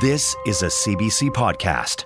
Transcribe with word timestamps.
This 0.00 0.36
is 0.46 0.62
a 0.62 0.66
CBC 0.66 1.30
podcast. 1.30 2.04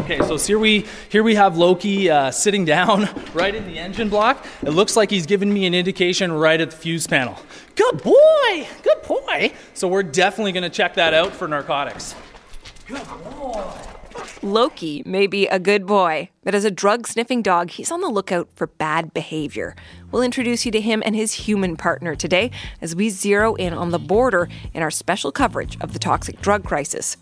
Okay, 0.00 0.18
so 0.26 0.36
here 0.36 0.58
we 0.58 0.86
here 1.08 1.22
we 1.22 1.36
have 1.36 1.56
Loki 1.56 2.10
uh, 2.10 2.32
sitting 2.32 2.64
down 2.64 3.08
right 3.34 3.54
in 3.54 3.64
the 3.68 3.78
engine 3.78 4.08
block. 4.08 4.44
It 4.62 4.70
looks 4.70 4.96
like 4.96 5.08
he's 5.08 5.26
giving 5.26 5.54
me 5.54 5.66
an 5.66 5.74
indication 5.74 6.32
right 6.32 6.60
at 6.60 6.72
the 6.72 6.76
fuse 6.76 7.06
panel. 7.06 7.38
Good 7.76 8.02
boy, 8.02 8.68
good 8.82 9.02
boy. 9.06 9.52
So 9.74 9.86
we're 9.86 10.02
definitely 10.02 10.50
going 10.50 10.64
to 10.64 10.70
check 10.70 10.94
that 10.94 11.14
out 11.14 11.32
for 11.32 11.46
narcotics. 11.46 12.16
Good 12.88 13.06
boy. 13.38 13.72
Loki 14.42 15.02
may 15.06 15.26
be 15.26 15.46
a 15.46 15.58
good 15.58 15.86
boy, 15.86 16.28
but 16.44 16.54
as 16.54 16.64
a 16.64 16.70
drug 16.70 17.06
sniffing 17.06 17.40
dog, 17.40 17.70
he's 17.70 17.90
on 17.90 18.02
the 18.02 18.08
lookout 18.08 18.48
for 18.54 18.66
bad 18.66 19.14
behavior. 19.14 19.74
We'll 20.10 20.22
introduce 20.22 20.66
you 20.66 20.72
to 20.72 20.80
him 20.80 21.02
and 21.06 21.16
his 21.16 21.32
human 21.32 21.76
partner 21.76 22.14
today 22.14 22.50
as 22.82 22.94
we 22.94 23.08
zero 23.08 23.54
in 23.54 23.72
on 23.72 23.92
the 23.92 23.98
border 23.98 24.48
in 24.74 24.82
our 24.82 24.90
special 24.90 25.32
coverage 25.32 25.78
of 25.80 25.94
the 25.94 25.98
toxic 25.98 26.40
drug 26.42 26.64
crisis. 26.64 27.16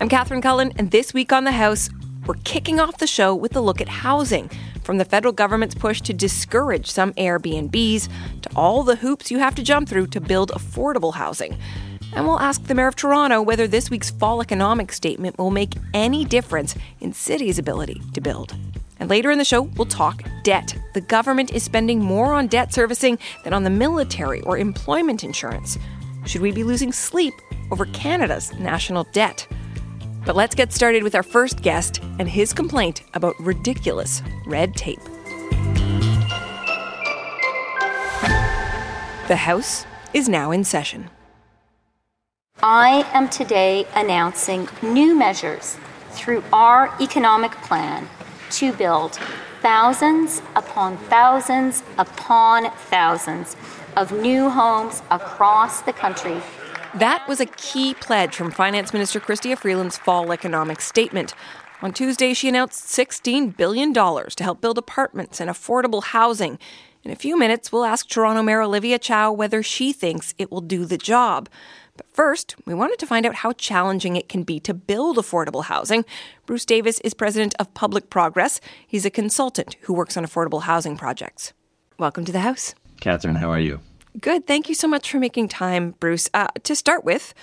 I'm 0.00 0.08
Catherine 0.08 0.40
Cullen, 0.40 0.72
and 0.76 0.90
this 0.90 1.12
week 1.12 1.32
on 1.32 1.44
The 1.44 1.52
House, 1.52 1.90
we're 2.26 2.34
kicking 2.44 2.80
off 2.80 2.98
the 2.98 3.06
show 3.06 3.34
with 3.34 3.54
a 3.54 3.60
look 3.60 3.80
at 3.80 3.88
housing, 3.88 4.50
from 4.82 4.96
the 4.96 5.04
federal 5.04 5.34
government's 5.34 5.74
push 5.74 6.00
to 6.00 6.14
discourage 6.14 6.90
some 6.90 7.12
Airbnbs 7.12 8.08
to 8.40 8.50
all 8.56 8.84
the 8.84 8.96
hoops 8.96 9.30
you 9.30 9.38
have 9.38 9.54
to 9.56 9.62
jump 9.62 9.86
through 9.86 10.06
to 10.08 10.20
build 10.20 10.50
affordable 10.52 11.14
housing. 11.14 11.58
And 12.14 12.26
we'll 12.26 12.40
ask 12.40 12.64
the 12.64 12.74
Mayor 12.74 12.88
of 12.88 12.96
Toronto 12.96 13.42
whether 13.42 13.66
this 13.66 13.90
week's 13.90 14.10
fall 14.10 14.40
economic 14.40 14.92
statement 14.92 15.38
will 15.38 15.50
make 15.50 15.74
any 15.94 16.24
difference 16.24 16.74
in 17.00 17.12
city's 17.12 17.58
ability 17.58 18.00
to 18.14 18.20
build. 18.20 18.56
And 19.00 19.08
later 19.08 19.30
in 19.30 19.38
the 19.38 19.44
show, 19.44 19.62
we'll 19.62 19.86
talk 19.86 20.22
debt. 20.42 20.76
The 20.94 21.00
government 21.00 21.52
is 21.52 21.62
spending 21.62 22.00
more 22.00 22.32
on 22.32 22.48
debt 22.48 22.72
servicing 22.72 23.18
than 23.44 23.52
on 23.52 23.62
the 23.62 23.70
military 23.70 24.40
or 24.42 24.58
employment 24.58 25.22
insurance. 25.22 25.78
Should 26.26 26.42
we 26.42 26.50
be 26.50 26.64
losing 26.64 26.92
sleep 26.92 27.34
over 27.70 27.86
Canada's 27.86 28.52
national 28.54 29.04
debt? 29.12 29.46
But 30.26 30.36
let's 30.36 30.54
get 30.54 30.72
started 30.72 31.02
with 31.02 31.14
our 31.14 31.22
first 31.22 31.62
guest 31.62 32.02
and 32.18 32.28
his 32.28 32.52
complaint 32.52 33.02
about 33.14 33.38
ridiculous 33.38 34.20
red 34.46 34.74
tape. 34.74 35.00
The 39.28 39.36
House 39.36 39.86
is 40.12 40.28
now 40.28 40.50
in 40.50 40.64
session. 40.64 41.08
I 42.60 43.08
am 43.12 43.28
today 43.28 43.86
announcing 43.94 44.68
new 44.82 45.16
measures 45.16 45.76
through 46.10 46.42
our 46.52 46.92
economic 47.00 47.52
plan 47.52 48.08
to 48.50 48.72
build 48.72 49.16
thousands 49.62 50.42
upon 50.56 50.96
thousands 50.96 51.84
upon 51.98 52.72
thousands 52.72 53.54
of 53.96 54.10
new 54.10 54.50
homes 54.50 55.02
across 55.08 55.82
the 55.82 55.92
country. 55.92 56.40
That 56.96 57.24
was 57.28 57.38
a 57.38 57.46
key 57.46 57.94
pledge 57.94 58.34
from 58.34 58.50
Finance 58.50 58.92
Minister 58.92 59.20
Chrystia 59.20 59.56
Freeland's 59.56 59.96
fall 59.96 60.32
economic 60.32 60.80
statement. 60.80 61.34
On 61.80 61.92
Tuesday, 61.92 62.34
she 62.34 62.48
announced 62.48 62.86
$16 62.86 63.56
billion 63.56 63.94
to 63.94 64.42
help 64.42 64.60
build 64.60 64.78
apartments 64.78 65.40
and 65.40 65.48
affordable 65.48 66.02
housing. 66.02 66.58
In 67.04 67.12
a 67.12 67.16
few 67.16 67.38
minutes, 67.38 67.70
we'll 67.70 67.84
ask 67.84 68.08
Toronto 68.08 68.42
Mayor 68.42 68.62
Olivia 68.62 68.98
Chow 68.98 69.30
whether 69.30 69.62
she 69.62 69.92
thinks 69.92 70.34
it 70.38 70.50
will 70.50 70.60
do 70.60 70.84
the 70.84 70.98
job. 70.98 71.48
But 71.98 72.06
first, 72.12 72.54
we 72.64 72.74
wanted 72.74 73.00
to 73.00 73.06
find 73.06 73.26
out 73.26 73.34
how 73.34 73.52
challenging 73.52 74.14
it 74.14 74.28
can 74.28 74.44
be 74.44 74.60
to 74.60 74.72
build 74.72 75.16
affordable 75.16 75.64
housing. 75.64 76.04
Bruce 76.46 76.64
Davis 76.64 77.00
is 77.00 77.12
president 77.12 77.56
of 77.58 77.74
Public 77.74 78.08
Progress. 78.08 78.60
He's 78.86 79.04
a 79.04 79.10
consultant 79.10 79.76
who 79.82 79.92
works 79.92 80.16
on 80.16 80.24
affordable 80.24 80.62
housing 80.62 80.96
projects. 80.96 81.52
Welcome 81.98 82.24
to 82.24 82.30
the 82.30 82.38
House. 82.38 82.76
Catherine, 83.00 83.34
how 83.34 83.50
are 83.50 83.58
you? 83.58 83.80
Good. 84.20 84.46
Thank 84.46 84.68
you 84.68 84.76
so 84.76 84.86
much 84.86 85.10
for 85.10 85.18
making 85.18 85.48
time, 85.48 85.96
Bruce. 85.98 86.30
Uh, 86.32 86.46
to 86.62 86.76
start 86.76 87.04
with, 87.04 87.34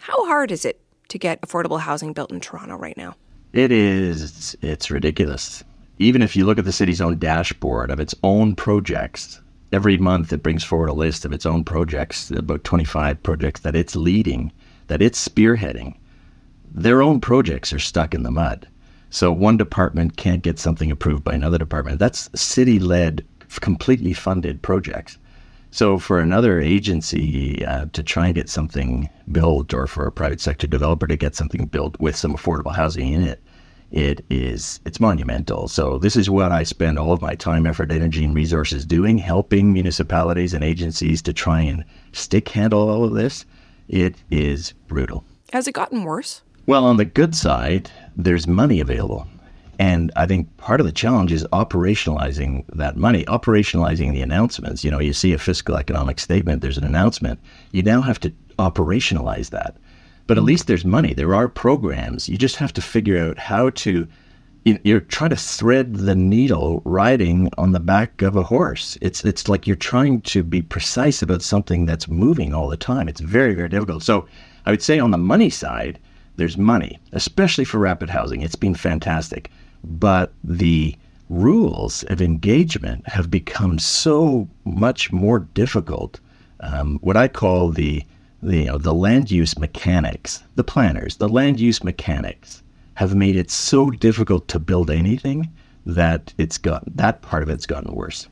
how 0.00 0.26
hard 0.26 0.50
is 0.50 0.64
it 0.64 0.80
to 1.08 1.16
get 1.16 1.40
affordable 1.42 1.78
housing 1.78 2.12
built 2.12 2.32
in 2.32 2.40
Toronto 2.40 2.76
right 2.76 2.96
now? 2.96 3.14
It 3.52 3.70
is. 3.70 4.56
It's 4.62 4.90
ridiculous. 4.90 5.62
Even 6.00 6.22
if 6.22 6.34
you 6.34 6.44
look 6.44 6.58
at 6.58 6.64
the 6.64 6.72
city's 6.72 7.00
own 7.00 7.20
dashboard 7.20 7.92
of 7.92 8.00
its 8.00 8.16
own 8.24 8.56
projects, 8.56 9.40
every 9.72 9.96
month 9.96 10.32
it 10.32 10.42
brings 10.42 10.62
forward 10.62 10.88
a 10.88 10.92
list 10.92 11.24
of 11.24 11.32
its 11.32 11.46
own 11.46 11.64
projects, 11.64 12.30
about 12.30 12.64
25 12.64 13.22
projects 13.22 13.60
that 13.60 13.74
it's 13.74 13.96
leading, 13.96 14.52
that 14.88 15.02
it's 15.02 15.26
spearheading. 15.26 15.94
Their 16.70 17.02
own 17.02 17.20
projects 17.20 17.72
are 17.72 17.78
stuck 17.78 18.14
in 18.14 18.22
the 18.22 18.30
mud. 18.30 18.68
So 19.10 19.30
one 19.30 19.56
department 19.56 20.16
can't 20.16 20.42
get 20.42 20.58
something 20.58 20.90
approved 20.90 21.24
by 21.24 21.34
another 21.34 21.58
department. 21.58 21.98
That's 21.98 22.30
city 22.34 22.78
led, 22.78 23.24
completely 23.60 24.14
funded 24.14 24.62
projects. 24.62 25.18
So 25.70 25.98
for 25.98 26.18
another 26.18 26.60
agency 26.60 27.64
uh, 27.64 27.86
to 27.92 28.02
try 28.02 28.26
and 28.26 28.34
get 28.34 28.48
something 28.48 29.08
built, 29.30 29.72
or 29.72 29.86
for 29.86 30.06
a 30.06 30.12
private 30.12 30.40
sector 30.40 30.66
developer 30.66 31.06
to 31.06 31.16
get 31.16 31.34
something 31.34 31.66
built 31.66 31.98
with 32.00 32.16
some 32.16 32.34
affordable 32.34 32.74
housing 32.74 33.12
in 33.12 33.22
it, 33.22 33.42
it 33.92 34.24
is 34.30 34.80
it's 34.86 35.00
monumental. 35.00 35.68
So 35.68 35.98
this 35.98 36.16
is 36.16 36.30
what 36.30 36.50
I 36.50 36.62
spend 36.62 36.98
all 36.98 37.12
of 37.12 37.22
my 37.22 37.34
time, 37.34 37.66
effort, 37.66 37.92
energy, 37.92 38.24
and 38.24 38.34
resources 38.34 38.86
doing, 38.86 39.18
helping 39.18 39.72
municipalities 39.72 40.54
and 40.54 40.64
agencies 40.64 41.20
to 41.22 41.32
try 41.32 41.60
and 41.60 41.84
stick 42.12 42.48
handle 42.48 42.88
all 42.88 43.04
of 43.04 43.12
this. 43.12 43.44
It 43.88 44.16
is 44.30 44.72
brutal. 44.88 45.24
Has 45.52 45.68
it 45.68 45.74
gotten 45.74 46.04
worse? 46.04 46.42
Well, 46.66 46.86
on 46.86 46.96
the 46.96 47.04
good 47.04 47.34
side, 47.34 47.90
there's 48.16 48.46
money 48.46 48.80
available. 48.80 49.26
And 49.78 50.12
I 50.16 50.26
think 50.26 50.56
part 50.56 50.80
of 50.80 50.86
the 50.86 50.92
challenge 50.92 51.32
is 51.32 51.44
operationalizing 51.52 52.64
that 52.74 52.96
money, 52.96 53.24
operationalizing 53.24 54.12
the 54.12 54.22
announcements. 54.22 54.84
You 54.84 54.90
know, 54.90 55.00
you 55.00 55.12
see 55.12 55.32
a 55.32 55.38
fiscal 55.38 55.76
economic 55.76 56.20
statement, 56.20 56.62
there's 56.62 56.78
an 56.78 56.84
announcement. 56.84 57.40
You 57.72 57.82
now 57.82 58.00
have 58.00 58.20
to 58.20 58.32
operationalize 58.58 59.50
that. 59.50 59.76
But 60.26 60.38
at 60.38 60.44
least 60.44 60.66
there's 60.66 60.84
money. 60.84 61.14
There 61.14 61.34
are 61.34 61.48
programs. 61.48 62.28
You 62.28 62.38
just 62.38 62.56
have 62.56 62.72
to 62.74 62.82
figure 62.82 63.18
out 63.18 63.38
how 63.38 63.70
to. 63.70 64.06
You're 64.64 65.00
trying 65.00 65.30
to 65.30 65.36
thread 65.36 65.96
the 65.96 66.14
needle 66.14 66.82
riding 66.84 67.50
on 67.58 67.72
the 67.72 67.80
back 67.80 68.22
of 68.22 68.36
a 68.36 68.44
horse. 68.44 68.96
It's 69.00 69.24
it's 69.24 69.48
like 69.48 69.66
you're 69.66 69.74
trying 69.74 70.20
to 70.22 70.44
be 70.44 70.62
precise 70.62 71.20
about 71.20 71.42
something 71.42 71.84
that's 71.84 72.06
moving 72.06 72.54
all 72.54 72.68
the 72.68 72.76
time. 72.76 73.08
It's 73.08 73.20
very 73.20 73.54
very 73.54 73.68
difficult. 73.68 74.04
So 74.04 74.28
I 74.64 74.70
would 74.70 74.82
say 74.82 75.00
on 75.00 75.10
the 75.10 75.18
money 75.18 75.50
side, 75.50 75.98
there's 76.36 76.56
money, 76.56 77.00
especially 77.12 77.64
for 77.64 77.78
rapid 77.78 78.08
housing. 78.08 78.42
It's 78.42 78.54
been 78.54 78.76
fantastic, 78.76 79.50
but 79.82 80.32
the 80.44 80.96
rules 81.28 82.04
of 82.04 82.22
engagement 82.22 83.08
have 83.08 83.30
become 83.30 83.78
so 83.78 84.48
much 84.64 85.10
more 85.10 85.40
difficult. 85.40 86.20
Um, 86.60 86.98
what 87.00 87.16
I 87.16 87.26
call 87.26 87.70
the 87.70 87.82
the, 87.96 88.04
you 88.42 88.64
know, 88.64 88.78
the 88.78 88.94
land 88.94 89.30
use 89.30 89.58
mechanics, 89.58 90.42
the 90.56 90.64
planners, 90.64 91.16
the 91.16 91.28
land 91.28 91.60
use 91.60 91.84
mechanics 91.84 92.62
have 92.94 93.14
made 93.14 93.36
it 93.36 93.50
so 93.50 93.90
difficult 93.90 94.48
to 94.48 94.58
build 94.58 94.90
anything 94.90 95.50
that 95.86 96.34
it's 96.38 96.58
got 96.58 96.84
that 96.96 97.22
part 97.22 97.42
of 97.42 97.48
it's 97.48 97.66
gotten 97.66 97.94
worse. 97.94 98.28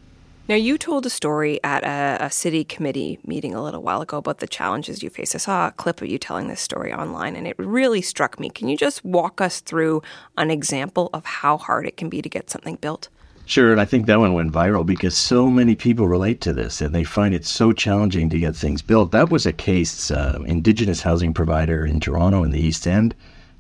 Now, 0.48 0.56
you 0.56 0.78
told 0.78 1.06
a 1.06 1.10
story 1.10 1.60
at 1.62 1.84
a, 1.84 2.25
a, 2.25 2.31
city 2.31 2.65
committee 2.65 3.21
meeting 3.25 3.54
a 3.54 3.62
little 3.62 3.82
while 3.82 4.03
ago 4.03 4.19
about 4.19 4.38
the 4.38 4.48
challenges 4.48 5.00
you 5.00 5.09
face. 5.09 5.32
I 5.32 5.38
saw 5.38 5.69
a 5.69 5.71
clip 5.71 6.03
of 6.03 6.09
you 6.09 6.19
telling 6.19 6.48
this 6.48 6.60
story 6.60 6.92
online, 6.92 7.37
and 7.37 7.47
it 7.47 7.56
really 7.56 8.03
struck 8.03 8.41
me. 8.41 8.50
Can 8.50 8.66
you 8.66 8.77
just 8.77 9.04
walk 9.04 9.41
us 9.41 9.60
through 9.60 10.03
an 10.37 10.50
example 10.50 11.09
of 11.12 11.25
how 11.25 11.56
hard 11.56 11.87
it 11.87 11.97
can 11.97 12.09
be 12.09 12.21
to 12.21 12.28
get 12.28 12.50
something 12.50 12.75
built? 12.75 13.09
Sure, 13.50 13.72
and 13.72 13.81
I 13.81 13.84
think 13.84 14.06
that 14.06 14.21
one 14.21 14.33
went 14.33 14.53
viral 14.53 14.87
because 14.87 15.16
so 15.16 15.50
many 15.50 15.75
people 15.75 16.06
relate 16.06 16.41
to 16.43 16.53
this 16.53 16.81
and 16.81 16.94
they 16.94 17.03
find 17.03 17.34
it 17.34 17.44
so 17.44 17.72
challenging 17.72 18.31
to 18.31 18.38
get 18.38 18.55
things 18.55 18.81
built. 18.81 19.11
That 19.11 19.28
was 19.28 19.44
a 19.44 19.53
case, 19.53 20.12
uh, 20.12 20.38
Indigenous 20.47 21.03
housing 21.03 21.34
provider 21.34 21.84
in 21.84 21.99
Toronto 21.99 22.44
in 22.44 22.53
the 22.53 22.60
East 22.60 22.87
End. 22.87 23.12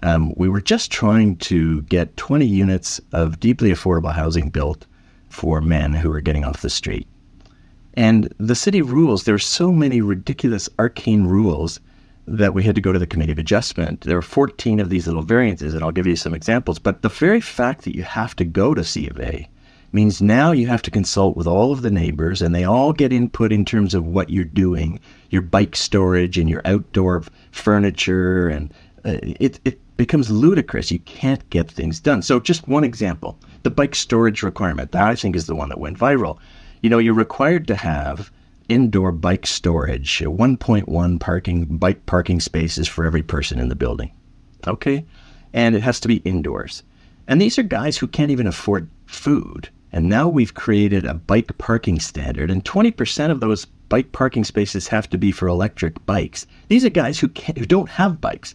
Um, 0.04 0.32
we 0.36 0.48
were 0.48 0.60
just 0.60 0.92
trying 0.92 1.38
to 1.38 1.82
get 1.82 2.16
20 2.16 2.46
units 2.46 3.00
of 3.10 3.40
deeply 3.40 3.72
affordable 3.72 4.12
housing 4.12 4.48
built 4.48 4.86
for 5.28 5.60
men 5.60 5.92
who 5.92 6.10
were 6.10 6.20
getting 6.20 6.44
off 6.44 6.62
the 6.62 6.70
street. 6.70 7.08
And 7.94 8.32
the 8.38 8.54
city 8.54 8.82
rules, 8.82 9.24
there 9.24 9.34
are 9.34 9.40
so 9.40 9.72
many 9.72 10.00
ridiculous, 10.00 10.68
arcane 10.78 11.24
rules 11.24 11.80
that 12.28 12.54
we 12.54 12.62
had 12.62 12.76
to 12.76 12.80
go 12.80 12.92
to 12.92 12.98
the 13.00 13.08
Committee 13.08 13.32
of 13.32 13.40
Adjustment. 13.40 14.02
There 14.02 14.18
are 14.18 14.22
14 14.22 14.78
of 14.78 14.88
these 14.88 15.08
little 15.08 15.22
variances, 15.24 15.74
and 15.74 15.82
I'll 15.82 15.90
give 15.90 16.06
you 16.06 16.14
some 16.14 16.32
examples. 16.32 16.78
But 16.78 17.02
the 17.02 17.08
very 17.08 17.40
fact 17.40 17.82
that 17.82 17.96
you 17.96 18.04
have 18.04 18.36
to 18.36 18.44
go 18.44 18.72
to 18.72 18.84
C 18.84 19.08
of 19.08 19.18
A 19.18 19.48
means 19.92 20.22
now 20.22 20.52
you 20.52 20.66
have 20.66 20.82
to 20.82 20.90
consult 20.90 21.36
with 21.36 21.46
all 21.46 21.72
of 21.72 21.82
the 21.82 21.90
neighbors 21.90 22.42
and 22.42 22.54
they 22.54 22.64
all 22.64 22.92
get 22.92 23.12
input 23.12 23.52
in 23.52 23.64
terms 23.64 23.94
of 23.94 24.06
what 24.06 24.30
you're 24.30 24.44
doing, 24.44 25.00
your 25.30 25.42
bike 25.42 25.74
storage 25.74 26.38
and 26.38 26.48
your 26.48 26.62
outdoor 26.64 27.24
furniture. 27.50 28.48
And 28.48 28.72
uh, 29.04 29.18
it, 29.22 29.60
it 29.64 29.80
becomes 29.96 30.30
ludicrous. 30.30 30.90
You 30.90 31.00
can't 31.00 31.48
get 31.50 31.70
things 31.70 32.00
done. 32.00 32.22
So, 32.22 32.40
just 32.40 32.68
one 32.68 32.84
example 32.84 33.38
the 33.62 33.70
bike 33.70 33.94
storage 33.94 34.42
requirement. 34.42 34.92
That 34.92 35.04
I 35.04 35.14
think 35.14 35.36
is 35.36 35.46
the 35.46 35.54
one 35.54 35.68
that 35.68 35.80
went 35.80 35.98
viral. 35.98 36.38
You 36.82 36.90
know, 36.90 36.98
you're 36.98 37.14
required 37.14 37.66
to 37.66 37.74
have 37.74 38.30
indoor 38.68 39.12
bike 39.12 39.46
storage, 39.46 40.20
1.1 40.20 41.20
parking 41.20 41.64
bike 41.64 42.06
parking 42.06 42.40
spaces 42.40 42.86
for 42.86 43.04
every 43.04 43.22
person 43.22 43.58
in 43.58 43.68
the 43.68 43.74
building. 43.74 44.12
Okay? 44.66 45.04
And 45.52 45.74
it 45.74 45.82
has 45.82 46.00
to 46.00 46.08
be 46.08 46.16
indoors. 46.18 46.84
And 47.26 47.40
these 47.40 47.58
are 47.58 47.62
guys 47.62 47.98
who 47.98 48.06
can't 48.06 48.30
even 48.30 48.46
afford 48.46 48.88
food 49.06 49.68
And 49.92 50.08
now 50.08 50.28
we've 50.28 50.54
created 50.54 51.04
a 51.04 51.14
bike 51.14 51.56
parking 51.58 51.98
standard, 51.98 52.50
and 52.50 52.64
20% 52.64 53.30
of 53.30 53.40
those 53.40 53.64
bike 53.64 54.12
parking 54.12 54.44
spaces 54.44 54.88
have 54.88 55.10
to 55.10 55.18
be 55.18 55.32
for 55.32 55.48
electric 55.48 56.04
bikes. 56.06 56.46
These 56.68 56.84
are 56.84 56.90
guys 56.90 57.18
who 57.18 57.28
who 57.56 57.66
don't 57.66 57.88
have 57.90 58.20
bikes. 58.20 58.54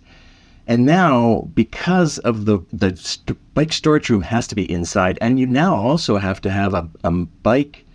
And 0.68 0.86
now, 0.86 1.50
because 1.54 2.18
of 2.20 2.46
the 2.46 2.60
the 2.72 2.96
st- 2.96 3.38
bike 3.54 3.74
storage 3.74 4.10
room 4.10 4.22
has 4.22 4.48
to 4.48 4.56
be 4.56 4.72
inside, 4.72 5.18
and 5.22 5.40
you 5.40 5.46
now 5.46 5.76
also 5.76 6.18
have 6.18 6.42
to 6.42 6.50
have 6.50 6.74
a, 6.74 6.90
a 7.04 7.12
bike 7.12 7.86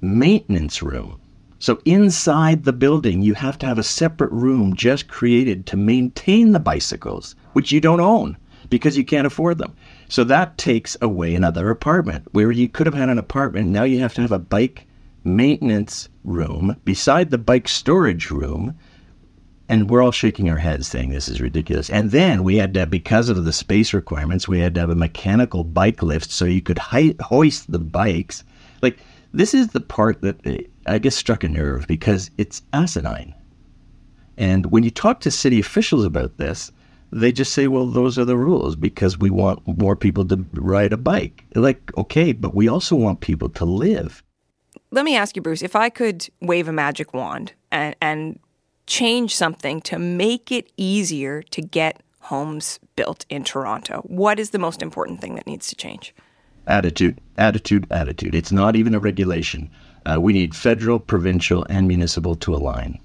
maintenance 0.00 0.82
room. 0.82 1.20
So 1.60 1.80
inside 1.84 2.64
the 2.64 2.72
building, 2.72 3.22
you 3.22 3.34
have 3.34 3.58
to 3.58 3.66
have 3.66 3.78
a 3.78 3.82
separate 3.82 4.30
room 4.30 4.76
just 4.76 5.08
created 5.08 5.66
to 5.66 5.76
maintain 5.76 6.52
the 6.52 6.60
bicycles, 6.60 7.34
which 7.52 7.72
you 7.72 7.80
don't 7.80 8.00
own 8.00 8.36
because 8.70 8.96
you 8.96 9.04
can't 9.04 9.26
afford 9.26 9.58
them. 9.58 9.74
So 10.08 10.24
that 10.24 10.56
takes 10.56 10.96
away 11.00 11.34
another 11.34 11.70
apartment 11.70 12.26
where 12.32 12.50
you 12.50 12.68
could 12.68 12.86
have 12.86 12.94
had 12.94 13.10
an 13.10 13.18
apartment. 13.18 13.68
Now 13.68 13.84
you 13.84 14.00
have 14.00 14.14
to 14.14 14.22
have 14.22 14.32
a 14.32 14.38
bike 14.38 14.86
maintenance 15.22 16.08
room 16.24 16.76
beside 16.84 17.30
the 17.30 17.38
bike 17.38 17.68
storage 17.68 18.30
room. 18.30 18.74
And 19.68 19.90
we're 19.90 20.02
all 20.02 20.12
shaking 20.12 20.48
our 20.48 20.56
heads 20.56 20.88
saying 20.88 21.10
this 21.10 21.28
is 21.28 21.42
ridiculous. 21.42 21.90
And 21.90 22.10
then 22.10 22.42
we 22.42 22.56
had 22.56 22.72
to, 22.72 22.86
because 22.86 23.28
of 23.28 23.44
the 23.44 23.52
space 23.52 23.92
requirements, 23.92 24.48
we 24.48 24.60
had 24.60 24.74
to 24.74 24.80
have 24.80 24.88
a 24.88 24.94
mechanical 24.94 25.62
bike 25.62 26.02
lift 26.02 26.30
so 26.30 26.46
you 26.46 26.62
could 26.62 26.78
hoist 26.78 27.70
the 27.70 27.78
bikes. 27.78 28.44
Like, 28.80 28.98
this 29.34 29.52
is 29.52 29.68
the 29.68 29.80
part 29.80 30.22
that 30.22 30.46
uh, 30.46 30.56
I 30.86 30.98
guess 30.98 31.14
struck 31.14 31.44
a 31.44 31.48
nerve 31.50 31.86
because 31.86 32.30
it's 32.38 32.62
asinine. 32.72 33.34
And 34.38 34.66
when 34.66 34.84
you 34.84 34.90
talk 34.90 35.20
to 35.20 35.30
city 35.30 35.60
officials 35.60 36.06
about 36.06 36.38
this, 36.38 36.72
they 37.10 37.32
just 37.32 37.52
say, 37.52 37.68
well, 37.68 37.86
those 37.86 38.18
are 38.18 38.24
the 38.24 38.36
rules 38.36 38.76
because 38.76 39.18
we 39.18 39.30
want 39.30 39.66
more 39.78 39.96
people 39.96 40.24
to 40.26 40.44
ride 40.54 40.92
a 40.92 40.96
bike. 40.96 41.44
like, 41.54 41.96
okay, 41.96 42.32
but 42.32 42.54
we 42.54 42.68
also 42.68 42.96
want 42.96 43.20
people 43.20 43.48
to 43.50 43.64
live. 43.64 44.22
Let 44.90 45.04
me 45.04 45.16
ask 45.16 45.36
you, 45.36 45.42
Bruce, 45.42 45.62
if 45.62 45.76
I 45.76 45.90
could 45.90 46.28
wave 46.40 46.68
a 46.68 46.72
magic 46.72 47.12
wand 47.12 47.52
and, 47.70 47.94
and 48.00 48.38
change 48.86 49.34
something 49.34 49.80
to 49.82 49.98
make 49.98 50.50
it 50.50 50.70
easier 50.76 51.42
to 51.42 51.62
get 51.62 52.02
homes 52.20 52.78
built 52.96 53.24
in 53.28 53.44
Toronto, 53.44 54.02
what 54.04 54.38
is 54.38 54.50
the 54.50 54.58
most 54.58 54.82
important 54.82 55.20
thing 55.20 55.34
that 55.34 55.46
needs 55.46 55.68
to 55.68 55.76
change? 55.76 56.14
Attitude, 56.66 57.18
attitude, 57.36 57.86
attitude. 57.90 58.34
It's 58.34 58.52
not 58.52 58.76
even 58.76 58.94
a 58.94 58.98
regulation. 58.98 59.70
Uh, 60.04 60.20
we 60.20 60.32
need 60.32 60.54
federal, 60.54 60.98
provincial, 60.98 61.66
and 61.68 61.88
municipal 61.88 62.34
to 62.36 62.54
align. 62.54 62.98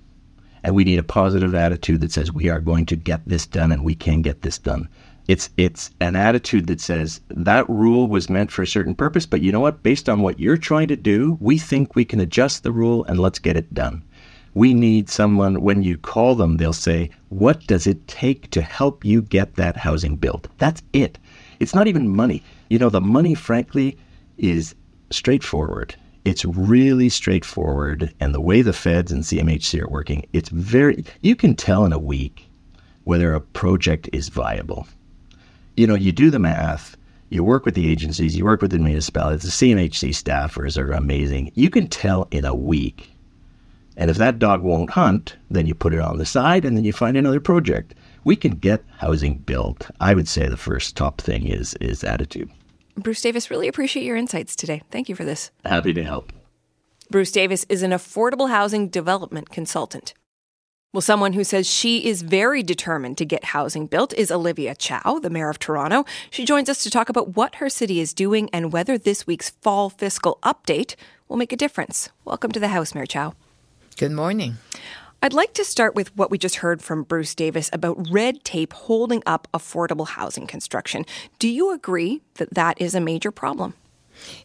And 0.64 0.74
we 0.74 0.86
need 0.86 1.00
a 1.00 1.04
positive 1.04 1.54
attitude 1.54 2.02
that 2.02 2.12
says 2.12 2.32
we 2.32 2.50
are 2.50 2.62
going 2.62 2.86
to 2.88 2.96
get 2.96 3.22
this 3.28 3.46
done 3.46 3.72
and 3.72 3.84
we 3.84 3.96
can 3.96 4.22
get 4.22 4.42
this 4.42 4.58
done. 4.58 4.88
It's 5.28 5.50
it's 5.56 5.90
an 6.02 6.16
attitude 6.16 6.68
that 6.68 6.82
says 6.82 7.22
that 7.30 7.70
rule 7.70 8.08
was 8.08 8.30
meant 8.30 8.52
for 8.52 8.62
a 8.62 8.68
certain 8.68 8.96
purpose, 8.96 9.26
but 9.26 9.42
you 9.42 9.52
know 9.52 9.62
what? 9.62 9.84
Based 9.84 10.10
on 10.10 10.22
what 10.22 10.40
you're 10.40 10.58
trying 10.58 10.90
to 10.90 10.98
do, 10.98 11.38
we 11.40 11.58
think 11.58 11.96
we 11.96 12.04
can 12.06 12.20
adjust 12.20 12.64
the 12.64 12.72
rule 12.72 13.06
and 13.06 13.20
let's 13.20 13.40
get 13.40 13.56
it 13.56 13.74
done. 13.74 14.04
We 14.54 14.74
need 14.74 15.10
someone 15.10 15.62
when 15.62 15.82
you 15.82 15.98
call 15.98 16.36
them, 16.36 16.58
they'll 16.58 16.74
say, 16.74 17.10
"What 17.30 17.66
does 17.68 17.88
it 17.88 18.08
take 18.08 18.50
to 18.52 18.62
help 18.62 19.06
you 19.06 19.22
get 19.22 19.56
that 19.56 19.78
housing 19.78 20.18
built?" 20.18 20.48
That's 20.58 20.84
it. 20.92 21.18
It's 21.60 21.74
not 21.74 21.88
even 21.88 22.16
money. 22.16 22.44
You 22.70 22.80
know, 22.80 22.90
the 22.90 23.02
money 23.02 23.34
frankly 23.34 23.98
is 24.38 24.76
straightforward. 25.10 25.96
It's 26.26 26.46
really 26.46 27.10
straightforward. 27.10 28.14
And 28.20 28.34
the 28.34 28.42
way 28.42 28.62
the 28.62 28.74
feds 28.74 29.12
and 29.12 29.24
CMHC 29.24 29.82
are 29.82 29.90
working, 29.90 30.26
it's 30.32 30.50
very, 30.50 31.04
you 31.22 31.36
can 31.36 31.56
tell 31.56 31.86
in 31.86 31.94
a 31.94 32.00
week 32.00 32.50
whether 33.04 33.34
a 33.34 33.42
project 33.42 34.10
is 34.14 34.30
viable. 34.30 34.88
You 35.76 35.88
know, 35.88 35.96
you 35.96 36.12
do 36.12 36.30
the 36.30 36.40
math, 36.40 36.96
you 37.30 37.44
work 37.44 37.66
with 37.66 37.76
the 37.76 37.92
agencies, 37.92 38.38
you 38.38 38.46
work 38.46 38.62
with 38.62 38.72
the 38.72 38.80
municipalities, 38.80 39.42
the 39.42 39.50
CMHC 39.50 40.10
staffers 40.10 40.78
are 40.78 40.92
amazing. 40.92 41.52
You 41.56 41.70
can 41.70 41.88
tell 41.88 42.28
in 42.32 42.46
a 42.46 42.56
week. 42.56 43.10
And 43.98 44.10
if 44.10 44.18
that 44.18 44.40
dog 44.40 44.62
won't 44.62 44.92
hunt, 44.92 45.36
then 45.52 45.66
you 45.66 45.76
put 45.76 45.94
it 45.94 46.00
on 46.00 46.18
the 46.18 46.26
side 46.26 46.64
and 46.64 46.78
then 46.78 46.84
you 46.84 46.94
find 46.94 47.18
another 47.18 47.40
project. 47.40 47.96
We 48.24 48.36
can 48.36 48.54
get 48.54 48.84
housing 48.98 49.40
built. 49.40 49.90
I 50.00 50.14
would 50.14 50.28
say 50.28 50.48
the 50.48 50.58
first 50.58 50.96
top 50.96 51.20
thing 51.20 51.48
is 51.48 51.74
is 51.76 52.04
attitude. 52.04 52.50
Bruce 52.96 53.22
Davis, 53.22 53.50
really 53.50 53.68
appreciate 53.68 54.04
your 54.04 54.16
insights 54.16 54.56
today. 54.56 54.82
Thank 54.92 55.10
you 55.10 55.16
for 55.16 55.26
this. 55.26 55.52
Happy 55.66 55.94
to 55.94 56.04
help. 56.04 56.32
Bruce 57.10 57.32
Davis 57.32 57.66
is 57.70 57.84
an 57.84 57.92
affordable 57.92 58.50
housing 58.50 58.88
development 58.88 59.50
consultant. 59.50 60.14
Well, 60.94 61.02
someone 61.02 61.34
who 61.34 61.44
says 61.44 61.68
she 61.68 62.06
is 62.06 62.22
very 62.22 62.62
determined 62.62 63.18
to 63.18 63.26
get 63.26 63.46
housing 63.46 63.88
built 63.88 64.14
is 64.14 64.32
Olivia 64.32 64.76
Chow, 64.76 65.20
the 65.20 65.32
mayor 65.32 65.50
of 65.50 65.58
Toronto. 65.58 66.06
She 66.30 66.46
joins 66.46 66.70
us 66.70 66.84
to 66.84 66.92
talk 66.92 67.10
about 67.10 67.36
what 67.36 67.56
her 67.56 67.68
city 67.68 68.00
is 68.00 68.14
doing 68.14 68.48
and 68.54 68.72
whether 68.72 69.00
this 69.00 69.26
week's 69.26 69.50
fall 69.50 69.90
fiscal 69.90 70.38
update 70.44 70.96
will 71.28 71.38
make 71.38 71.52
a 71.52 71.58
difference. 71.58 72.10
Welcome 72.26 72.52
to 72.52 72.60
the 72.60 72.68
House, 72.68 72.94
Mayor 72.94 73.08
Chow. 73.08 73.34
Good 73.98 74.12
morning. 74.12 74.58
I'd 75.24 75.32
like 75.32 75.54
to 75.54 75.64
start 75.64 75.96
with 75.96 76.14
what 76.18 76.30
we 76.30 76.38
just 76.38 76.58
heard 76.58 76.82
from 76.82 77.04
Bruce 77.04 77.34
Davis 77.34 77.70
about 77.72 78.12
red 78.12 78.44
tape 78.44 78.74
holding 78.74 79.24
up 79.26 79.48
affordable 79.54 80.06
housing 80.06 80.48
construction. 80.48 81.06
Do 81.40 81.48
you 81.48 81.72
agree 81.72 82.22
that 82.34 82.56
that 82.56 82.82
is 82.82 82.94
a 82.94 83.00
major 83.00 83.32
problem? 83.32 83.74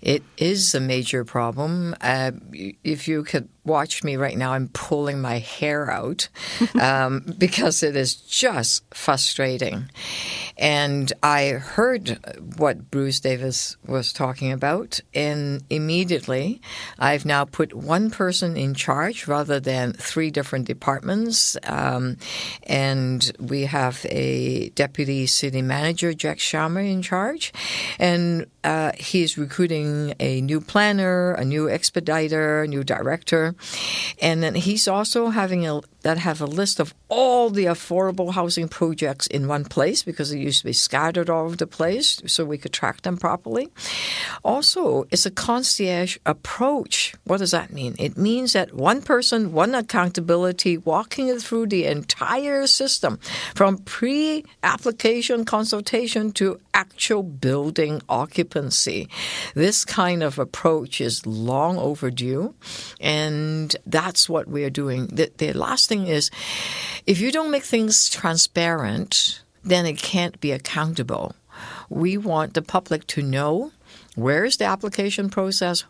It 0.01 0.23
is 0.37 0.77
a 0.77 0.81
major 0.81 1.25
problem. 1.25 1.97
Uh, 2.01 2.31
if 2.85 3.09
you 3.09 3.25
could 3.25 3.49
watch 3.69 4.03
me 4.03 4.17
right 4.17 4.37
now, 4.37 4.53
I'm 4.53 4.69
pulling 4.69 5.21
my 5.21 5.39
hair 5.39 5.91
out 5.91 6.29
um, 6.81 7.25
because 7.39 7.83
it 7.83 7.95
is 7.95 8.15
just 8.15 8.83
frustrating. 8.95 9.91
And 10.57 11.13
I 11.23 11.51
heard 11.51 12.19
what 12.57 12.91
Bruce 12.91 13.21
Davis 13.21 13.77
was 13.87 14.13
talking 14.13 14.51
about, 14.51 14.99
and 15.15 15.63
immediately 15.71 16.61
I've 16.99 17.25
now 17.25 17.45
put 17.45 17.75
one 17.75 18.11
person 18.11 18.57
in 18.57 18.75
charge 18.75 19.29
rather 19.29 19.61
than 19.61 19.93
three 19.93 20.31
different 20.31 20.67
departments. 20.67 21.57
Um, 21.65 22.17
and 22.65 23.31
we 23.39 23.63
have 23.67 24.05
a 24.09 24.71
deputy 24.71 25.27
city 25.27 25.63
manager, 25.63 26.13
Jag 26.13 26.39
Sharma, 26.39 26.91
in 26.91 27.03
charge. 27.03 27.53
And 27.99 28.47
uh, 28.65 28.93
he's 28.99 29.39
recruiting 29.39 30.15
a 30.19 30.41
new 30.41 30.61
planner, 30.61 31.33
a 31.33 31.45
new 31.45 31.69
expediter, 31.69 32.63
a 32.63 32.69
new 32.69 32.83
director. 32.83 33.55
And 34.21 34.43
then 34.43 34.55
he's 34.55 34.89
also 34.89 35.29
having 35.29 35.67
a 35.67 35.81
that 36.03 36.19
have 36.19 36.41
a 36.41 36.47
list 36.47 36.79
of 36.81 36.95
all 37.09 37.51
the 37.51 37.65
affordable 37.65 38.33
housing 38.33 38.69
projects 38.69 39.27
in 39.27 39.49
one 39.49 39.65
place 39.65 40.03
because 40.03 40.31
they 40.31 40.39
used 40.39 40.61
to 40.61 40.65
be 40.65 40.73
scattered 40.73 41.29
all 41.29 41.45
over 41.47 41.57
the 41.57 41.67
place 41.67 42.23
so 42.27 42.45
we 42.45 42.57
could 42.57 42.73
track 42.73 43.03
them 43.03 43.17
properly. 43.17 43.69
Also, 44.45 45.07
it's 45.11 45.27
a 45.27 45.31
concierge 45.31 46.17
approach. 46.25 47.15
What 47.25 47.39
does 47.39 47.51
that 47.51 47.73
mean? 47.73 47.97
It 47.99 48.17
means 48.17 48.53
that 48.53 48.73
one 48.75 49.03
person, 49.03 49.53
one 49.53 49.75
accountability, 49.75 50.79
walking 50.79 51.29
it 51.29 51.43
through 51.43 51.67
the 51.67 51.87
entire 51.87 52.67
system 52.67 53.19
from 53.55 53.79
pre 53.79 54.45
application 54.63 55.45
consultation 55.45 56.33
to 56.33 56.61
actual 56.75 57.25
building 57.25 58.01
occupancy. 58.09 59.09
This 59.55 59.85
kind 59.85 60.23
of 60.23 60.39
approach 60.39 61.01
is 61.01 61.27
long 61.27 61.77
overdue, 61.77 62.55
and 63.01 63.38
that's 63.87 64.29
what 64.29 64.49
we're 64.49 64.71
doing. 64.71 65.07
The, 65.07 65.31
the 65.37 65.53
last 65.53 65.89
thing 65.89 66.07
is 66.07 66.31
if 67.07 67.21
you 67.21 67.31
don't 67.33 67.51
make 67.51 67.65
things 67.65 68.09
transparent, 68.09 69.43
then 69.65 69.87
it 69.87 69.99
can't 69.99 70.41
be 70.41 70.53
accountable. 70.53 71.35
We 71.89 72.17
want 72.17 72.55
the 72.55 72.63
public 72.63 73.07
to 73.09 73.23
know 73.23 73.73
where 74.15 74.45
is 74.45 74.57
the 74.57 74.65
application 74.65 75.31
process, 75.31 75.85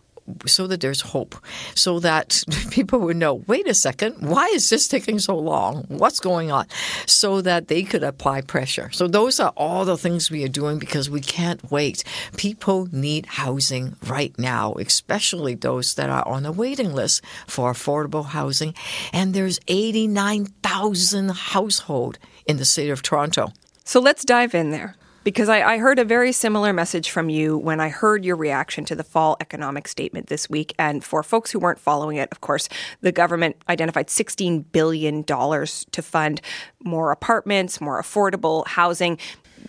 so 0.47 0.67
that 0.67 0.81
there's 0.81 1.01
hope, 1.01 1.37
so 1.75 2.01
that 2.01 2.43
people 2.71 2.99
would 3.01 3.17
know, 3.17 3.43
wait 3.47 3.69
a 3.69 3.75
second, 3.75 4.15
why 4.21 4.47
is 4.47 4.69
this 4.71 4.89
taking 4.89 5.19
so 5.19 5.37
long? 5.37 5.85
What's 5.89 6.21
going 6.21 6.51
on? 6.51 6.67
So 7.07 7.41
that 7.43 7.69
they 7.69 7.83
could 7.83 8.03
apply 8.03 8.43
pressure. 8.43 8.91
So 8.93 9.09
those 9.09 9.41
are 9.41 9.53
all 9.57 9.85
the 9.85 9.97
things 9.99 10.31
we 10.31 10.45
are 10.45 10.49
doing 10.49 10.79
because 10.79 11.11
we 11.11 11.21
can't 11.21 11.71
wait. 11.71 12.05
People 12.37 12.89
need 12.93 13.27
housing 13.27 13.97
right 14.07 14.37
now, 14.39 14.75
especially 14.75 15.55
those 15.55 15.95
that 15.95 16.11
are 16.11 16.27
on 16.27 16.43
the 16.43 16.53
waiting 16.53 16.95
list 16.95 17.25
for 17.47 17.73
affordable 17.73 18.27
housing. 18.27 18.75
And 19.13 19.35
there's 19.35 19.61
89,000 19.69 21.31
households 21.31 22.19
in 22.47 22.57
the 22.57 22.65
city 22.65 22.91
of 22.91 23.03
Toronto. 23.03 23.53
So 23.85 24.01
let's 24.01 24.25
dive 24.25 24.55
in 24.55 24.71
there. 24.71 24.97
Because 25.29 25.51
I, 25.51 25.75
I, 25.75 25.77
heard 25.77 25.99
a 25.99 26.07
very 26.07 26.33
similar 26.33 26.73
message 26.73 27.11
from 27.11 27.29
you 27.29 27.59
when 27.59 27.81
I 27.81 27.91
heard 27.91 28.25
your 28.25 28.35
reaction 28.35 28.87
to 28.87 28.95
the 28.95 29.05
fall 29.05 29.37
economic 29.43 29.87
statement 29.87 30.29
this 30.29 30.49
week. 30.49 30.75
And 30.79 31.05
for 31.05 31.23
folks 31.23 31.51
who 31.51 31.59
weren't 31.59 31.79
following 31.79 32.17
it, 32.17 32.31
of 32.33 32.41
course, 32.41 32.71
the 33.03 33.13
government 33.13 33.57
identified 33.69 34.07
$16 34.07 34.65
billion 34.73 35.25
to 35.25 36.03
fund 36.03 36.41
more 36.83 37.11
apartments, 37.13 37.79
more 37.79 38.01
affordable 38.01 38.67
housing. 38.67 39.19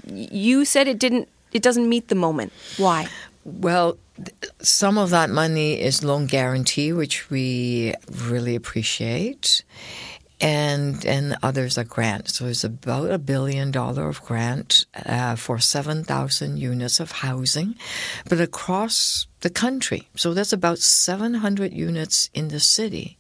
You 0.08 0.63
said 0.63 0.88
it 0.88 0.98
didn't, 0.98 1.28
it 1.51 1.62
doesn't 1.62 1.89
meet 1.89 2.08
the 2.08 2.16
moment. 2.16 2.54
Why? 2.78 3.10
Well, 3.44 3.98
some 4.62 4.98
of 4.98 5.10
that 5.10 5.30
money 5.30 5.74
is 5.74 6.06
loan 6.06 6.28
guarantee, 6.28 6.94
which 6.94 7.30
we 7.30 7.96
really 8.10 8.56
appreciate. 8.56 9.66
And 10.41 11.05
and 11.05 11.38
others 11.43 11.77
are 11.77 11.84
grants. 11.84 12.36
So 12.36 12.46
it's 12.46 12.63
about 12.63 13.12
a 13.12 13.19
billion 13.19 13.72
dollar 13.72 14.08
of 14.08 14.22
grant 14.24 14.86
uh, 15.05 15.36
for 15.36 15.60
seven 15.60 16.03
thousand 16.03 16.58
units 16.58 17.00
of 17.00 17.12
housing, 17.12 17.75
but 18.29 18.39
across 18.39 19.27
the 19.41 19.50
country. 19.50 20.08
So 20.15 20.34
that's 20.34 20.53
about 20.53 20.79
seven 20.79 21.34
hundred 21.36 21.74
units 21.74 22.29
in 22.34 22.50
the 22.50 22.60
city, 22.60 23.17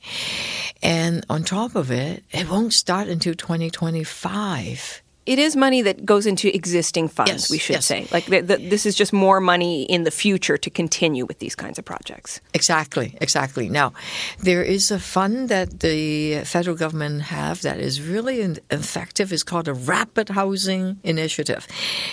and 0.81 1.25
on 1.29 1.43
top 1.43 1.75
of 1.75 1.91
it, 1.91 2.23
it 2.31 2.49
won't 2.49 2.73
start 2.73 3.07
until 3.07 3.33
twenty 3.35 3.69
twenty 3.69 4.03
five 4.03 5.01
it 5.29 5.37
is 5.37 5.55
money 5.55 5.83
that 5.83 5.97
goes 6.05 6.25
into 6.25 6.47
existing 6.55 7.07
funds, 7.07 7.29
Yes, 7.31 7.51
we 7.51 7.59
should 7.59 7.75
yes. 7.75 7.85
say. 7.85 8.07
Like 8.11 8.25
the, 8.25 8.41
the, 8.41 8.57
this 8.57 8.87
is 8.87 8.95
just 8.95 9.13
more 9.13 9.39
money 9.39 9.83
in 9.83 10.03
the 10.03 10.09
future 10.09 10.57
to 10.57 10.69
continue 10.71 11.23
with 11.29 11.37
these 11.37 11.55
kinds 11.55 11.77
of 11.77 11.85
projects. 11.85 12.41
Exactly, 12.55 13.15
exactly. 13.21 13.69
Now, 13.69 13.93
there 14.39 14.63
is 14.63 14.89
a 14.89 14.97
fund 14.97 15.47
that 15.49 15.81
the 15.81 16.43
federal 16.45 16.75
government 16.75 17.21
have 17.29 17.61
that 17.61 17.77
is 17.79 18.01
really 18.01 18.41
effective. 18.71 19.31
It's 19.31 19.43
called 19.43 19.67
a 19.67 19.75
Rapid 19.75 20.29
Housing 20.29 20.97
Initiative, 21.03 21.67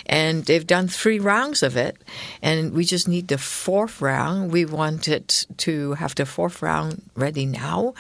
and 0.05 0.45
they've 0.45 0.67
done 0.67 0.87
three 0.87 1.19
rounds 1.19 1.63
of 1.63 1.75
it, 1.75 1.97
and 2.43 2.75
we 2.75 2.85
just 2.85 3.09
need 3.09 3.29
the 3.29 3.39
fourth 3.39 4.03
round. 4.03 4.53
We 4.53 4.67
want 4.67 5.09
it 5.09 5.47
to 5.65 5.95
have 5.95 6.15
the 6.17 6.27
fourth 6.27 6.61
round 6.61 7.01
ready 7.15 7.47
now, 7.47 7.95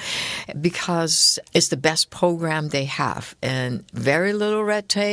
because 0.61 1.39
it's 1.55 1.69
the 1.69 1.79
best 1.79 2.11
program 2.11 2.69
they 2.69 2.85
have, 2.85 3.35
and 3.41 3.83
very 3.93 4.35
little 4.35 4.63
red 4.63 4.91
tape. 4.91 5.06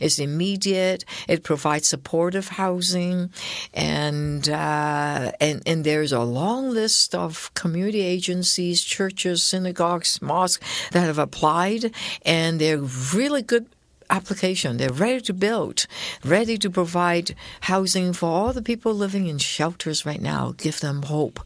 It's 0.00 0.18
immediate. 0.18 1.04
It 1.28 1.42
provides 1.42 1.88
supportive 1.88 2.48
housing, 2.48 3.30
and 3.74 4.48
uh, 4.48 5.32
and 5.40 5.62
and 5.66 5.84
there's 5.84 6.12
a 6.12 6.20
long 6.20 6.70
list 6.70 7.14
of 7.14 7.52
community 7.54 8.02
agencies, 8.02 8.82
churches, 8.82 9.42
synagogues, 9.42 10.20
mosques 10.22 10.64
that 10.92 11.06
have 11.06 11.18
applied, 11.18 11.92
and 12.24 12.60
they're 12.60 12.78
really 13.14 13.42
good 13.42 13.66
application. 14.10 14.76
They're 14.76 14.92
ready 14.92 15.20
to 15.22 15.32
build, 15.32 15.86
ready 16.24 16.58
to 16.58 16.68
provide 16.70 17.34
housing 17.60 18.12
for 18.12 18.28
all 18.28 18.52
the 18.52 18.62
people 18.62 18.92
living 18.92 19.26
in 19.26 19.38
shelters 19.38 20.04
right 20.04 20.20
now. 20.20 20.54
Give 20.56 20.78
them 20.80 21.02
hope, 21.02 21.40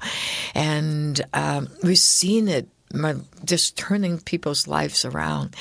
and 0.54 1.20
um, 1.32 1.68
we've 1.82 1.98
seen 1.98 2.48
it. 2.48 2.68
My- 2.94 3.16
Just 3.44 3.76
turning 3.76 4.20
people's 4.20 4.66
lives 4.66 5.04
around. 5.04 5.54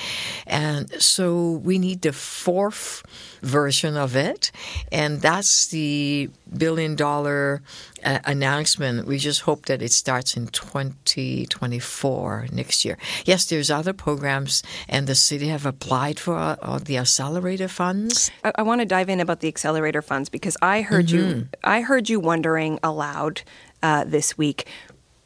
And 0.47 0.89
so 1.01 1.51
we 1.65 1.79
need 1.79 2.01
the 2.01 2.13
fourth 2.13 3.03
version 3.41 3.97
of 3.97 4.15
it. 4.15 4.51
And 4.91 5.21
that's 5.21 5.67
the 5.67 6.29
billion 6.57 6.95
dollar 6.95 7.61
uh, 8.05 8.19
announcement. 8.25 9.07
We 9.07 9.17
just 9.17 9.41
hope 9.41 9.65
that 9.65 9.81
it 9.81 9.91
starts 9.91 10.37
in 10.37 10.47
2024 10.47 12.47
next 12.51 12.85
year. 12.85 12.97
Yes, 13.25 13.45
there's 13.45 13.71
other 13.71 13.93
programs, 13.93 14.63
and 14.87 15.07
the 15.07 15.15
city 15.15 15.47
have 15.47 15.65
applied 15.65 16.19
for 16.19 16.37
uh, 16.37 16.79
the 16.79 16.97
accelerator 16.97 17.67
funds. 17.67 18.31
I, 18.43 18.51
I 18.55 18.61
want 18.61 18.81
to 18.81 18.85
dive 18.85 19.09
in 19.09 19.19
about 19.19 19.39
the 19.41 19.47
accelerator 19.47 20.01
funds 20.01 20.29
because 20.29 20.57
I 20.61 20.81
heard 20.81 21.11
you. 21.11 21.47
I 21.63 21.81
heard 21.81 22.09
you 22.09 22.19
wondering 22.19 22.79
aloud 22.83 23.41
uh, 23.81 24.03
this 24.05 24.37
week. 24.37 24.67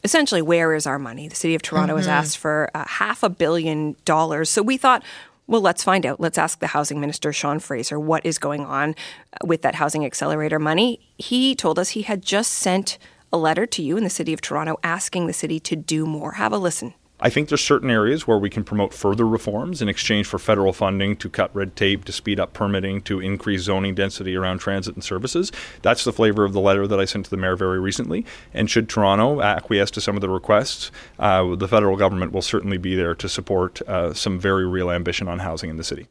Essentially, 0.07 0.41
where 0.41 0.73
is 0.73 0.87
our 0.87 0.97
money? 0.97 1.27
The 1.27 1.35
city 1.35 1.53
of 1.53 1.61
Toronto 1.61 1.97
has 1.97 2.07
asked 2.07 2.37
for 2.37 2.69
uh, 2.73 2.85
half 2.87 3.23
a 3.23 3.29
billion 3.29 3.97
dollars. 4.05 4.49
So 4.49 4.61
we 4.61 4.77
thought, 4.77 5.03
well, 5.47 5.59
let's 5.59 5.83
find 5.83 6.05
out. 6.05 6.21
Let's 6.21 6.37
ask 6.37 6.59
the 6.59 6.67
housing 6.67 7.01
minister, 7.01 7.33
Sean 7.33 7.59
Fraser, 7.59 7.99
what 7.99 8.25
is 8.25 8.39
going 8.39 8.63
on 8.63 8.95
with 9.43 9.63
that 9.63 9.75
housing 9.75 10.05
accelerator 10.05 10.59
money. 10.59 11.01
He 11.17 11.55
told 11.55 11.77
us 11.77 11.89
he 11.89 12.03
had 12.03 12.21
just 12.21 12.53
sent 12.53 12.97
a 13.33 13.37
letter 13.37 13.65
to 13.65 13.81
you 13.81 13.97
in 13.97 14.05
the 14.05 14.09
city 14.09 14.31
of 14.31 14.39
Toronto 14.39 14.77
asking 14.81 15.27
the 15.27 15.33
city 15.33 15.59
to 15.59 15.75
do 15.75 16.05
more. 16.05 16.31
Have 16.35 16.53
a 16.53 16.57
listen. 16.57 16.93
I 17.19 17.31
think 17.31 17.50
there's 17.50 17.63
certain 17.63 17.89
areas 17.89 18.27
where 18.27 18.38
we 18.38 18.50
can 18.50 18.63
promote 18.63 18.93
further 18.93 19.27
reforms 19.27 19.81
in 19.81 19.89
exchange 19.89 20.27
for 20.27 20.38
federal 20.38 20.71
funding 20.71 21.15
to 21.17 21.29
cut 21.29 21.53
red 21.55 21.75
tape, 21.75 22.05
to 22.05 22.12
speed 22.12 22.39
up 22.39 22.53
permitting, 22.53 23.01
to 23.03 23.19
increase 23.19 23.62
zoning 23.63 23.95
density 23.95 24.36
around 24.36 24.59
transit 24.59 24.93
and 24.93 25.03
services. 25.03 25.51
That's 25.81 26.03
the 26.03 26.13
flavor 26.13 26.45
of 26.45 26.53
the 26.53 26.59
letter 26.59 26.86
that 26.86 27.00
I 27.00 27.05
sent 27.05 27.25
to 27.25 27.31
the 27.31 27.38
mayor 27.38 27.55
very 27.55 27.79
recently. 27.79 28.24
And 28.53 28.69
should 28.69 28.88
Toronto 28.88 29.41
acquiesce 29.41 29.89
to 29.91 30.01
some 30.01 30.15
of 30.15 30.21
the 30.21 30.29
requests, 30.29 30.91
uh, 31.17 31.55
the 31.55 31.67
federal 31.67 31.97
government 31.97 32.33
will 32.33 32.43
certainly 32.43 32.77
be 32.77 32.93
there 32.93 33.15
to 33.15 33.27
support 33.27 33.81
uh, 33.88 34.13
some 34.13 34.39
very 34.39 34.67
real 34.67 34.91
ambition 34.91 35.27
on 35.27 35.39
housing 35.39 35.71
in 35.71 35.77
the 35.77 35.83
city. 35.83 36.07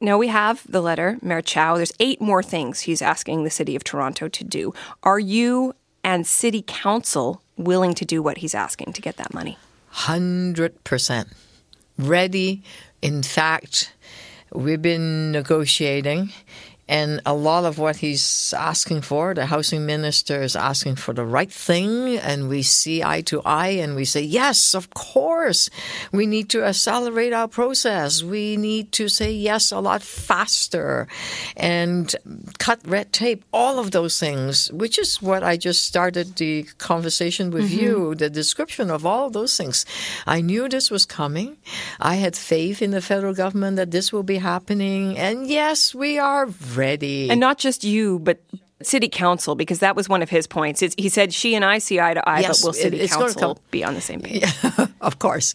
Now 0.00 0.18
we 0.18 0.28
have 0.28 0.64
the 0.68 0.80
letter, 0.80 1.18
Mayor 1.22 1.42
Chow. 1.42 1.76
There's 1.76 1.92
eight 2.00 2.20
more 2.20 2.42
things 2.42 2.80
he's 2.80 3.02
asking 3.02 3.44
the 3.44 3.50
city 3.50 3.76
of 3.76 3.84
Toronto 3.84 4.26
to 4.26 4.44
do. 4.44 4.74
Are 5.04 5.20
you 5.20 5.74
and 6.02 6.26
city 6.26 6.64
council 6.66 7.40
willing 7.56 7.94
to 7.94 8.04
do 8.04 8.20
what 8.20 8.38
he's 8.38 8.54
asking 8.54 8.94
to 8.94 9.02
get 9.02 9.16
that 9.18 9.32
money? 9.32 9.58
100% 9.94 11.32
ready. 11.98 12.62
In 13.02 13.22
fact, 13.22 13.92
we've 14.52 14.82
been 14.82 15.32
negotiating, 15.32 16.32
and 16.90 17.22
a 17.24 17.34
lot 17.34 17.64
of 17.64 17.78
what 17.78 18.02
he's 18.02 18.52
asking 18.58 19.02
for, 19.02 19.32
the 19.32 19.46
housing 19.46 19.86
minister 19.86 20.42
is 20.42 20.56
asking 20.56 20.96
for 20.96 21.14
the 21.14 21.24
right 21.24 21.50
thing, 21.50 22.18
and 22.18 22.48
we 22.48 22.62
see 22.62 23.04
eye 23.04 23.22
to 23.30 23.40
eye, 23.46 23.78
and 23.78 23.94
we 23.94 24.04
say, 24.04 24.20
yes, 24.20 24.74
of 24.74 24.90
course, 24.90 25.70
we 26.10 26.26
need 26.26 26.48
to 26.50 26.64
accelerate 26.64 27.32
our 27.32 27.46
process. 27.46 28.24
We 28.24 28.56
need 28.56 28.90
to 28.98 29.08
say 29.08 29.30
yes 29.30 29.70
a 29.70 29.78
lot 29.78 30.02
faster 30.02 31.06
and 31.56 32.12
cut 32.58 32.80
red 32.84 33.12
tape, 33.12 33.44
all 33.52 33.78
of 33.78 33.92
those 33.92 34.18
things, 34.18 34.72
which 34.72 34.98
is 34.98 35.22
what 35.22 35.44
I 35.44 35.56
just 35.56 35.86
started 35.86 36.34
the 36.36 36.64
conversation 36.78 37.52
with 37.52 37.70
mm-hmm. 37.70 37.84
you, 37.84 38.14
the 38.16 38.28
description 38.28 38.90
of 38.90 39.06
all 39.06 39.28
of 39.28 39.32
those 39.32 39.56
things. 39.56 39.86
I 40.26 40.40
knew 40.40 40.68
this 40.68 40.90
was 40.90 41.06
coming. 41.06 41.56
I 42.00 42.16
had 42.16 42.34
faith 42.34 42.82
in 42.82 42.90
the 42.90 43.00
federal 43.00 43.34
government 43.34 43.76
that 43.76 43.92
this 43.92 44.12
will 44.12 44.24
be 44.24 44.38
happening. 44.38 45.16
And 45.16 45.46
yes, 45.46 45.94
we 45.94 46.18
are 46.18 46.46
ready. 46.80 47.30
And 47.30 47.38
not 47.38 47.58
just 47.58 47.84
you, 47.84 48.18
but 48.18 48.40
city 48.82 49.08
council, 49.08 49.54
because 49.54 49.80
that 49.80 49.94
was 49.94 50.08
one 50.08 50.22
of 50.22 50.30
his 50.30 50.46
points. 50.46 50.82
It's, 50.82 50.94
he 50.96 51.08
said 51.08 51.32
she 51.32 51.54
and 51.54 51.64
I 51.64 51.78
see 51.78 52.00
eye 52.00 52.14
to 52.14 52.28
eye, 52.28 52.40
Yes, 52.40 52.60
but 52.60 52.66
will 52.66 52.72
city 52.72 52.96
gonna 52.96 53.08
council 53.08 53.58
be 53.70 53.84
on 53.84 53.94
the 53.94 54.00
same 54.00 54.20
page? 54.20 54.44
of 55.00 55.18
course. 55.18 55.54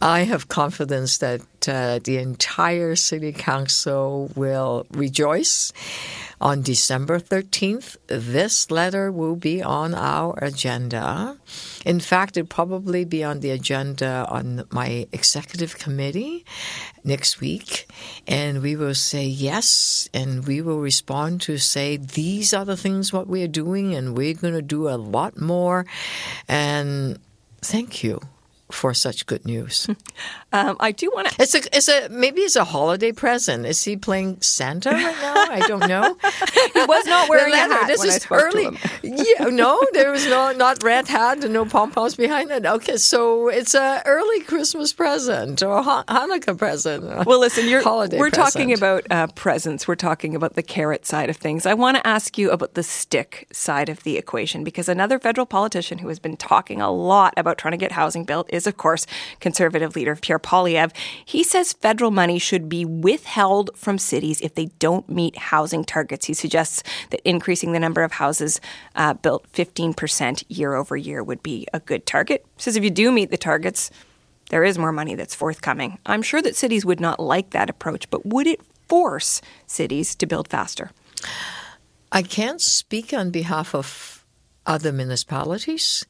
I 0.00 0.20
have 0.24 0.48
confidence 0.48 1.18
that 1.18 1.40
uh, 1.66 1.98
the 2.02 2.18
entire 2.18 2.94
city 2.96 3.32
council 3.32 4.30
will 4.34 4.86
rejoice. 4.90 5.72
On 6.40 6.60
December 6.60 7.18
13th, 7.18 7.96
this 8.08 8.70
letter 8.70 9.10
will 9.10 9.36
be 9.36 9.62
on 9.62 9.94
our 9.94 10.38
agenda. 10.42 11.38
In 11.86 12.00
fact, 12.00 12.36
it'll 12.36 12.48
probably 12.48 13.04
be 13.04 13.24
on 13.24 13.40
the 13.40 13.50
agenda 13.50 14.26
on 14.28 14.64
my 14.70 15.06
executive 15.12 15.78
committee 15.78 16.44
next 17.02 17.40
week. 17.40 17.88
And 18.26 18.60
we 18.60 18.76
will 18.76 18.94
say 18.94 19.24
yes, 19.24 20.08
and 20.12 20.46
we 20.46 20.60
will 20.60 20.80
respond 20.80 21.40
to 21.42 21.56
say, 21.56 21.96
these 21.96 22.52
are 22.52 22.66
the 22.66 22.76
things 22.76 23.12
what 23.12 23.26
we 23.26 23.42
are 23.42 23.48
doing, 23.48 23.94
and 23.94 24.16
we're 24.16 24.34
going 24.34 24.54
to 24.54 24.62
do 24.62 24.88
a 24.88 24.98
lot 24.98 25.40
more. 25.40 25.86
And 26.46 27.18
thank 27.62 28.04
you 28.04 28.20
for 28.74 28.92
such 28.92 29.26
good 29.26 29.44
news. 29.44 29.88
Um, 30.54 30.76
I 30.78 30.92
do 30.92 31.10
want 31.12 31.26
to. 31.26 31.42
It's 31.42 31.56
a, 31.56 31.76
it's 31.76 31.88
a, 31.88 32.08
maybe 32.10 32.42
it's 32.42 32.54
a 32.54 32.62
holiday 32.62 33.10
present. 33.10 33.66
Is 33.66 33.82
he 33.82 33.96
playing 33.96 34.40
Santa 34.40 34.92
right 34.92 35.02
now? 35.02 35.34
I 35.50 35.64
don't 35.66 35.88
know. 35.88 36.16
He 36.74 36.80
was 36.84 37.06
not 37.06 37.28
wearing 37.28 37.50
The 37.50 37.56
hat 37.58 37.86
This 37.88 37.98
when 37.98 38.10
I 38.10 38.14
is 38.14 38.26
early. 38.30 38.78
yeah, 39.02 39.46
no, 39.46 39.80
there 39.92 40.12
was 40.12 40.24
no 40.26 40.52
not 40.52 40.82
red 40.84 41.08
hat 41.08 41.42
and 41.42 41.52
no 41.52 41.64
pom 41.64 41.90
poms 41.90 42.14
behind 42.14 42.52
it. 42.52 42.66
Okay, 42.66 42.98
so 42.98 43.48
it's 43.48 43.74
a 43.74 44.02
early 44.06 44.40
Christmas 44.42 44.92
present 44.92 45.60
or 45.62 45.82
Han- 45.82 46.04
Hanukkah 46.04 46.56
present. 46.56 47.26
Well, 47.26 47.40
listen, 47.40 47.68
you're, 47.68 47.82
holiday 47.82 48.18
we're 48.18 48.30
talking 48.30 48.72
about 48.72 49.04
uh, 49.10 49.26
presents. 49.34 49.88
We're 49.88 49.96
talking 49.96 50.36
about 50.36 50.54
the 50.54 50.62
carrot 50.62 51.04
side 51.04 51.30
of 51.30 51.36
things. 51.36 51.66
I 51.66 51.74
want 51.74 51.96
to 51.96 52.06
ask 52.06 52.38
you 52.38 52.52
about 52.52 52.74
the 52.74 52.82
stick 52.84 53.48
side 53.52 53.88
of 53.88 54.04
the 54.04 54.16
equation 54.16 54.62
because 54.62 54.88
another 54.88 55.18
federal 55.18 55.46
politician 55.46 55.98
who 55.98 56.08
has 56.08 56.20
been 56.20 56.36
talking 56.36 56.80
a 56.80 56.92
lot 56.92 57.34
about 57.36 57.58
trying 57.58 57.72
to 57.72 57.78
get 57.78 57.90
housing 57.92 58.24
built 58.24 58.48
is, 58.52 58.63
of 58.66 58.76
course, 58.76 59.06
conservative 59.40 59.96
leader 59.96 60.16
Pierre 60.16 60.38
Poilievre. 60.38 60.94
He 61.24 61.42
says 61.42 61.72
federal 61.72 62.10
money 62.10 62.38
should 62.38 62.68
be 62.68 62.84
withheld 62.84 63.70
from 63.76 63.98
cities 63.98 64.40
if 64.40 64.54
they 64.54 64.66
don't 64.78 65.08
meet 65.08 65.36
housing 65.36 65.84
targets. 65.84 66.26
He 66.26 66.34
suggests 66.34 66.82
that 67.10 67.20
increasing 67.28 67.72
the 67.72 67.80
number 67.80 68.02
of 68.02 68.12
houses 68.12 68.60
uh, 68.96 69.14
built 69.14 69.50
15% 69.52 70.44
year 70.48 70.74
over 70.74 70.96
year 70.96 71.22
would 71.22 71.42
be 71.42 71.66
a 71.72 71.80
good 71.80 72.06
target. 72.06 72.44
He 72.56 72.62
says 72.62 72.76
if 72.76 72.84
you 72.84 72.90
do 72.90 73.10
meet 73.12 73.30
the 73.30 73.36
targets, 73.36 73.90
there 74.50 74.64
is 74.64 74.78
more 74.78 74.92
money 74.92 75.14
that's 75.14 75.34
forthcoming. 75.34 75.98
I'm 76.06 76.22
sure 76.22 76.42
that 76.42 76.56
cities 76.56 76.84
would 76.84 77.00
not 77.00 77.20
like 77.20 77.50
that 77.50 77.70
approach, 77.70 78.10
but 78.10 78.26
would 78.26 78.46
it 78.46 78.60
force 78.88 79.40
cities 79.66 80.14
to 80.16 80.26
build 80.26 80.48
faster? 80.48 80.90
I 82.12 82.22
can't 82.22 82.60
speak 82.60 83.12
on 83.12 83.30
behalf 83.30 83.74
of 83.74 84.24
other 84.66 84.92
municipalities, 84.92 86.06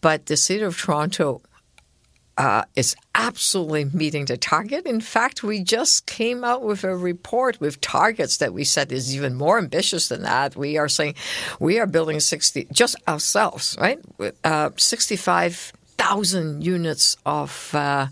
but 0.00 0.26
the 0.26 0.36
City 0.36 0.62
of 0.62 0.76
Toronto 0.76 1.42
uh, 2.38 2.64
is 2.74 2.94
absolutely 3.14 3.86
meeting 3.86 4.26
the 4.26 4.36
target. 4.36 4.86
In 4.86 5.00
fact, 5.00 5.42
we 5.42 5.62
just 5.62 6.06
came 6.06 6.44
out 6.44 6.62
with 6.62 6.84
a 6.84 6.94
report 6.96 7.60
with 7.60 7.80
targets 7.80 8.36
that 8.38 8.52
we 8.52 8.64
said 8.64 8.92
is 8.92 9.14
even 9.14 9.34
more 9.34 9.58
ambitious 9.58 10.08
than 10.08 10.22
that. 10.22 10.56
We 10.56 10.76
are 10.76 10.88
saying 10.88 11.14
we 11.58 11.78
are 11.78 11.86
building 11.86 12.20
60, 12.20 12.68
just 12.72 12.96
ourselves, 13.08 13.76
right? 13.80 13.98
Uh, 14.44 14.70
65,000 14.76 16.64
units 16.64 17.16
of 17.24 17.74
uh, 17.74 18.08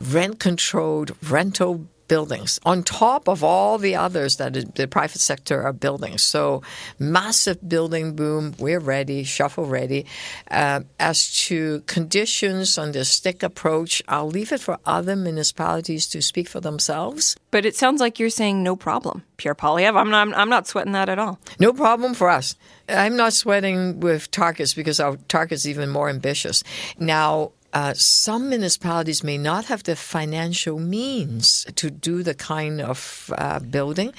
rent 0.00 0.38
controlled 0.40 1.16
rental 1.22 1.86
buildings 2.08 2.60
on 2.64 2.82
top 2.82 3.28
of 3.28 3.42
all 3.42 3.78
the 3.78 3.96
others 3.96 4.36
that 4.36 4.74
the 4.74 4.86
private 4.86 5.20
sector 5.20 5.62
are 5.62 5.72
building. 5.72 6.18
So, 6.18 6.62
massive 6.98 7.68
building 7.68 8.14
boom. 8.14 8.54
We're 8.58 8.80
ready, 8.80 9.24
shuffle 9.24 9.66
ready. 9.66 10.06
Uh, 10.50 10.80
as 10.98 11.34
to 11.46 11.80
conditions 11.86 12.78
on 12.78 12.92
the 12.92 13.04
stick 13.04 13.42
approach, 13.42 14.02
I'll 14.08 14.28
leave 14.28 14.52
it 14.52 14.60
for 14.60 14.78
other 14.84 15.16
municipalities 15.16 16.06
to 16.08 16.22
speak 16.22 16.48
for 16.48 16.60
themselves. 16.60 17.36
But 17.50 17.64
it 17.64 17.76
sounds 17.76 18.00
like 18.00 18.18
you're 18.18 18.30
saying 18.30 18.62
no 18.62 18.76
problem, 18.76 19.22
Pierre 19.36 19.54
Poilievre. 19.54 19.96
I'm 19.96 20.10
not, 20.10 20.36
I'm 20.36 20.50
not 20.50 20.66
sweating 20.66 20.92
that 20.92 21.08
at 21.08 21.18
all. 21.18 21.38
No 21.58 21.72
problem 21.72 22.14
for 22.14 22.28
us. 22.28 22.56
I'm 22.88 23.16
not 23.16 23.32
sweating 23.32 24.00
with 24.00 24.30
targets 24.30 24.74
because 24.74 25.00
our 25.00 25.16
target's 25.28 25.66
even 25.66 25.88
more 25.88 26.08
ambitious. 26.08 26.62
Now, 26.98 27.52
uh, 27.74 27.92
some 27.94 28.48
municipalities 28.48 29.24
may 29.24 29.36
not 29.36 29.64
have 29.64 29.82
the 29.82 29.96
financial 29.96 30.78
means 30.78 31.66
to 31.74 31.90
do 31.90 32.22
the 32.22 32.34
kind 32.34 32.80
of 32.80 33.32
uh, 33.36 33.58
building. 33.58 34.14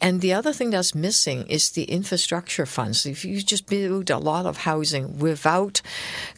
And 0.00 0.20
the 0.20 0.34
other 0.34 0.52
thing 0.52 0.70
that's 0.70 0.96
missing 0.96 1.46
is 1.46 1.70
the 1.70 1.84
infrastructure 1.84 2.66
funds. 2.66 3.06
If 3.06 3.24
you 3.24 3.40
just 3.40 3.66
build 3.66 4.10
a 4.10 4.18
lot 4.18 4.46
of 4.46 4.58
housing 4.58 5.18
without 5.20 5.80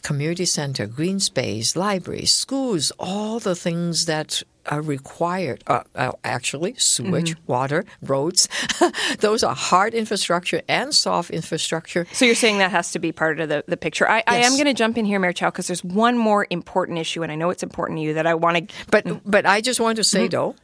community 0.03 0.45
center, 0.45 0.85
green 0.85 1.19
space, 1.19 1.75
libraries, 1.75 2.31
schools, 2.31 2.91
all 2.99 3.39
the 3.39 3.55
things 3.55 4.05
that 4.05 4.43
are 4.67 4.81
required. 4.81 5.63
Uh, 5.67 5.83
uh, 5.95 6.11
actually, 6.23 6.75
sewage, 6.77 7.31
mm-hmm. 7.31 7.51
water, 7.51 7.85
roads. 8.01 8.47
Those 9.19 9.43
are 9.43 9.55
hard 9.55 9.93
infrastructure 9.93 10.61
and 10.67 10.93
soft 10.93 11.31
infrastructure. 11.31 12.05
So 12.13 12.25
you're 12.25 12.35
saying 12.35 12.59
that 12.59 12.71
has 12.71 12.91
to 12.91 12.99
be 12.99 13.11
part 13.11 13.39
of 13.39 13.49
the, 13.49 13.63
the 13.67 13.77
picture. 13.77 14.07
I, 14.07 14.17
yes. 14.17 14.23
I 14.27 14.37
am 14.37 14.53
going 14.53 14.65
to 14.65 14.73
jump 14.73 14.97
in 14.97 15.05
here, 15.05 15.19
Mayor 15.19 15.33
Chow, 15.33 15.49
because 15.49 15.67
there's 15.67 15.83
one 15.83 16.17
more 16.17 16.47
important 16.49 16.99
issue, 16.99 17.23
and 17.23 17.31
I 17.31 17.35
know 17.35 17.49
it's 17.49 17.63
important 17.63 17.97
to 17.99 18.03
you 18.03 18.13
that 18.15 18.27
I 18.27 18.35
want 18.35 18.69
to. 18.69 18.75
But 18.89 19.21
but 19.29 19.45
I 19.45 19.61
just 19.61 19.79
want 19.79 19.97
to 19.97 20.03
say 20.03 20.25
mm-hmm. 20.25 20.31
though 20.31 20.55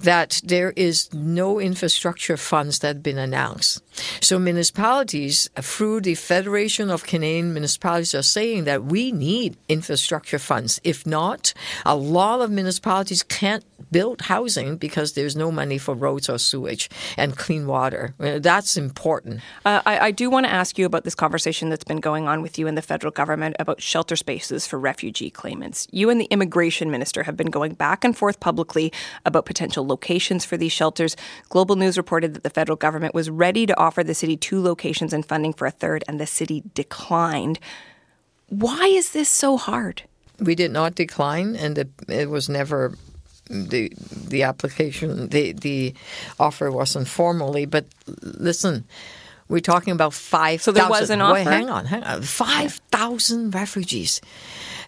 that 0.00 0.40
there 0.44 0.72
is 0.76 1.12
no 1.12 1.60
infrastructure 1.60 2.36
funds 2.36 2.78
that 2.80 2.88
have 2.88 3.02
been 3.02 3.18
announced. 3.18 3.82
So 4.20 4.38
municipalities, 4.38 5.48
through 5.60 6.00
the 6.02 6.14
Federation 6.14 6.90
of 6.90 7.04
Canadian 7.04 7.52
Municipalities, 7.52 8.14
are 8.14 8.22
saying 8.22 8.64
that 8.64 8.84
we 8.84 9.12
need 9.12 9.56
infrastructure 9.68 10.38
funds. 10.38 10.80
If 10.84 11.06
not, 11.06 11.52
a 11.84 11.96
lot 11.96 12.40
of 12.40 12.50
municipalities 12.50 13.22
can't 13.22 13.64
build 13.90 14.22
housing 14.22 14.76
because 14.76 15.12
there's 15.12 15.36
no 15.36 15.52
money 15.52 15.78
for 15.78 15.94
roads 15.94 16.28
or 16.28 16.38
sewage 16.38 16.90
and 17.16 17.36
clean 17.36 17.66
water. 17.66 18.14
That's 18.18 18.76
important. 18.76 19.40
Uh, 19.64 19.82
I, 19.86 19.98
I 20.06 20.10
do 20.10 20.30
want 20.30 20.46
to 20.46 20.52
ask 20.52 20.78
you 20.78 20.86
about 20.86 21.04
this 21.04 21.14
conversation 21.14 21.68
that's 21.68 21.84
been 21.84 22.00
going 22.00 22.26
on 22.26 22.42
with 22.42 22.58
you 22.58 22.66
and 22.66 22.76
the 22.76 22.82
federal 22.82 23.12
government 23.12 23.54
about 23.58 23.80
shelter 23.80 24.16
spaces 24.16 24.66
for 24.66 24.78
refugee 24.78 25.30
claimants. 25.30 25.86
You 25.92 26.10
and 26.10 26.20
the 26.20 26.26
immigration 26.26 26.90
minister 26.90 27.22
have 27.22 27.36
been 27.36 27.50
going 27.50 27.74
back 27.74 28.04
and 28.04 28.16
forth 28.16 28.40
publicly 28.40 28.92
about 29.24 29.46
potential 29.46 29.63
locations 29.72 30.44
for 30.44 30.56
these 30.56 30.72
shelters. 30.72 31.16
Global 31.48 31.76
News 31.76 31.96
reported 31.96 32.34
that 32.34 32.42
the 32.42 32.50
federal 32.50 32.76
government 32.76 33.14
was 33.14 33.30
ready 33.30 33.66
to 33.66 33.78
offer 33.78 34.04
the 34.04 34.14
city 34.14 34.36
two 34.36 34.60
locations 34.60 35.12
and 35.12 35.24
funding 35.24 35.52
for 35.52 35.66
a 35.66 35.70
third, 35.70 36.04
and 36.06 36.20
the 36.20 36.26
city 36.26 36.62
declined. 36.74 37.58
Why 38.48 38.86
is 38.86 39.12
this 39.12 39.28
so 39.28 39.56
hard? 39.56 40.02
We 40.38 40.54
did 40.54 40.70
not 40.70 40.94
decline, 40.94 41.56
and 41.56 41.78
it, 41.78 41.88
it 42.08 42.28
was 42.28 42.48
never 42.48 42.94
the 43.48 43.92
the 44.28 44.42
application 44.42 45.28
the 45.28 45.52
the 45.52 45.94
offer 46.38 46.70
wasn't 46.70 47.08
formally. 47.08 47.66
But 47.66 47.86
listen, 48.22 48.84
we're 49.48 49.60
talking 49.60 49.92
about 49.92 50.14
five. 50.14 50.62
So 50.62 50.72
there 50.72 50.88
was 50.88 51.10
an 51.10 51.20
offer. 51.20 51.34
Wait, 51.34 51.46
hang 51.46 51.70
on, 51.70 51.86
hang 51.86 52.02
on. 52.02 52.22
Five 52.22 52.80
thousand 52.90 53.54
refugees. 53.54 54.20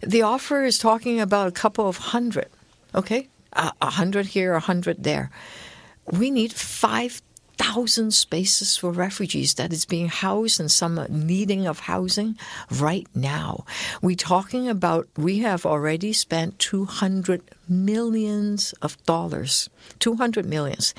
The 0.00 0.22
offer 0.22 0.64
is 0.64 0.78
talking 0.78 1.20
about 1.20 1.48
a 1.48 1.52
couple 1.52 1.88
of 1.88 1.96
hundred. 1.96 2.48
Okay, 2.94 3.28
a 3.52 3.90
hundred 3.90 4.26
here, 4.26 4.54
a 4.54 4.60
hundred 4.60 5.02
there. 5.02 5.30
We 6.10 6.30
need 6.30 6.52
five 6.52 7.22
thousand 7.56 8.12
spaces 8.12 8.76
for 8.76 8.92
refugees 8.92 9.54
that 9.54 9.72
is 9.72 9.84
being 9.84 10.08
housed 10.08 10.60
and 10.60 10.70
some 10.70 11.04
needing 11.08 11.66
of 11.66 11.80
housing 11.80 12.36
right 12.70 13.06
now. 13.14 13.64
We're 14.02 14.16
talking 14.16 14.68
about 14.68 15.08
we 15.16 15.38
have 15.38 15.64
already 15.64 16.12
spent 16.12 16.58
200 16.58 17.42
millions 17.68 18.74
of 18.82 19.02
dollars. 19.04 19.70
200 20.00 20.44
millions. 20.44 20.94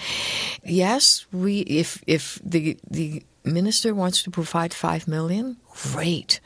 Yes, 0.64 1.26
we 1.32 1.60
if 1.62 2.04
if 2.08 2.40
the 2.44 2.78
the 2.90 3.24
minister 3.44 3.94
wants 3.94 4.24
to 4.24 4.32
provide 4.32 4.74
5 4.74 5.08
million, 5.08 5.58
great. 5.94 6.40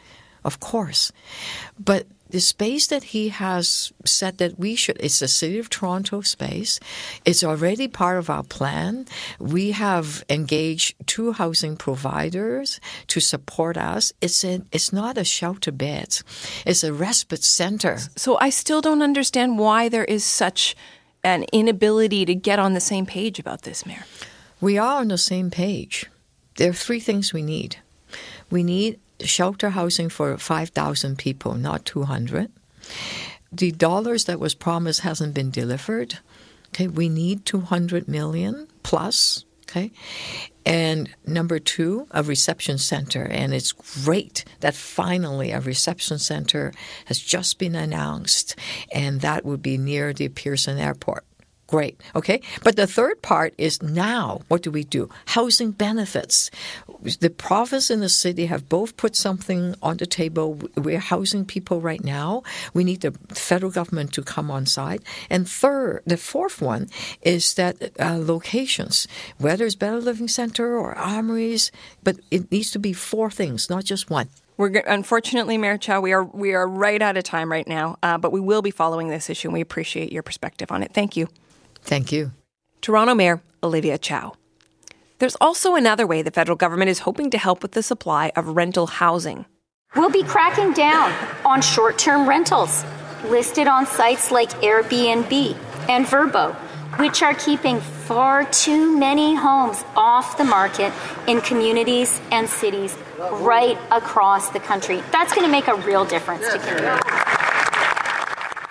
Of 0.43 0.59
course. 0.59 1.11
But 1.79 2.07
the 2.31 2.39
space 2.39 2.87
that 2.87 3.03
he 3.03 3.29
has 3.29 3.91
said 4.05 4.37
that 4.37 4.57
we 4.57 4.75
should, 4.75 4.97
it's 4.99 5.19
the 5.19 5.27
City 5.27 5.59
of 5.59 5.69
Toronto 5.69 6.21
space. 6.21 6.79
It's 7.25 7.43
already 7.43 7.87
part 7.87 8.17
of 8.17 8.29
our 8.29 8.43
plan. 8.43 9.05
We 9.39 9.71
have 9.71 10.23
engaged 10.29 10.95
two 11.05 11.33
housing 11.33 11.75
providers 11.75 12.79
to 13.07 13.19
support 13.19 13.77
us. 13.77 14.13
It's 14.21 14.43
a, 14.43 14.61
it's 14.71 14.93
not 14.93 15.17
a 15.17 15.23
shelter 15.23 15.71
bed. 15.71 16.19
It's 16.65 16.83
a 16.83 16.93
respite 16.93 17.43
center. 17.43 17.99
So 18.15 18.37
I 18.39 18.49
still 18.49 18.81
don't 18.81 19.01
understand 19.01 19.59
why 19.59 19.89
there 19.89 20.05
is 20.05 20.23
such 20.23 20.75
an 21.23 21.45
inability 21.51 22.25
to 22.25 22.33
get 22.33 22.59
on 22.59 22.73
the 22.73 22.79
same 22.79 23.05
page 23.05 23.39
about 23.39 23.63
this, 23.63 23.85
Mayor. 23.85 24.05
We 24.59 24.77
are 24.77 25.01
on 25.01 25.09
the 25.09 25.17
same 25.17 25.51
page. 25.51 26.05
There 26.55 26.69
are 26.69 26.73
three 26.73 26.99
things 26.99 27.33
we 27.33 27.41
need. 27.41 27.77
We 28.49 28.63
need 28.63 28.99
shelter 29.25 29.69
housing 29.69 30.09
for 30.09 30.37
5,000 30.37 31.17
people, 31.17 31.55
not 31.55 31.85
200. 31.85 32.51
The 33.51 33.71
dollars 33.71 34.25
that 34.25 34.39
was 34.39 34.55
promised 34.55 35.01
hasn't 35.01 35.33
been 35.33 35.51
delivered. 35.51 36.19
Okay, 36.69 36.87
we 36.87 37.09
need 37.09 37.45
200 37.45 38.07
million 38.07 38.67
plus. 38.83 39.45
Okay. 39.63 39.91
And 40.65 41.09
number 41.25 41.59
two, 41.59 42.07
a 42.11 42.23
reception 42.23 42.77
center. 42.77 43.23
And 43.23 43.53
it's 43.53 43.71
great 43.71 44.43
that 44.59 44.75
finally 44.75 45.51
a 45.51 45.59
reception 45.59 46.19
center 46.19 46.73
has 47.05 47.19
just 47.19 47.57
been 47.57 47.75
announced, 47.75 48.55
and 48.91 49.21
that 49.21 49.45
would 49.45 49.61
be 49.61 49.77
near 49.77 50.13
the 50.13 50.27
Pearson 50.29 50.77
Airport. 50.77 51.25
Great. 51.71 52.01
Okay. 52.17 52.41
But 52.65 52.75
the 52.75 52.85
third 52.85 53.21
part 53.21 53.53
is 53.57 53.81
now, 53.81 54.41
what 54.49 54.61
do 54.61 54.71
we 54.71 54.83
do? 54.83 55.09
Housing 55.27 55.71
benefits. 55.71 56.51
The 57.21 57.29
province 57.29 57.89
and 57.89 58.03
the 58.03 58.09
city 58.09 58.47
have 58.47 58.67
both 58.67 58.97
put 58.97 59.15
something 59.15 59.75
on 59.81 59.95
the 59.95 60.05
table. 60.05 60.59
We're 60.75 60.99
housing 60.99 61.45
people 61.45 61.79
right 61.79 62.03
now. 62.03 62.43
We 62.73 62.83
need 62.83 62.99
the 62.99 63.13
federal 63.29 63.71
government 63.71 64.11
to 64.15 64.21
come 64.21 64.51
on 64.51 64.65
side. 64.65 65.01
And 65.29 65.47
third, 65.47 66.03
the 66.05 66.17
fourth 66.17 66.61
one 66.61 66.89
is 67.21 67.53
that 67.53 67.97
uh, 67.97 68.17
locations, 68.19 69.07
whether 69.37 69.65
it's 69.65 69.75
Better 69.75 70.01
Living 70.01 70.27
Center 70.27 70.77
or 70.77 70.93
armories, 70.93 71.71
but 72.03 72.19
it 72.31 72.51
needs 72.51 72.71
to 72.71 72.79
be 72.79 72.91
four 72.91 73.31
things, 73.31 73.69
not 73.69 73.85
just 73.85 74.09
one. 74.09 74.27
We're 74.57 74.83
unfortunately, 74.85 75.57
Mayor 75.57 75.77
Chow, 75.77 76.01
we 76.01 76.11
are 76.11 76.25
we 76.25 76.53
are 76.53 76.67
right 76.67 77.01
out 77.01 77.15
of 77.15 77.23
time 77.23 77.49
right 77.49 77.67
now, 77.67 77.97
uh, 78.03 78.17
but 78.17 78.33
we 78.33 78.41
will 78.41 78.61
be 78.61 78.71
following 78.71 79.07
this 79.07 79.29
issue, 79.29 79.47
and 79.47 79.53
we 79.53 79.61
appreciate 79.61 80.11
your 80.11 80.21
perspective 80.21 80.69
on 80.69 80.83
it. 80.83 80.91
Thank 80.93 81.15
you. 81.15 81.29
Thank 81.81 82.11
you. 82.11 82.31
Toronto 82.81 83.13
Mayor 83.13 83.41
Olivia 83.63 83.97
Chow. 83.97 84.33
There's 85.19 85.37
also 85.39 85.75
another 85.75 86.07
way 86.07 86.21
the 86.21 86.31
federal 86.31 86.55
government 86.55 86.89
is 86.89 86.99
hoping 86.99 87.29
to 87.29 87.37
help 87.37 87.61
with 87.61 87.73
the 87.73 87.83
supply 87.83 88.31
of 88.35 88.47
rental 88.47 88.87
housing. 88.87 89.45
We'll 89.95 90.09
be 90.09 90.23
cracking 90.23 90.73
down 90.73 91.13
on 91.45 91.61
short 91.61 91.99
term 91.99 92.27
rentals 92.27 92.83
listed 93.25 93.67
on 93.67 93.85
sites 93.85 94.31
like 94.31 94.49
Airbnb 94.61 95.55
and 95.89 96.05
Vrbo, 96.05 96.55
which 96.97 97.21
are 97.21 97.33
keeping 97.33 97.79
far 97.79 98.45
too 98.45 98.97
many 98.97 99.35
homes 99.35 99.83
off 99.95 100.37
the 100.37 100.43
market 100.43 100.91
in 101.27 101.41
communities 101.41 102.19
and 102.31 102.49
cities 102.49 102.97
right 103.33 103.77
across 103.91 104.49
the 104.49 104.59
country. 104.59 105.03
That's 105.11 105.33
going 105.33 105.45
to 105.45 105.51
make 105.51 105.67
a 105.67 105.75
real 105.75 106.05
difference 106.05 106.51
to 106.51 106.57
Canada. 106.59 106.99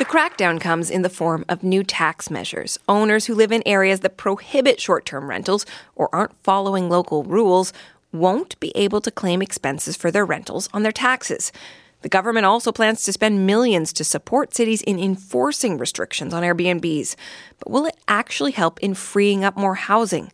The 0.00 0.06
crackdown 0.06 0.58
comes 0.58 0.88
in 0.88 1.02
the 1.02 1.10
form 1.10 1.44
of 1.46 1.62
new 1.62 1.84
tax 1.84 2.30
measures. 2.30 2.78
Owners 2.88 3.26
who 3.26 3.34
live 3.34 3.52
in 3.52 3.62
areas 3.66 4.00
that 4.00 4.16
prohibit 4.16 4.80
short 4.80 5.04
term 5.04 5.28
rentals 5.28 5.66
or 5.94 6.08
aren't 6.10 6.42
following 6.42 6.88
local 6.88 7.22
rules 7.22 7.74
won't 8.10 8.58
be 8.60 8.72
able 8.74 9.02
to 9.02 9.10
claim 9.10 9.42
expenses 9.42 9.98
for 9.98 10.10
their 10.10 10.24
rentals 10.24 10.70
on 10.72 10.84
their 10.84 10.90
taxes. 10.90 11.52
The 12.00 12.08
government 12.08 12.46
also 12.46 12.72
plans 12.72 13.04
to 13.04 13.12
spend 13.12 13.46
millions 13.46 13.92
to 13.92 14.02
support 14.02 14.54
cities 14.54 14.80
in 14.80 14.98
enforcing 14.98 15.76
restrictions 15.76 16.32
on 16.32 16.44
Airbnbs. 16.44 17.14
But 17.58 17.70
will 17.70 17.84
it 17.84 17.98
actually 18.08 18.52
help 18.52 18.80
in 18.80 18.94
freeing 18.94 19.44
up 19.44 19.54
more 19.54 19.74
housing? 19.74 20.32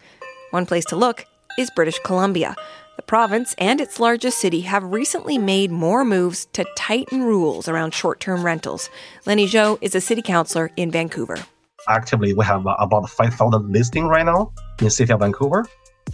One 0.52 0.66
place 0.66 0.85
to 0.85 0.96
look 0.96 1.24
is 1.59 1.70
British 1.74 1.98
Columbia. 2.05 2.55
The 3.07 3.11
province 3.11 3.55
and 3.59 3.81
its 3.81 4.01
largest 4.01 4.40
city 4.40 4.62
have 4.62 4.83
recently 4.83 5.38
made 5.38 5.71
more 5.71 6.05
moves 6.05 6.47
to 6.55 6.66
tighten 6.77 7.23
rules 7.23 7.69
around 7.69 7.95
short 7.95 8.19
term 8.19 8.45
rentals. 8.45 8.90
Lenny 9.27 9.47
Zhou 9.47 9.79
is 9.81 9.95
a 9.95 10.01
city 10.01 10.23
councillor 10.23 10.73
in 10.75 10.90
Vancouver. 10.90 11.38
Actively, 11.87 12.35
we 12.35 12.45
have 12.45 12.66
uh, 12.66 12.75
about 12.81 13.09
5,000 13.09 13.73
listings 13.73 14.09
right 14.09 14.27
now 14.27 14.53
in 14.81 14.90
city 14.90 15.12
of 15.12 15.21
Vancouver. 15.21 15.64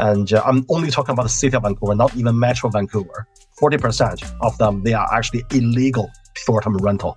And 0.00 0.30
uh, 0.34 0.42
I'm 0.44 0.66
only 0.68 0.90
talking 0.90 1.14
about 1.14 1.22
the 1.22 1.30
city 1.30 1.56
of 1.56 1.62
Vancouver, 1.62 1.94
not 1.94 2.14
even 2.14 2.38
Metro 2.38 2.68
Vancouver. 2.68 3.26
40% 3.58 4.30
of 4.42 4.58
them, 4.58 4.82
they 4.82 4.92
are 4.92 5.08
actually 5.14 5.44
illegal 5.50 6.10
short-term 6.34 6.76
rental, 6.76 7.16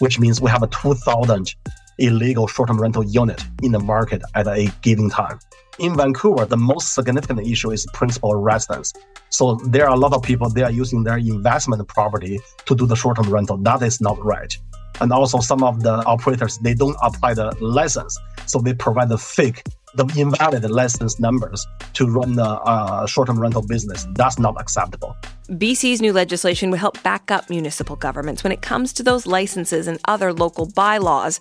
which 0.00 0.18
means 0.18 0.40
we 0.40 0.50
have 0.50 0.64
a 0.64 0.66
2,000 0.66 1.54
illegal 2.00 2.48
short-term 2.48 2.80
rental 2.80 3.04
unit 3.04 3.40
in 3.62 3.70
the 3.70 3.78
market 3.78 4.20
at 4.34 4.48
a 4.48 4.68
given 4.82 5.08
time. 5.08 5.38
In 5.78 5.96
Vancouver, 5.96 6.44
the 6.44 6.56
most 6.56 6.94
significant 6.94 7.46
issue 7.46 7.70
is 7.70 7.86
principal 7.94 8.34
residence. 8.34 8.92
So 9.30 9.54
there 9.66 9.88
are 9.88 9.94
a 9.94 9.98
lot 9.98 10.12
of 10.12 10.22
people 10.22 10.50
they 10.50 10.62
are 10.62 10.70
using 10.70 11.02
their 11.02 11.16
investment 11.16 11.86
property 11.88 12.40
to 12.66 12.74
do 12.74 12.86
the 12.86 12.94
short-term 12.94 13.30
rental. 13.30 13.56
That 13.56 13.80
is 13.82 13.98
not 14.00 14.22
right. 14.22 14.54
And 15.00 15.10
also 15.12 15.40
some 15.40 15.62
of 15.62 15.82
the 15.82 16.04
operators 16.04 16.58
they 16.58 16.74
don't 16.74 16.96
apply 17.02 17.34
the 17.34 17.56
license, 17.60 18.18
so 18.44 18.58
they 18.58 18.74
provide 18.74 19.08
the 19.08 19.16
fake, 19.16 19.62
the 19.94 20.04
invalid 20.14 20.70
license 20.70 21.18
numbers 21.18 21.66
to 21.94 22.06
run 22.06 22.34
the 22.34 22.44
uh, 22.44 23.06
short-term 23.06 23.40
rental 23.40 23.66
business. 23.66 24.06
That's 24.10 24.38
not 24.38 24.60
acceptable. 24.60 25.16
BC's 25.48 26.02
new 26.02 26.12
legislation 26.12 26.70
would 26.70 26.80
help 26.80 27.02
back 27.02 27.30
up 27.30 27.48
municipal 27.48 27.96
governments 27.96 28.44
when 28.44 28.52
it 28.52 28.60
comes 28.60 28.92
to 28.92 29.02
those 29.02 29.26
licenses 29.26 29.88
and 29.88 29.98
other 30.06 30.34
local 30.34 30.66
bylaws. 30.66 31.40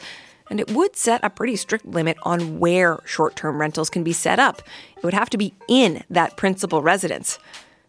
And 0.51 0.59
it 0.59 0.69
would 0.71 0.97
set 0.97 1.23
a 1.23 1.29
pretty 1.29 1.55
strict 1.55 1.85
limit 1.85 2.17
on 2.23 2.59
where 2.59 2.99
short 3.05 3.37
term 3.37 3.59
rentals 3.59 3.89
can 3.89 4.03
be 4.03 4.11
set 4.11 4.37
up. 4.37 4.61
It 4.97 5.03
would 5.03 5.13
have 5.13 5.29
to 5.31 5.37
be 5.37 5.53
in 5.69 6.03
that 6.09 6.35
principal 6.35 6.81
residence. 6.83 7.39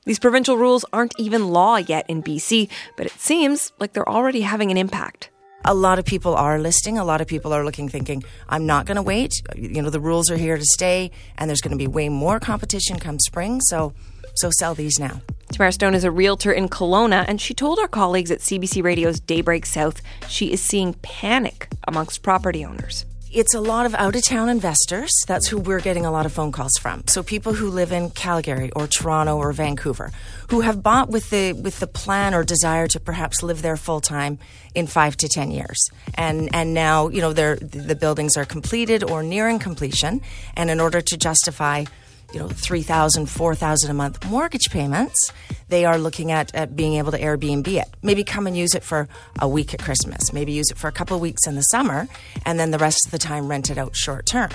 These 0.05 0.21
provincial 0.21 0.57
rules 0.57 0.85
aren't 0.93 1.19
even 1.19 1.49
law 1.49 1.77
yet 1.77 2.09
in 2.09 2.23
BC, 2.23 2.71
but 2.97 3.07
it 3.07 3.13
seems 3.13 3.73
like 3.81 3.93
they're 3.93 4.09
already 4.09 4.43
having 4.43 4.71
an 4.71 4.77
impact. 4.77 5.31
A 5.65 5.75
lot 5.75 5.99
of 5.99 6.05
people 6.05 6.35
are 6.35 6.59
listing. 6.59 6.99
A 6.99 7.05
lot 7.05 7.21
of 7.21 7.27
people 7.27 7.53
are 7.53 7.65
looking, 7.65 7.89
thinking, 7.89 8.25
I'm 8.49 8.65
not 8.65 8.87
going 8.87 8.97
to 8.97 9.03
wait. 9.03 9.43
You 9.57 9.83
know, 9.83 9.91
the 9.91 10.01
rules 10.01 10.31
are 10.31 10.37
here 10.37 10.57
to 10.57 10.65
stay, 10.65 11.11
and 11.39 11.49
there's 11.49 11.61
going 11.61 11.77
to 11.77 11.77
be 11.77 11.87
way 11.87 12.09
more 12.09 12.41
competition 12.41 12.99
come 12.99 13.19
spring. 13.19 13.61
So, 13.61 13.93
so 14.35 14.51
sell 14.51 14.75
these 14.75 14.99
now. 14.99 15.21
Tamara 15.53 15.73
Stone 15.73 15.95
is 15.95 16.05
a 16.05 16.11
realtor 16.11 16.51
in 16.51 16.71
Kelowna, 16.71 17.27
and 17.29 17.39
she 17.39 17.53
told 17.53 17.79
our 17.79 17.87
colleagues 17.87 18.31
at 18.31 18.39
CBC 18.39 18.83
Radio's 18.83 19.21
Daybreak 19.21 19.67
South 19.67 20.01
she 20.27 20.51
is 20.51 20.63
seeing 20.63 20.95
panic 21.03 21.69
amongst 21.87 22.23
property 22.23 22.65
owners. 22.65 23.05
It's 23.31 23.55
a 23.55 23.61
lot 23.61 23.85
of 23.85 23.95
out 23.95 24.17
of 24.17 24.25
town 24.25 24.49
investors. 24.49 25.11
That's 25.27 25.49
who 25.49 25.59
we're 25.59 25.81
getting 25.81 26.07
a 26.07 26.11
lot 26.11 26.27
of 26.27 26.33
phone 26.33 26.53
calls 26.53 26.73
from. 26.81 27.07
So 27.07 27.23
people 27.23 27.53
who 27.53 27.69
live 27.69 27.93
in 27.93 28.11
Calgary 28.11 28.71
or 28.73 28.87
Toronto 28.87 29.37
or 29.37 29.53
Vancouver 29.53 30.11
who 30.49 30.61
have 30.61 30.83
bought 30.83 31.09
with 31.09 31.31
the 31.31 31.53
with 31.53 31.81
the 31.81 31.87
plan 31.87 32.35
or 32.35 32.45
desire 32.45 32.87
to 32.89 33.01
perhaps 33.01 33.43
live 33.43 33.63
there 33.63 33.79
full 33.79 34.03
time 34.03 34.39
in 34.75 34.87
5 34.87 35.17
to 35.19 35.29
10 35.29 35.51
years. 35.51 35.89
And 36.15 36.55
and 36.55 36.75
now, 36.75 37.09
you 37.09 37.23
know, 37.23 37.33
the 37.33 37.97
buildings 37.99 38.37
are 38.37 38.45
completed 38.45 39.03
or 39.03 39.23
nearing 39.23 39.59
completion 39.59 40.21
and 40.55 40.71
in 40.71 40.79
order 40.79 41.01
to 41.01 41.17
justify 41.17 41.85
you 42.33 42.41
know, 42.41 42.49
3000 42.49 43.27
4000 43.27 43.91
a 43.91 43.95
month 43.95 44.25
mortgage 44.31 44.71
payments, 44.71 45.33
they 45.69 45.85
are 45.85 45.99
looking 45.99 46.33
at, 46.33 46.55
at 46.55 46.77
being 46.77 46.95
able 46.95 47.13
to 47.13 47.19
Airbnb 47.21 47.67
it. 47.69 47.89
Maybe 48.03 48.25
come 48.25 48.47
and 48.47 48.57
use 48.57 48.75
it 48.75 48.83
for 48.83 49.09
a 49.41 49.49
week 49.49 49.75
at 49.75 49.81
Christmas, 49.81 50.33
maybe 50.33 50.53
use 50.53 50.71
it 50.71 50.79
for 50.79 50.89
a 50.89 50.93
couple 50.93 51.17
of 51.17 51.21
weeks 51.21 51.47
in 51.47 51.55
the 51.55 51.63
summer, 51.63 52.09
and 52.45 52.59
then 52.59 52.71
the 52.71 52.79
rest 52.79 53.07
of 53.07 53.13
the 53.13 53.19
time 53.19 53.49
rent 53.49 53.71
it 53.71 53.79
out 53.79 53.97
short 53.97 54.27
term. 54.27 54.51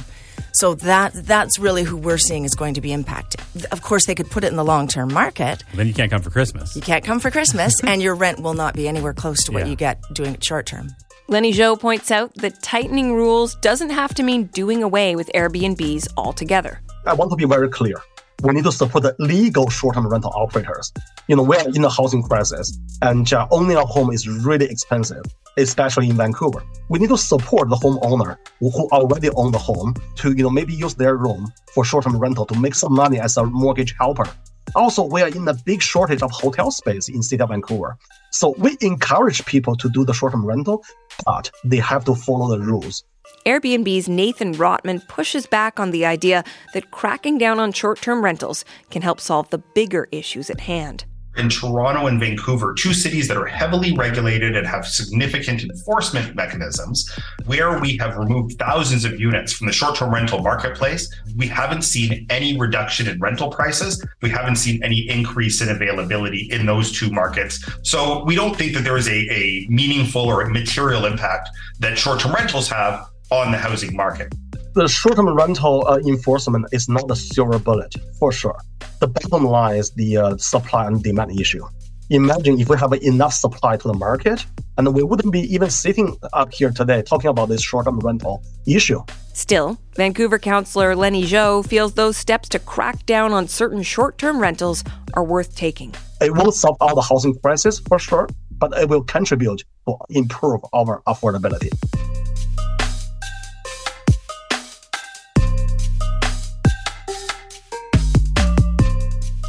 So 0.54 0.76
that 0.76 1.14
that's 1.14 1.60
really 1.60 1.84
who 1.84 1.98
we're 1.98 2.18
seeing 2.18 2.44
is 2.44 2.56
going 2.56 2.74
to 2.76 2.82
be 2.82 2.92
impacted. 2.92 3.42
Of 3.72 3.82
course, 3.82 4.06
they 4.06 4.16
could 4.16 4.30
put 4.30 4.44
it 4.44 4.48
in 4.48 4.56
the 4.56 4.66
long 4.66 4.88
term 4.88 5.14
market. 5.14 5.64
Then 5.74 5.88
you 5.88 5.94
can't 5.94 6.10
come 6.10 6.22
for 6.22 6.30
Christmas. 6.30 6.76
You 6.76 6.82
can't 6.82 7.04
come 7.04 7.20
for 7.20 7.32
Christmas, 7.32 7.84
and 7.84 8.02
your 8.02 8.16
rent 8.16 8.40
will 8.40 8.54
not 8.54 8.74
be 8.74 8.88
anywhere 8.88 9.14
close 9.14 9.44
to 9.46 9.52
what 9.52 9.66
yeah. 9.66 9.70
you 9.70 9.76
get 9.76 10.02
doing 10.14 10.34
it 10.34 10.44
short 10.44 10.66
term. 10.66 10.90
Lenny 11.30 11.52
Zhou 11.52 11.78
points 11.78 12.10
out 12.10 12.34
that 12.36 12.64
tightening 12.64 13.14
rules 13.14 13.56
doesn't 13.56 13.90
have 13.90 14.14
to 14.16 14.24
mean 14.24 14.46
doing 14.46 14.82
away 14.82 15.16
with 15.16 15.30
Airbnbs 15.36 16.08
altogether. 16.16 16.80
I 17.08 17.14
want 17.14 17.32
to 17.32 17.38
be 17.38 17.46
very 17.46 17.70
clear. 17.70 17.96
We 18.44 18.54
need 18.54 18.66
to 18.66 18.72
support 18.72 19.04
the 19.04 19.16
legal 19.18 19.70
short-term 19.70 20.08
rental 20.08 20.32
operators. 20.36 20.92
You 21.30 21.38
know, 21.38 21.44
we're 21.44 21.66
in 21.74 21.84
a 21.86 21.90
housing 21.90 22.22
crisis, 22.22 22.78
and 23.02 23.32
uh, 23.32 23.48
owning 23.50 23.78
a 23.78 23.86
home 23.86 24.12
is 24.12 24.28
really 24.28 24.66
expensive, 24.66 25.24
especially 25.58 26.10
in 26.10 26.18
Vancouver. 26.18 26.62
We 26.90 27.00
need 27.00 27.10
to 27.10 27.18
support 27.18 27.70
the 27.70 27.78
homeowner 27.78 28.38
who 28.60 28.90
already 28.92 29.30
own 29.30 29.54
the 29.54 29.58
home 29.58 29.96
to, 30.18 30.34
you 30.34 30.44
know, 30.44 30.50
maybe 30.50 30.74
use 30.74 30.96
their 30.96 31.16
room 31.16 31.52
for 31.74 31.86
short-term 31.86 32.18
rental 32.18 32.46
to 32.46 32.60
make 32.60 32.76
some 32.76 32.94
money 32.94 33.20
as 33.20 33.38
a 33.38 33.46
mortgage 33.46 33.96
helper. 33.98 34.30
Also, 34.76 35.04
we 35.06 35.22
are 35.22 35.30
in 35.30 35.48
a 35.48 35.54
big 35.54 35.82
shortage 35.82 36.22
of 36.22 36.30
hotel 36.30 36.72
space 36.72 37.08
in 37.08 37.24
city 37.24 37.42
of 37.42 37.50
Vancouver. 37.50 37.98
So 38.32 38.54
we 38.58 38.78
encourage 38.82 39.46
people 39.46 39.78
to 39.78 39.90
do 39.90 40.04
the 40.04 40.14
short-term 40.14 40.46
rental, 40.46 40.84
but 41.26 41.50
they 41.64 41.78
have 41.78 42.04
to 42.04 42.16
follow 42.16 42.50
the 42.50 42.60
rules. 42.60 43.06
Airbnb's 43.46 44.10
Nathan 44.10 44.54
Rotman 44.56 45.08
pushes 45.08 45.46
back 45.46 45.80
on 45.80 45.92
the 45.92 46.06
idea 46.06 46.44
that 46.74 46.92
cracking 46.92 47.38
down 47.38 47.60
on 47.60 47.72
short 47.72 48.02
term 48.02 48.24
rentals 48.24 48.66
can 48.90 49.02
help 49.02 49.22
solve 49.22 49.50
the 49.50 49.58
bigger 49.58 50.10
issues 50.12 50.50
at 50.50 50.60
hand. 50.60 51.06
In 51.38 51.50
Toronto 51.50 52.08
and 52.08 52.20
Vancouver, 52.20 52.74
two 52.74 52.94
cities 52.94 53.28
that 53.28 53.38
are 53.38 53.46
heavily 53.46 53.94
regulated 53.96 54.56
and 54.56 54.66
have 54.66 54.88
significant 54.88 55.62
enforcement 55.62 56.36
mechanisms, 56.36 57.08
where 57.46 57.80
we 57.80 57.96
have 57.98 58.18
removed 58.18 58.58
thousands 58.58 59.06
of 59.06 59.20
units 59.20 59.54
from 59.54 59.68
the 59.68 59.74
short 59.74 59.96
term 59.96 60.12
rental 60.12 60.42
marketplace, 60.42 61.14
we 61.36 61.48
haven't 61.48 61.84
seen 61.84 62.26
any 62.32 62.58
reduction 62.60 63.08
in 63.08 63.20
rental 63.20 63.52
prices. 63.52 64.04
We 64.22 64.30
haven't 64.30 64.56
seen 64.56 64.84
any 64.84 65.08
increase 65.10 65.62
in 65.62 65.70
availability 65.70 66.50
in 66.52 66.66
those 66.66 66.92
two 66.92 67.12
markets. 67.12 67.64
So 67.84 68.24
we 68.26 68.34
don't 68.34 68.56
think 68.58 68.74
that 68.74 68.84
there 68.84 68.98
is 68.98 69.08
a, 69.08 69.32
a 69.32 69.68
meaningful 69.70 70.24
or 70.24 70.42
a 70.42 70.50
material 70.50 71.06
impact 71.06 71.50
that 71.80 72.00
short 72.00 72.20
term 72.20 72.34
rentals 72.34 72.68
have 72.70 73.08
on 73.32 73.52
the 73.52 73.58
housing 73.58 73.96
market. 73.96 74.34
The 74.74 74.88
short-term 74.88 75.30
rental 75.30 75.88
uh, 75.88 75.98
enforcement 76.06 76.68
is 76.72 76.88
not 76.88 77.10
a 77.10 77.16
silver 77.16 77.60
bullet, 77.60 77.96
for 78.20 78.32
sure. 78.32 78.60
The 79.00 79.08
bottom 79.08 79.46
line 79.46 79.78
is 79.78 79.92
the 79.92 80.18
uh, 80.18 80.38
supply 80.38 80.88
and 80.88 81.02
demand 81.02 81.40
issue. 81.40 81.66
Imagine 82.10 82.60
if 82.60 82.70
we 82.70 82.78
have 82.78 82.94
enough 82.94 83.34
supply 83.34 83.76
to 83.76 83.88
the 83.88 83.94
market, 83.94 84.46
and 84.78 84.94
we 84.96 85.04
wouldn't 85.04 85.34
be 85.34 85.42
even 85.54 85.70
sitting 85.70 86.16
up 86.32 86.54
here 86.54 86.72
today 86.72 87.02
talking 87.02 87.30
about 87.30 87.50
this 87.50 87.62
short-term 87.62 88.00
rental 88.00 88.44
issue. 88.66 89.02
Still, 89.34 89.78
Vancouver 89.96 90.40
councillor 90.40 90.96
Lenny 90.96 91.24
Zhou 91.24 91.68
feels 91.68 91.94
those 91.94 92.16
steps 92.16 92.48
to 92.50 92.60
crack 92.60 93.06
down 93.06 93.34
on 93.34 93.48
certain 93.48 93.84
short-term 93.84 94.40
rentals 94.40 94.84
are 95.16 95.24
worth 95.24 95.56
taking. 95.56 95.94
It 96.22 96.34
won't 96.34 96.54
solve 96.54 96.78
all 96.80 96.96
the 96.96 97.02
housing 97.02 97.36
crisis 97.40 97.80
for 97.80 98.00
sure, 98.00 98.30
but 98.52 98.78
it 98.78 98.88
will 98.88 99.04
contribute 99.04 99.64
to 99.88 99.98
improve 100.10 100.62
our 100.74 101.02
affordability. 101.08 101.72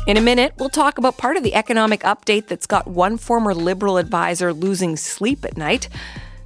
In 0.08 0.16
a 0.16 0.22
minute, 0.22 0.54
we'll 0.56 0.70
talk 0.70 0.96
about 0.96 1.18
part 1.18 1.36
of 1.36 1.42
the 1.42 1.54
economic 1.54 2.00
update 2.00 2.46
that's 2.46 2.64
got 2.64 2.86
one 2.86 3.18
former 3.18 3.52
Liberal 3.52 3.98
advisor 3.98 4.54
losing 4.54 4.96
sleep 4.96 5.44
at 5.44 5.58
night. 5.58 5.90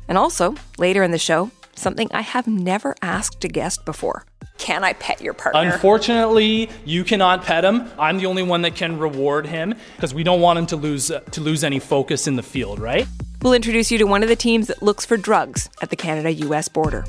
And 0.08 0.18
also, 0.18 0.56
later 0.78 1.04
in 1.04 1.12
the 1.12 1.18
show, 1.18 1.52
something 1.76 2.08
I 2.10 2.22
have 2.22 2.48
never 2.48 2.96
asked 3.02 3.44
a 3.44 3.48
guest 3.48 3.84
before. 3.84 4.24
Can 4.58 4.82
I 4.82 4.94
pet 4.94 5.20
your 5.20 5.32
partner? 5.32 5.60
Unfortunately, 5.60 6.70
you 6.84 7.04
cannot 7.04 7.44
pet 7.44 7.64
him. 7.64 7.88
I'm 8.00 8.18
the 8.18 8.26
only 8.26 8.42
one 8.42 8.62
that 8.62 8.74
can 8.74 8.98
reward 8.98 9.46
him 9.46 9.76
because 9.94 10.12
we 10.12 10.24
don't 10.24 10.40
want 10.40 10.58
him 10.58 10.66
to 10.66 10.76
lose 10.76 11.12
uh, 11.12 11.20
to 11.30 11.40
lose 11.40 11.62
any 11.62 11.78
focus 11.78 12.26
in 12.26 12.34
the 12.34 12.42
field, 12.42 12.80
right? 12.80 13.06
We'll 13.42 13.54
introduce 13.54 13.92
you 13.92 13.98
to 13.98 14.08
one 14.08 14.24
of 14.24 14.28
the 14.28 14.34
teams 14.34 14.66
that 14.66 14.82
looks 14.82 15.06
for 15.06 15.16
drugs 15.16 15.70
at 15.80 15.90
the 15.90 15.96
Canada-US 15.96 16.66
border. 16.66 17.04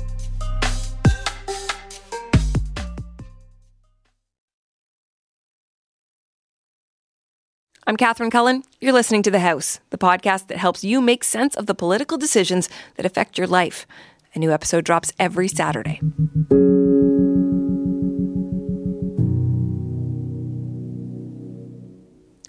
I'm 7.86 7.98
Catherine 7.98 8.30
Cullen. 8.30 8.62
You're 8.80 8.94
listening 8.94 9.22
to 9.24 9.30
The 9.30 9.40
House, 9.40 9.78
the 9.90 9.98
podcast 9.98 10.46
that 10.46 10.56
helps 10.56 10.84
you 10.84 11.02
make 11.02 11.22
sense 11.22 11.54
of 11.54 11.66
the 11.66 11.74
political 11.74 12.16
decisions 12.16 12.70
that 12.96 13.04
affect 13.04 13.36
your 13.36 13.46
life. 13.46 13.86
A 14.34 14.38
new 14.38 14.50
episode 14.50 14.86
drops 14.86 15.12
every 15.18 15.48
Saturday. 15.48 16.00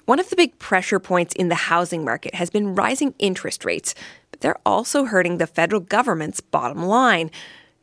One 0.06 0.20
of 0.20 0.30
the 0.30 0.38
big 0.38 0.58
pressure 0.58 1.00
points 1.00 1.36
in 1.36 1.50
the 1.50 1.56
housing 1.56 2.06
market 2.06 2.36
has 2.36 2.50
been 2.50 2.74
rising 2.74 3.14
interest 3.20 3.66
rates, 3.66 3.94
but 4.32 4.40
they're 4.40 4.60
also 4.66 5.04
hurting 5.04 5.38
the 5.38 5.48
federal 5.48 5.82
government's 5.82 6.40
bottom 6.40 6.86
line. 6.86 7.30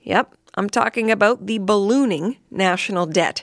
Yep, 0.00 0.34
I'm 0.54 0.70
talking 0.70 1.10
about 1.10 1.46
the 1.46 1.58
ballooning 1.58 2.38
national 2.50 3.04
debt. 3.04 3.42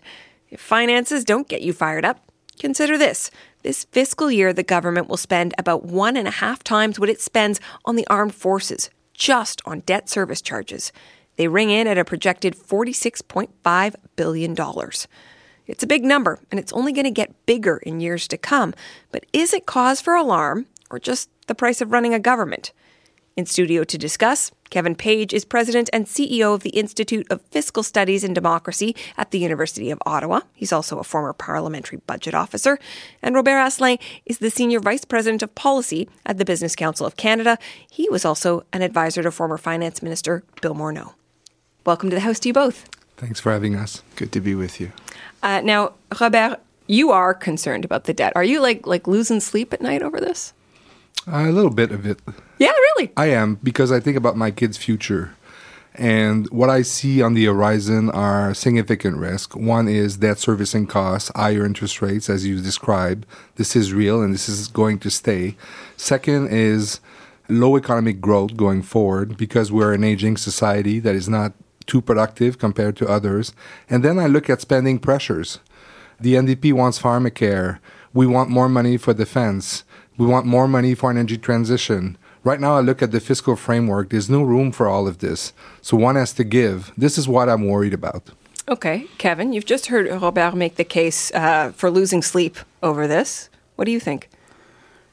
If 0.49 0.59
finances 0.59 1.23
don't 1.23 1.47
get 1.47 1.61
you 1.61 1.73
fired 1.73 2.05
up, 2.05 2.31
consider 2.57 2.97
this. 2.97 3.29
This 3.61 3.83
fiscal 3.91 4.31
year, 4.31 4.53
the 4.53 4.63
government 4.63 5.09
will 5.09 5.17
spend 5.17 5.53
about 5.57 5.83
one 5.83 6.15
and 6.15 6.27
a 6.27 6.31
half 6.31 6.63
times 6.63 6.97
what 6.97 7.09
it 7.09 7.19
spends 7.19 7.59
on 7.83 7.97
the 7.97 8.07
armed 8.07 8.33
forces, 8.33 8.89
just 9.13 9.61
on 9.65 9.81
debt 9.81 10.07
service 10.07 10.41
charges. 10.41 10.93
They 11.35 11.47
ring 11.49 11.69
in 11.69 11.85
at 11.85 11.97
a 11.97 12.05
projected 12.05 12.55
$46.5 12.55 13.95
billion. 14.15 14.55
It's 15.67 15.83
a 15.83 15.87
big 15.87 16.05
number, 16.05 16.39
and 16.49 16.59
it's 16.59 16.73
only 16.73 16.93
going 16.93 17.05
to 17.05 17.11
get 17.11 17.45
bigger 17.45 17.77
in 17.77 17.99
years 17.99 18.27
to 18.29 18.37
come. 18.37 18.73
But 19.11 19.25
is 19.33 19.53
it 19.53 19.65
cause 19.65 19.99
for 19.99 20.15
alarm, 20.15 20.67
or 20.89 20.97
just 20.97 21.29
the 21.47 21.55
price 21.55 21.81
of 21.81 21.91
running 21.91 22.13
a 22.13 22.19
government? 22.19 22.71
In 23.39 23.45
studio 23.45 23.85
to 23.85 23.97
discuss, 23.97 24.51
Kevin 24.69 24.95
Page 24.95 25.33
is 25.33 25.45
president 25.45 25.89
and 25.93 26.07
CEO 26.07 26.53
of 26.53 26.61
the 26.61 26.71
Institute 26.71 27.25
of 27.29 27.41
Fiscal 27.43 27.83
Studies 27.83 28.25
and 28.25 28.35
Democracy 28.35 28.93
at 29.15 29.31
the 29.31 29.39
University 29.39 29.91
of 29.91 29.99
Ottawa. 30.05 30.41
He's 30.53 30.73
also 30.73 30.99
a 30.99 31.05
former 31.05 31.31
parliamentary 31.31 31.99
budget 32.05 32.35
officer. 32.35 32.77
And 33.21 33.33
Robert 33.33 33.51
Asselin 33.51 33.97
is 34.25 34.39
the 34.39 34.49
senior 34.49 34.81
vice 34.81 35.05
president 35.05 35.41
of 35.41 35.55
policy 35.55 36.09
at 36.25 36.37
the 36.37 36.43
Business 36.43 36.75
Council 36.75 37.05
of 37.05 37.15
Canada. 37.15 37.57
He 37.89 38.09
was 38.09 38.25
also 38.25 38.65
an 38.73 38.81
advisor 38.81 39.23
to 39.23 39.31
former 39.31 39.57
finance 39.57 40.03
minister 40.03 40.43
Bill 40.61 40.75
Morneau. 40.75 41.13
Welcome 41.85 42.09
to 42.09 42.17
the 42.17 42.23
House 42.27 42.39
to 42.39 42.49
you 42.49 42.53
both. 42.53 42.89
Thanks 43.15 43.39
for 43.39 43.53
having 43.53 43.73
us. 43.73 44.03
Good 44.17 44.33
to 44.33 44.41
be 44.41 44.53
with 44.53 44.81
you. 44.81 44.91
Uh, 45.41 45.61
now, 45.61 45.93
Robert, 46.19 46.59
you 46.87 47.11
are 47.11 47.33
concerned 47.33 47.85
about 47.85 48.03
the 48.03 48.13
debt. 48.13 48.33
Are 48.35 48.43
you 48.43 48.59
like 48.59 48.85
like 48.85 49.07
losing 49.07 49.39
sleep 49.39 49.71
at 49.71 49.79
night 49.79 50.01
over 50.01 50.19
this? 50.19 50.51
a 51.25 51.51
little 51.51 51.71
bit 51.71 51.91
of 51.93 52.05
it. 52.05 52.19
Yeah, 52.59 52.71
really. 52.71 53.11
I 53.17 53.27
am 53.27 53.55
because 53.63 53.91
I 53.91 53.99
think 53.99 54.17
about 54.17 54.37
my 54.37 54.51
kids' 54.51 54.77
future. 54.77 55.31
And 55.95 56.49
what 56.49 56.69
I 56.69 56.81
see 56.83 57.21
on 57.21 57.33
the 57.33 57.45
horizon 57.45 58.09
are 58.11 58.53
significant 58.53 59.17
risks. 59.17 59.55
One 59.55 59.87
is 59.87 60.17
debt 60.17 60.39
servicing 60.39 60.85
costs, 60.87 61.31
higher 61.35 61.65
interest 61.65 62.01
rates, 62.01 62.29
as 62.29 62.45
you 62.45 62.61
described. 62.61 63.25
This 63.55 63.75
is 63.75 63.91
real 63.91 64.21
and 64.21 64.33
this 64.33 64.47
is 64.47 64.67
going 64.67 64.99
to 64.99 65.09
stay. 65.09 65.57
Second 65.97 66.49
is 66.51 66.99
low 67.49 67.75
economic 67.75 68.21
growth 68.21 68.55
going 68.55 68.83
forward 68.83 69.35
because 69.35 69.71
we're 69.71 69.93
an 69.93 70.03
aging 70.03 70.37
society 70.37 70.99
that 70.99 71.15
is 71.15 71.27
not 71.27 71.53
too 71.85 72.01
productive 72.01 72.59
compared 72.59 72.95
to 72.97 73.07
others. 73.07 73.53
And 73.89 74.03
then 74.03 74.19
I 74.19 74.27
look 74.27 74.49
at 74.49 74.61
spending 74.61 74.99
pressures. 74.99 75.59
The 76.19 76.35
NDP 76.35 76.73
wants 76.73 77.01
pharmacare. 77.01 77.79
We 78.13 78.27
want 78.27 78.49
more 78.49 78.69
money 78.69 78.97
for 78.97 79.13
defense. 79.13 79.83
We 80.17 80.27
want 80.27 80.45
more 80.45 80.67
money 80.67 80.93
for 80.93 81.09
energy 81.09 81.37
transition. 81.37 82.17
Right 82.49 82.59
now, 82.59 82.77
I 82.77 82.79
look 82.79 83.03
at 83.03 83.11
the 83.11 83.19
fiscal 83.19 83.55
framework. 83.55 84.09
There's 84.09 84.27
no 84.27 84.41
room 84.41 84.71
for 84.71 84.87
all 84.87 85.07
of 85.07 85.19
this. 85.19 85.53
So 85.83 85.95
one 85.95 86.15
has 86.15 86.33
to 86.33 86.43
give. 86.43 86.91
This 86.97 87.15
is 87.15 87.27
what 87.27 87.47
I'm 87.47 87.67
worried 87.67 87.93
about. 87.93 88.31
Okay, 88.67 89.05
Kevin, 89.19 89.53
you've 89.53 89.67
just 89.67 89.85
heard 89.85 90.09
Robert 90.19 90.55
make 90.55 90.75
the 90.75 90.83
case 90.83 91.31
uh, 91.35 91.71
for 91.75 91.91
losing 91.91 92.23
sleep 92.23 92.57
over 92.81 93.05
this. 93.05 93.51
What 93.75 93.85
do 93.85 93.91
you 93.91 93.99
think? 93.99 94.29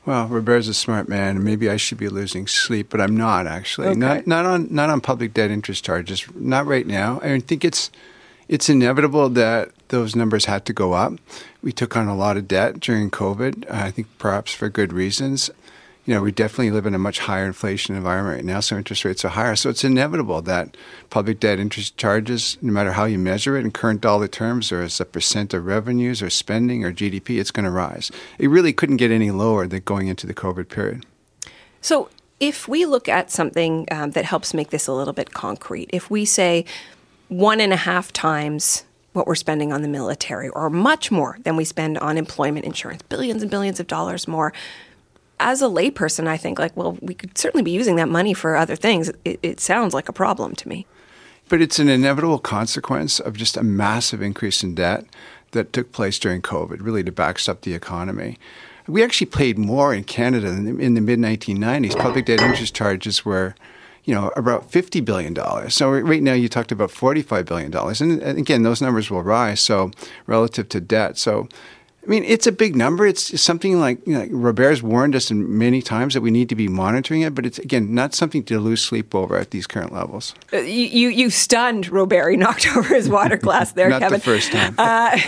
Well, 0.06 0.26
Robert's 0.28 0.66
a 0.68 0.72
smart 0.72 1.10
man, 1.10 1.36
and 1.36 1.44
maybe 1.44 1.68
I 1.68 1.76
should 1.76 1.98
be 1.98 2.08
losing 2.08 2.46
sleep, 2.46 2.88
but 2.88 3.02
I'm 3.02 3.14
not 3.14 3.46
actually. 3.46 3.88
Okay. 3.88 3.98
Not 3.98 4.26
not 4.26 4.46
on 4.46 4.68
not 4.70 4.88
on 4.88 5.02
public 5.02 5.34
debt 5.34 5.50
interest 5.50 5.84
charges. 5.84 6.26
Not 6.34 6.64
right 6.64 6.86
now. 6.86 7.20
I 7.22 7.38
think 7.40 7.66
it's 7.66 7.90
it's 8.48 8.70
inevitable 8.70 9.28
that 9.28 9.72
those 9.88 10.16
numbers 10.16 10.46
had 10.46 10.64
to 10.64 10.72
go 10.72 10.94
up. 10.94 11.12
We 11.60 11.72
took 11.72 11.98
on 11.98 12.08
a 12.08 12.16
lot 12.16 12.38
of 12.38 12.48
debt 12.48 12.80
during 12.80 13.10
COVID. 13.10 13.70
I 13.70 13.90
think 13.90 14.06
perhaps 14.16 14.54
for 14.54 14.70
good 14.70 14.94
reasons. 14.94 15.50
You 16.06 16.14
know, 16.14 16.22
we 16.22 16.30
definitely 16.30 16.70
live 16.70 16.86
in 16.86 16.94
a 16.94 16.98
much 16.98 17.18
higher 17.18 17.44
inflation 17.44 17.96
environment 17.96 18.36
right 18.36 18.44
now, 18.44 18.60
so 18.60 18.76
interest 18.76 19.04
rates 19.04 19.24
are 19.24 19.30
higher. 19.30 19.56
So 19.56 19.70
it's 19.70 19.82
inevitable 19.82 20.40
that 20.42 20.76
public 21.10 21.40
debt 21.40 21.58
interest 21.58 21.96
charges, 21.96 22.56
no 22.62 22.72
matter 22.72 22.92
how 22.92 23.06
you 23.06 23.18
measure 23.18 23.56
it 23.56 23.64
in 23.64 23.72
current 23.72 24.00
dollar 24.00 24.28
terms 24.28 24.70
or 24.70 24.82
as 24.82 25.00
a 25.00 25.04
percent 25.04 25.52
of 25.52 25.66
revenues 25.66 26.22
or 26.22 26.30
spending 26.30 26.84
or 26.84 26.92
GDP, 26.92 27.40
it's 27.40 27.50
going 27.50 27.64
to 27.64 27.70
rise. 27.70 28.12
It 28.38 28.48
really 28.48 28.72
couldn't 28.72 28.98
get 28.98 29.10
any 29.10 29.32
lower 29.32 29.66
than 29.66 29.82
going 29.84 30.06
into 30.06 30.28
the 30.28 30.34
COVID 30.34 30.68
period. 30.68 31.04
So, 31.80 32.08
if 32.38 32.68
we 32.68 32.84
look 32.84 33.08
at 33.08 33.30
something 33.30 33.88
um, 33.90 34.10
that 34.10 34.26
helps 34.26 34.52
make 34.52 34.70
this 34.70 34.86
a 34.86 34.92
little 34.92 35.14
bit 35.14 35.32
concrete, 35.32 35.88
if 35.92 36.10
we 36.10 36.24
say 36.24 36.66
one 37.28 37.60
and 37.60 37.72
a 37.72 37.76
half 37.76 38.12
times 38.12 38.84
what 39.16 39.26
we're 39.26 39.34
spending 39.34 39.72
on 39.72 39.82
the 39.82 39.88
military, 39.88 40.50
or 40.50 40.68
much 40.68 41.10
more 41.10 41.38
than 41.42 41.56
we 41.56 41.64
spend 41.64 41.98
on 41.98 42.18
employment 42.18 42.66
insurance, 42.66 43.02
billions 43.02 43.42
and 43.42 43.50
billions 43.50 43.80
of 43.80 43.86
dollars 43.86 44.28
more. 44.28 44.52
As 45.38 45.60
a 45.60 45.66
layperson, 45.66 46.26
I 46.26 46.36
think, 46.36 46.58
like, 46.58 46.76
well, 46.76 46.96
we 47.00 47.14
could 47.14 47.36
certainly 47.36 47.62
be 47.62 47.70
using 47.70 47.96
that 47.96 48.08
money 48.08 48.32
for 48.32 48.56
other 48.56 48.76
things. 48.76 49.10
It, 49.24 49.38
it 49.42 49.60
sounds 49.60 49.92
like 49.92 50.08
a 50.08 50.12
problem 50.12 50.54
to 50.56 50.68
me. 50.68 50.86
But 51.48 51.60
it's 51.60 51.78
an 51.78 51.88
inevitable 51.88 52.38
consequence 52.38 53.20
of 53.20 53.36
just 53.36 53.56
a 53.56 53.62
massive 53.62 54.22
increase 54.22 54.62
in 54.62 54.74
debt 54.74 55.04
that 55.52 55.72
took 55.72 55.92
place 55.92 56.18
during 56.18 56.42
COVID, 56.42 56.78
really 56.80 57.04
to 57.04 57.12
backstop 57.12 57.60
the 57.60 57.74
economy. 57.74 58.38
We 58.88 59.04
actually 59.04 59.28
paid 59.28 59.58
more 59.58 59.92
in 59.94 60.04
Canada 60.04 60.48
in 60.48 60.94
the 60.94 61.00
mid 61.00 61.18
1990s. 61.18 61.96
Public 61.96 62.26
debt 62.26 62.40
interest 62.40 62.74
charges 62.74 63.24
were 63.24 63.54
you 64.06 64.14
know, 64.14 64.30
about 64.36 64.70
$50 64.70 65.04
billion. 65.04 65.34
So 65.68 65.90
right 65.90 66.22
now 66.22 66.32
you 66.32 66.48
talked 66.48 66.70
about 66.70 66.90
$45 66.90 67.44
billion. 67.44 68.22
And 68.22 68.38
again, 68.38 68.62
those 68.62 68.80
numbers 68.80 69.10
will 69.10 69.22
rise. 69.22 69.60
So 69.60 69.90
relative 70.26 70.68
to 70.70 70.80
debt. 70.80 71.18
So, 71.18 71.48
I 72.06 72.08
mean, 72.08 72.22
it's 72.22 72.46
a 72.46 72.52
big 72.52 72.76
number. 72.76 73.04
It's 73.04 73.40
something 73.40 73.80
like, 73.80 74.06
you 74.06 74.12
know, 74.12 74.26
Robert's 74.30 74.80
warned 74.80 75.16
us 75.16 75.32
many 75.32 75.82
times 75.82 76.14
that 76.14 76.20
we 76.20 76.30
need 76.30 76.48
to 76.50 76.54
be 76.54 76.68
monitoring 76.68 77.22
it, 77.22 77.34
but 77.34 77.44
it's, 77.44 77.58
again, 77.58 77.94
not 77.94 78.14
something 78.14 78.44
to 78.44 78.60
lose 78.60 78.80
sleep 78.80 79.12
over 79.12 79.36
at 79.36 79.50
these 79.50 79.66
current 79.66 79.92
levels. 79.92 80.32
Uh, 80.52 80.58
you, 80.58 81.08
you, 81.08 81.30
stunned 81.30 81.88
Robert. 81.88 82.30
He 82.30 82.36
knocked 82.36 82.68
over 82.76 82.94
his 82.94 83.08
water 83.08 83.36
glass 83.36 83.72
there, 83.72 83.90
Kevin. 83.90 84.00
not 84.00 84.00
Kevin. 84.00 84.20
the 84.20 84.24
first 84.24 84.52
time. 84.52 84.74
Uh, 84.78 85.18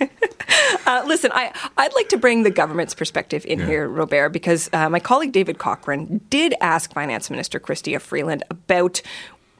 uh, 0.86 1.04
listen, 1.06 1.30
I, 1.32 1.52
I'd 1.76 1.94
like 1.94 2.08
to 2.08 2.16
bring 2.16 2.42
the 2.42 2.50
government's 2.50 2.94
perspective 2.94 3.46
in 3.46 3.60
yeah. 3.60 3.66
here, 3.66 3.88
Robert, 3.88 4.30
because 4.30 4.68
uh, 4.72 4.90
my 4.90 4.98
colleague 4.98 5.30
David 5.30 5.58
Cochrane 5.58 6.20
did 6.28 6.54
ask 6.60 6.92
Finance 6.92 7.30
Minister 7.30 7.60
Chrystia 7.60 8.00
Freeland 8.00 8.42
about 8.50 9.00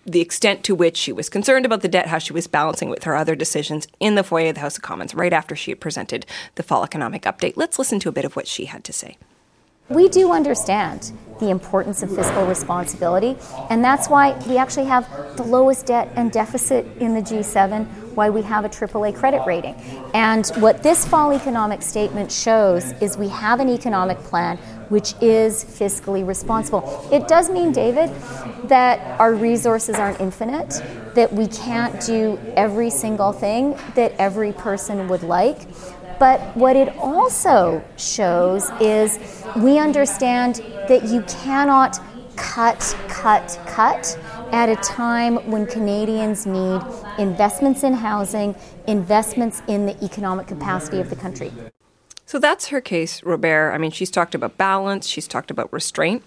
the 0.06 0.20
extent 0.20 0.64
to 0.64 0.74
which 0.74 0.96
she 0.96 1.12
was 1.12 1.28
concerned 1.28 1.66
about 1.66 1.82
the 1.82 1.88
debt, 1.88 2.06
how 2.06 2.18
she 2.18 2.32
was 2.32 2.46
balancing 2.46 2.88
with 2.88 3.04
her 3.04 3.16
other 3.16 3.34
decisions 3.34 3.86
in 3.98 4.14
the 4.14 4.24
foyer 4.24 4.48
of 4.48 4.54
the 4.54 4.60
House 4.60 4.76
of 4.76 4.82
Commons 4.82 5.14
right 5.14 5.32
after 5.32 5.54
she 5.54 5.70
had 5.70 5.80
presented 5.80 6.26
the 6.54 6.62
fall 6.62 6.84
economic 6.84 7.22
update. 7.22 7.54
Let's 7.56 7.78
listen 7.78 8.00
to 8.00 8.08
a 8.08 8.12
bit 8.12 8.24
of 8.24 8.36
what 8.36 8.46
she 8.46 8.66
had 8.66 8.84
to 8.84 8.92
say. 8.92 9.16
We 9.90 10.08
do 10.08 10.30
understand 10.30 11.12
the 11.40 11.50
importance 11.50 12.02
of 12.02 12.14
fiscal 12.14 12.46
responsibility, 12.46 13.36
and 13.70 13.82
that's 13.82 14.08
why 14.08 14.38
we 14.46 14.56
actually 14.56 14.86
have 14.86 15.08
the 15.36 15.42
lowest 15.42 15.86
debt 15.86 16.08
and 16.14 16.30
deficit 16.30 16.86
in 16.98 17.14
the 17.14 17.20
G7, 17.20 17.86
why 18.14 18.30
we 18.30 18.42
have 18.42 18.64
a 18.64 18.68
AAA 18.68 19.16
credit 19.16 19.44
rating. 19.46 19.74
And 20.14 20.46
what 20.58 20.82
this 20.84 21.06
fall 21.06 21.32
economic 21.32 21.82
statement 21.82 22.30
shows 22.30 22.92
is 23.02 23.16
we 23.16 23.28
have 23.28 23.58
an 23.58 23.68
economic 23.68 24.18
plan 24.18 24.58
which 24.90 25.14
is 25.20 25.64
fiscally 25.64 26.26
responsible. 26.26 27.08
It 27.10 27.26
does 27.26 27.48
mean, 27.48 27.72
David, 27.72 28.10
that 28.64 29.18
our 29.20 29.34
resources 29.34 29.96
aren't 29.96 30.20
infinite, 30.20 30.82
that 31.14 31.32
we 31.32 31.46
can't 31.46 32.00
do 32.04 32.38
every 32.56 32.90
single 32.90 33.32
thing 33.32 33.78
that 33.94 34.12
every 34.18 34.52
person 34.52 35.08
would 35.08 35.22
like. 35.22 35.58
But 36.20 36.54
what 36.54 36.76
it 36.76 36.94
also 36.98 37.82
shows 37.96 38.70
is 38.78 39.18
we 39.56 39.78
understand 39.78 40.56
that 40.86 41.04
you 41.04 41.22
cannot 41.22 41.98
cut, 42.36 42.94
cut, 43.08 43.58
cut 43.66 44.18
at 44.52 44.68
a 44.68 44.76
time 44.76 45.36
when 45.50 45.66
Canadians 45.66 46.44
need 46.44 46.82
investments 47.18 47.84
in 47.84 47.94
housing, 47.94 48.54
investments 48.86 49.62
in 49.66 49.86
the 49.86 50.04
economic 50.04 50.46
capacity 50.46 51.00
of 51.00 51.08
the 51.08 51.16
country. 51.16 51.50
So 52.26 52.38
that's 52.38 52.68
her 52.68 52.82
case, 52.82 53.22
Robert. 53.22 53.72
I 53.72 53.78
mean, 53.78 53.90
she's 53.90 54.10
talked 54.10 54.34
about 54.34 54.58
balance, 54.58 55.06
she's 55.06 55.26
talked 55.26 55.50
about 55.50 55.72
restraint. 55.72 56.22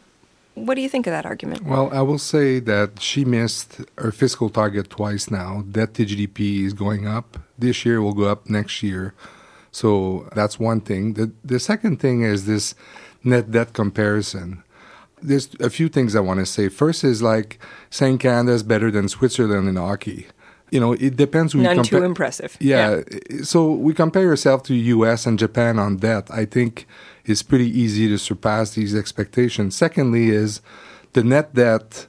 What 0.56 0.74
do 0.74 0.82
you 0.82 0.90
think 0.90 1.06
of 1.06 1.12
that 1.12 1.26
argument? 1.26 1.66
Well, 1.66 1.92
I 1.94 2.02
will 2.02 2.18
say 2.18 2.60
that 2.62 3.00
she 3.00 3.26
missed 3.26 3.82
her 4.00 4.12
fiscal 4.12 4.50
target 4.50 4.90
twice 4.90 5.30
now. 5.30 5.64
Debt 5.70 5.94
to 5.96 6.06
GDP 6.06 6.64
is 6.66 6.74
going 6.74 7.08
up. 7.08 7.38
This 7.60 7.86
year 7.86 8.02
will 8.02 8.14
go 8.14 8.24
up 8.24 8.50
next 8.50 8.82
year. 8.82 9.14
So 9.74 10.30
that's 10.36 10.60
one 10.60 10.82
thing. 10.82 11.16
The, 11.16 11.32
the 11.44 11.60
second 11.60 12.00
thing 12.00 12.22
is 12.22 12.46
this 12.46 12.76
net 13.24 13.52
debt 13.52 13.74
comparison. 13.74 14.64
There's 15.22 15.50
a 15.60 15.70
few 15.70 15.90
things 15.90 16.16
I 16.16 16.20
want 16.20 16.40
to 16.40 16.46
say. 16.46 16.70
First 16.70 17.04
is 17.04 17.22
like 17.24 17.60
saying 17.90 18.20
Canada 18.20 18.52
is 18.54 18.62
better 18.62 18.92
than 18.92 19.10
Switzerland 19.10 19.68
in 19.68 19.76
hockey. 19.76 20.28
You 20.70 20.80
know, 20.80 20.94
it 20.94 21.16
depends. 21.18 21.56
None 21.56 21.78
compa- 21.78 21.90
too 21.90 22.04
impressive. 22.04 22.56
Yeah, 22.60 23.02
yeah. 23.30 23.44
So 23.44 23.72
we 23.72 23.94
compare 23.94 24.24
yourself 24.24 24.64
to 24.64 24.76
U.S. 24.76 25.26
and 25.26 25.40
Japan 25.40 25.80
on 25.80 25.98
debt. 25.98 26.30
I 26.32 26.46
think 26.46 26.88
it's 27.26 27.44
pretty 27.44 27.68
easy 27.68 28.08
to 28.10 28.18
surpass 28.18 28.72
these 28.72 28.96
expectations. 28.96 29.76
Secondly, 29.76 30.30
is 30.30 30.62
the 31.14 31.24
net 31.24 31.54
debt 31.56 32.08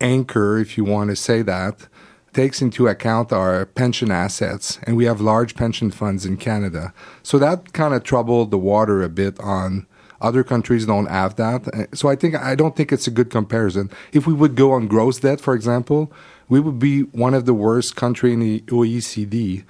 anchor, 0.00 0.58
if 0.58 0.76
you 0.76 0.84
want 0.84 1.10
to 1.10 1.16
say 1.16 1.42
that, 1.42 1.88
takes 2.32 2.62
into 2.62 2.88
account 2.88 3.32
our 3.32 3.66
pension 3.66 4.10
assets, 4.10 4.78
and 4.84 4.96
we 4.96 5.04
have 5.04 5.20
large 5.20 5.54
pension 5.54 5.90
funds 5.90 6.24
in 6.24 6.36
Canada. 6.36 6.92
So 7.22 7.38
that 7.38 7.72
kind 7.72 7.94
of 7.94 8.02
troubled 8.02 8.50
the 8.50 8.58
water 8.58 9.02
a 9.02 9.08
bit 9.08 9.38
on 9.40 9.86
other 10.20 10.44
countries 10.44 10.86
don't 10.86 11.06
have 11.06 11.36
that. 11.36 11.88
So 11.94 12.08
I 12.08 12.16
think 12.16 12.36
I 12.36 12.54
don't 12.54 12.76
think 12.76 12.92
it's 12.92 13.06
a 13.06 13.10
good 13.10 13.28
comparison. 13.28 13.90
If 14.12 14.26
we 14.26 14.32
would 14.32 14.54
go 14.54 14.72
on 14.72 14.86
gross 14.86 15.18
debt, 15.18 15.40
for 15.40 15.54
example, 15.54 16.12
we 16.48 16.60
would 16.60 16.78
be 16.78 17.02
one 17.02 17.34
of 17.34 17.44
the 17.44 17.54
worst 17.54 17.96
country 17.96 18.32
in 18.32 18.40
the 18.40 18.60
OECD 18.60 19.64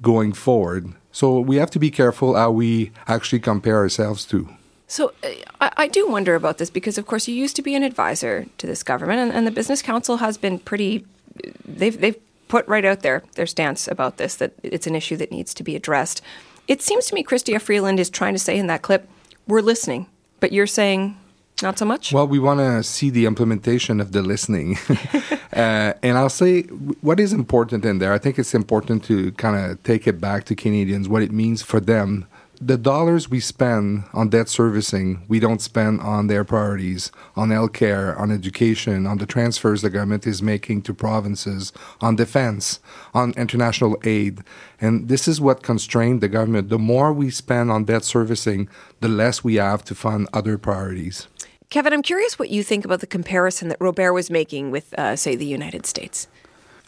going 0.00 0.32
forward. 0.32 0.94
So 1.12 1.40
we 1.40 1.56
have 1.56 1.70
to 1.72 1.78
be 1.78 1.90
careful 1.90 2.34
how 2.34 2.50
we 2.50 2.92
actually 3.06 3.40
compare 3.40 3.76
ourselves 3.76 4.24
to. 4.26 4.48
So 4.86 5.12
I, 5.60 5.72
I, 5.76 5.88
do 5.88 6.08
wonder 6.08 6.34
about 6.34 6.56
this 6.56 6.70
because, 6.70 6.96
of 6.96 7.06
course, 7.06 7.28
you 7.28 7.34
used 7.34 7.56
to 7.56 7.62
be 7.62 7.74
an 7.74 7.82
advisor 7.82 8.46
to 8.56 8.66
this 8.66 8.82
government, 8.82 9.20
and, 9.20 9.32
and 9.32 9.46
the 9.46 9.50
Business 9.50 9.82
Council 9.82 10.16
has 10.16 10.38
been 10.38 10.58
pretty 10.58 11.04
they've 11.64 11.98
they've 12.00 12.18
put 12.48 12.66
right 12.66 12.84
out 12.84 13.02
there 13.02 13.22
their 13.34 13.46
stance 13.46 13.86
about 13.88 14.16
this 14.16 14.36
that 14.36 14.52
it's 14.62 14.86
an 14.86 14.94
issue 14.94 15.16
that 15.16 15.30
needs 15.30 15.54
to 15.54 15.62
be 15.62 15.76
addressed. 15.76 16.22
It 16.66 16.82
seems 16.82 17.06
to 17.06 17.14
me 17.14 17.22
Chrystia 17.22 17.60
Freeland 17.60 18.00
is 18.00 18.10
trying 18.10 18.34
to 18.34 18.38
say 18.38 18.58
in 18.58 18.66
that 18.66 18.82
clip, 18.82 19.08
we're 19.46 19.62
listening, 19.62 20.06
but 20.40 20.52
you're 20.52 20.66
saying 20.66 21.16
Not 21.62 21.78
so 21.78 21.84
much? 21.84 22.12
Well, 22.12 22.28
we 22.28 22.38
want 22.38 22.60
to 22.60 22.82
see 22.82 23.10
the 23.10 23.26
implementation 23.26 24.00
of 24.00 24.12
the 24.12 24.22
listening. 24.22 24.78
uh, 25.52 25.92
and 26.02 26.16
I'll 26.16 26.28
say 26.28 26.62
what 27.00 27.18
is 27.18 27.32
important 27.32 27.84
in 27.84 27.98
there, 27.98 28.12
I 28.12 28.18
think 28.18 28.38
it's 28.38 28.54
important 28.54 29.04
to 29.04 29.32
kind 29.32 29.56
of 29.56 29.82
take 29.82 30.06
it 30.06 30.20
back 30.20 30.44
to 30.44 30.54
Canadians, 30.54 31.08
what 31.08 31.22
it 31.22 31.32
means 31.32 31.62
for 31.62 31.80
them 31.80 32.26
the 32.60 32.76
dollars 32.76 33.30
we 33.30 33.40
spend 33.40 34.04
on 34.12 34.28
debt 34.28 34.48
servicing, 34.48 35.24
we 35.28 35.40
don't 35.40 35.60
spend 35.60 36.00
on 36.00 36.26
their 36.26 36.44
priorities, 36.44 37.12
on 37.36 37.50
healthcare, 37.50 38.18
on 38.18 38.30
education, 38.30 39.06
on 39.06 39.18
the 39.18 39.26
transfers 39.26 39.82
the 39.82 39.90
government 39.90 40.26
is 40.26 40.42
making 40.42 40.82
to 40.82 40.94
provinces, 40.94 41.72
on 42.00 42.16
defense, 42.16 42.80
on 43.14 43.32
international 43.36 43.96
aid. 44.04 44.40
And 44.80 45.08
this 45.08 45.28
is 45.28 45.40
what 45.40 45.62
constrained 45.62 46.20
the 46.20 46.28
government. 46.28 46.68
The 46.68 46.78
more 46.78 47.12
we 47.12 47.30
spend 47.30 47.70
on 47.70 47.84
debt 47.84 48.04
servicing, 48.04 48.68
the 49.00 49.08
less 49.08 49.44
we 49.44 49.56
have 49.56 49.84
to 49.84 49.94
fund 49.94 50.28
other 50.32 50.58
priorities. 50.58 51.28
Kevin, 51.70 51.92
I'm 51.92 52.02
curious 52.02 52.38
what 52.38 52.50
you 52.50 52.62
think 52.62 52.84
about 52.84 53.00
the 53.00 53.06
comparison 53.06 53.68
that 53.68 53.78
Robert 53.80 54.12
was 54.12 54.30
making 54.30 54.70
with, 54.70 54.94
uh, 54.98 55.16
say, 55.16 55.36
the 55.36 55.44
United 55.44 55.86
States. 55.86 56.26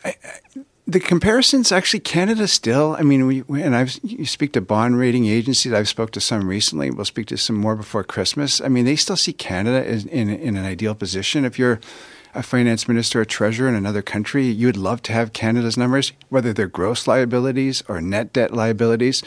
I, 0.04 0.16
I, 0.24 0.60
the 0.90 1.00
comparisons 1.00 1.70
actually 1.70 2.00
Canada 2.00 2.48
still. 2.48 2.96
I 2.98 3.02
mean, 3.02 3.26
we, 3.26 3.42
we 3.42 3.62
and 3.62 3.76
I've 3.76 3.98
you 4.02 4.26
speak 4.26 4.52
to 4.52 4.60
bond 4.60 4.98
rating 4.98 5.26
agencies. 5.26 5.72
I've 5.72 5.88
spoke 5.88 6.10
to 6.12 6.20
some 6.20 6.48
recently. 6.48 6.90
We'll 6.90 7.04
speak 7.04 7.26
to 7.28 7.36
some 7.36 7.56
more 7.56 7.76
before 7.76 8.02
Christmas. 8.02 8.60
I 8.60 8.68
mean, 8.68 8.84
they 8.84 8.96
still 8.96 9.16
see 9.16 9.32
Canada 9.32 9.86
as 9.86 10.04
in 10.06 10.28
in 10.28 10.56
an 10.56 10.64
ideal 10.64 10.94
position. 10.94 11.44
If 11.44 11.58
you're 11.58 11.80
a 12.34 12.42
finance 12.42 12.86
minister 12.86 13.20
or 13.20 13.24
treasurer 13.24 13.68
in 13.68 13.74
another 13.74 14.02
country, 14.02 14.46
you 14.46 14.66
would 14.68 14.76
love 14.76 15.02
to 15.02 15.12
have 15.12 15.32
Canada's 15.32 15.76
numbers, 15.76 16.12
whether 16.28 16.52
they're 16.52 16.68
gross 16.68 17.06
liabilities 17.06 17.82
or 17.88 18.00
net 18.00 18.32
debt 18.32 18.52
liabilities. 18.52 19.22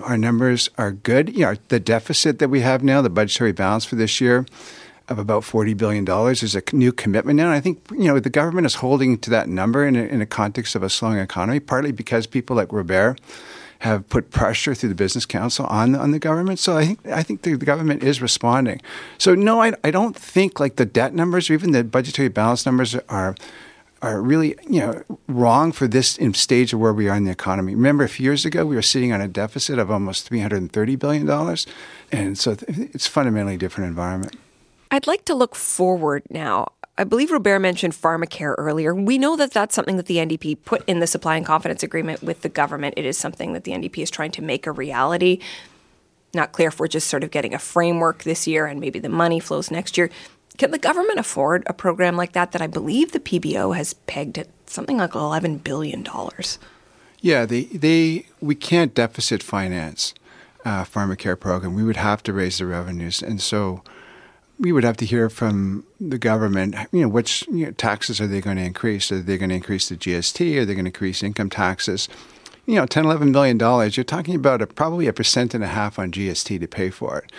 Our 0.00 0.18
numbers 0.18 0.68
are 0.76 0.92
good. 0.92 1.34
You 1.34 1.46
know, 1.46 1.54
the 1.68 1.80
deficit 1.80 2.38
that 2.40 2.50
we 2.50 2.60
have 2.60 2.82
now, 2.82 3.00
the 3.00 3.10
budgetary 3.10 3.52
balance 3.52 3.84
for 3.84 3.96
this 3.96 4.20
year 4.20 4.46
of 5.12 5.18
about 5.18 5.42
$40 5.42 5.76
billion. 5.76 6.06
is 6.32 6.54
a 6.54 6.62
new 6.72 6.92
commitment 6.92 7.36
now. 7.36 7.44
And 7.44 7.54
I 7.54 7.60
think, 7.60 7.80
you 7.90 8.08
know, 8.08 8.18
the 8.18 8.30
government 8.30 8.66
is 8.66 8.76
holding 8.76 9.18
to 9.18 9.30
that 9.30 9.48
number 9.48 9.86
in 9.86 9.94
a, 9.94 10.02
in 10.02 10.20
a 10.20 10.26
context 10.26 10.74
of 10.74 10.82
a 10.82 10.90
slowing 10.90 11.18
economy, 11.18 11.60
partly 11.60 11.92
because 11.92 12.26
people 12.26 12.56
like 12.56 12.72
Robert 12.72 13.20
have 13.82 14.08
put 14.08 14.30
pressure 14.30 14.76
through 14.76 14.88
the 14.88 14.94
business 14.94 15.26
council 15.26 15.66
on 15.66 15.96
on 15.96 16.12
the 16.12 16.18
government. 16.20 16.60
So 16.60 16.76
I 16.76 16.86
think 16.86 17.06
I 17.08 17.22
think 17.24 17.42
the, 17.42 17.56
the 17.56 17.66
government 17.66 18.04
is 18.04 18.22
responding. 18.22 18.80
So 19.18 19.34
no, 19.34 19.60
I, 19.60 19.72
I 19.82 19.90
don't 19.90 20.16
think 20.16 20.60
like 20.60 20.76
the 20.76 20.86
debt 20.86 21.14
numbers 21.14 21.50
or 21.50 21.54
even 21.54 21.72
the 21.72 21.82
budgetary 21.82 22.28
balance 22.28 22.64
numbers 22.64 22.94
are 23.08 23.34
are 24.00 24.22
really 24.22 24.54
you 24.68 24.80
know 24.80 25.02
wrong 25.26 25.72
for 25.72 25.88
this 25.88 26.18
stage 26.34 26.72
of 26.72 26.78
where 26.78 26.92
we 26.92 27.08
are 27.08 27.16
in 27.16 27.24
the 27.24 27.32
economy. 27.32 27.74
Remember, 27.74 28.04
a 28.04 28.08
few 28.08 28.24
years 28.24 28.44
ago 28.44 28.64
we 28.64 28.76
were 28.76 28.82
sitting 28.82 29.12
on 29.12 29.20
a 29.20 29.28
deficit 29.28 29.80
of 29.80 29.90
almost 29.90 30.28
three 30.28 30.40
hundred 30.40 30.62
and 30.62 30.72
thirty 30.72 30.94
billion 30.94 31.26
dollars, 31.26 31.66
and 32.12 32.38
so 32.38 32.56
it's 32.68 33.08
fundamentally 33.08 33.56
different 33.56 33.88
environment. 33.88 34.36
I'd 34.92 35.06
like 35.06 35.24
to 35.24 35.34
look 35.34 35.54
forward 35.54 36.22
now. 36.28 36.68
I 36.98 37.04
believe 37.04 37.30
Robert 37.30 37.60
mentioned 37.60 37.94
pharmacare 37.94 38.54
earlier. 38.58 38.94
We 38.94 39.16
know 39.16 39.36
that 39.36 39.50
that's 39.50 39.74
something 39.74 39.96
that 39.96 40.04
the 40.04 40.18
NDP 40.18 40.58
put 40.66 40.86
in 40.86 40.98
the 40.98 41.06
supply 41.06 41.36
and 41.36 41.46
confidence 41.46 41.82
agreement 41.82 42.22
with 42.22 42.42
the 42.42 42.50
government. 42.50 42.94
It 42.98 43.06
is 43.06 43.16
something 43.16 43.54
that 43.54 43.64
the 43.64 43.72
NDP 43.72 44.02
is 44.02 44.10
trying 44.10 44.32
to 44.32 44.42
make 44.42 44.66
a 44.66 44.70
reality. 44.70 45.38
Not 46.34 46.52
clear 46.52 46.68
if 46.68 46.78
we're 46.78 46.88
just 46.88 47.08
sort 47.08 47.24
of 47.24 47.30
getting 47.30 47.54
a 47.54 47.58
framework 47.58 48.24
this 48.24 48.46
year 48.46 48.66
and 48.66 48.80
maybe 48.80 48.98
the 48.98 49.08
money 49.08 49.40
flows 49.40 49.70
next 49.70 49.96
year. 49.96 50.10
Can 50.58 50.70
the 50.70 50.78
government 50.78 51.18
afford 51.18 51.62
a 51.66 51.72
program 51.72 52.14
like 52.14 52.32
that 52.32 52.52
that 52.52 52.60
I 52.60 52.66
believe 52.66 53.12
the 53.12 53.20
PBO 53.20 53.74
has 53.74 53.94
pegged 53.94 54.36
at 54.36 54.48
something 54.66 54.98
like 54.98 55.12
$11 55.12 55.64
billion? 55.64 56.06
Yeah, 57.22 57.46
they, 57.46 57.64
they 57.64 58.26
we 58.42 58.54
can't 58.54 58.94
deficit 58.94 59.42
finance 59.42 60.12
uh, 60.66 60.84
pharmacare 60.84 61.40
program. 61.40 61.74
We 61.74 61.82
would 61.82 61.96
have 61.96 62.22
to 62.24 62.34
raise 62.34 62.58
the 62.58 62.66
revenues. 62.66 63.22
And 63.22 63.40
so 63.40 63.82
we 64.58 64.72
would 64.72 64.84
have 64.84 64.96
to 64.98 65.06
hear 65.06 65.28
from 65.28 65.84
the 66.00 66.18
government, 66.18 66.74
you 66.92 67.02
know, 67.02 67.08
which 67.08 67.44
you 67.50 67.66
know, 67.66 67.72
taxes 67.72 68.20
are 68.20 68.26
they 68.26 68.40
going 68.40 68.56
to 68.56 68.62
increase? 68.62 69.10
Are 69.10 69.20
they 69.20 69.38
going 69.38 69.48
to 69.48 69.56
increase 69.56 69.88
the 69.88 69.96
GST? 69.96 70.58
Are 70.58 70.64
they 70.64 70.74
going 70.74 70.84
to 70.84 70.90
increase 70.90 71.22
income 71.22 71.50
taxes? 71.50 72.08
You 72.66 72.76
know, 72.76 72.86
10, 72.86 73.04
11 73.04 73.32
million 73.32 73.58
dollars, 73.58 73.96
you're 73.96 74.04
talking 74.04 74.36
about 74.36 74.62
a, 74.62 74.66
probably 74.66 75.08
a 75.08 75.12
percent 75.12 75.52
and 75.52 75.64
a 75.64 75.68
half 75.68 75.98
on 75.98 76.12
GST 76.12 76.60
to 76.60 76.68
pay 76.68 76.90
for 76.90 77.18
it. 77.18 77.32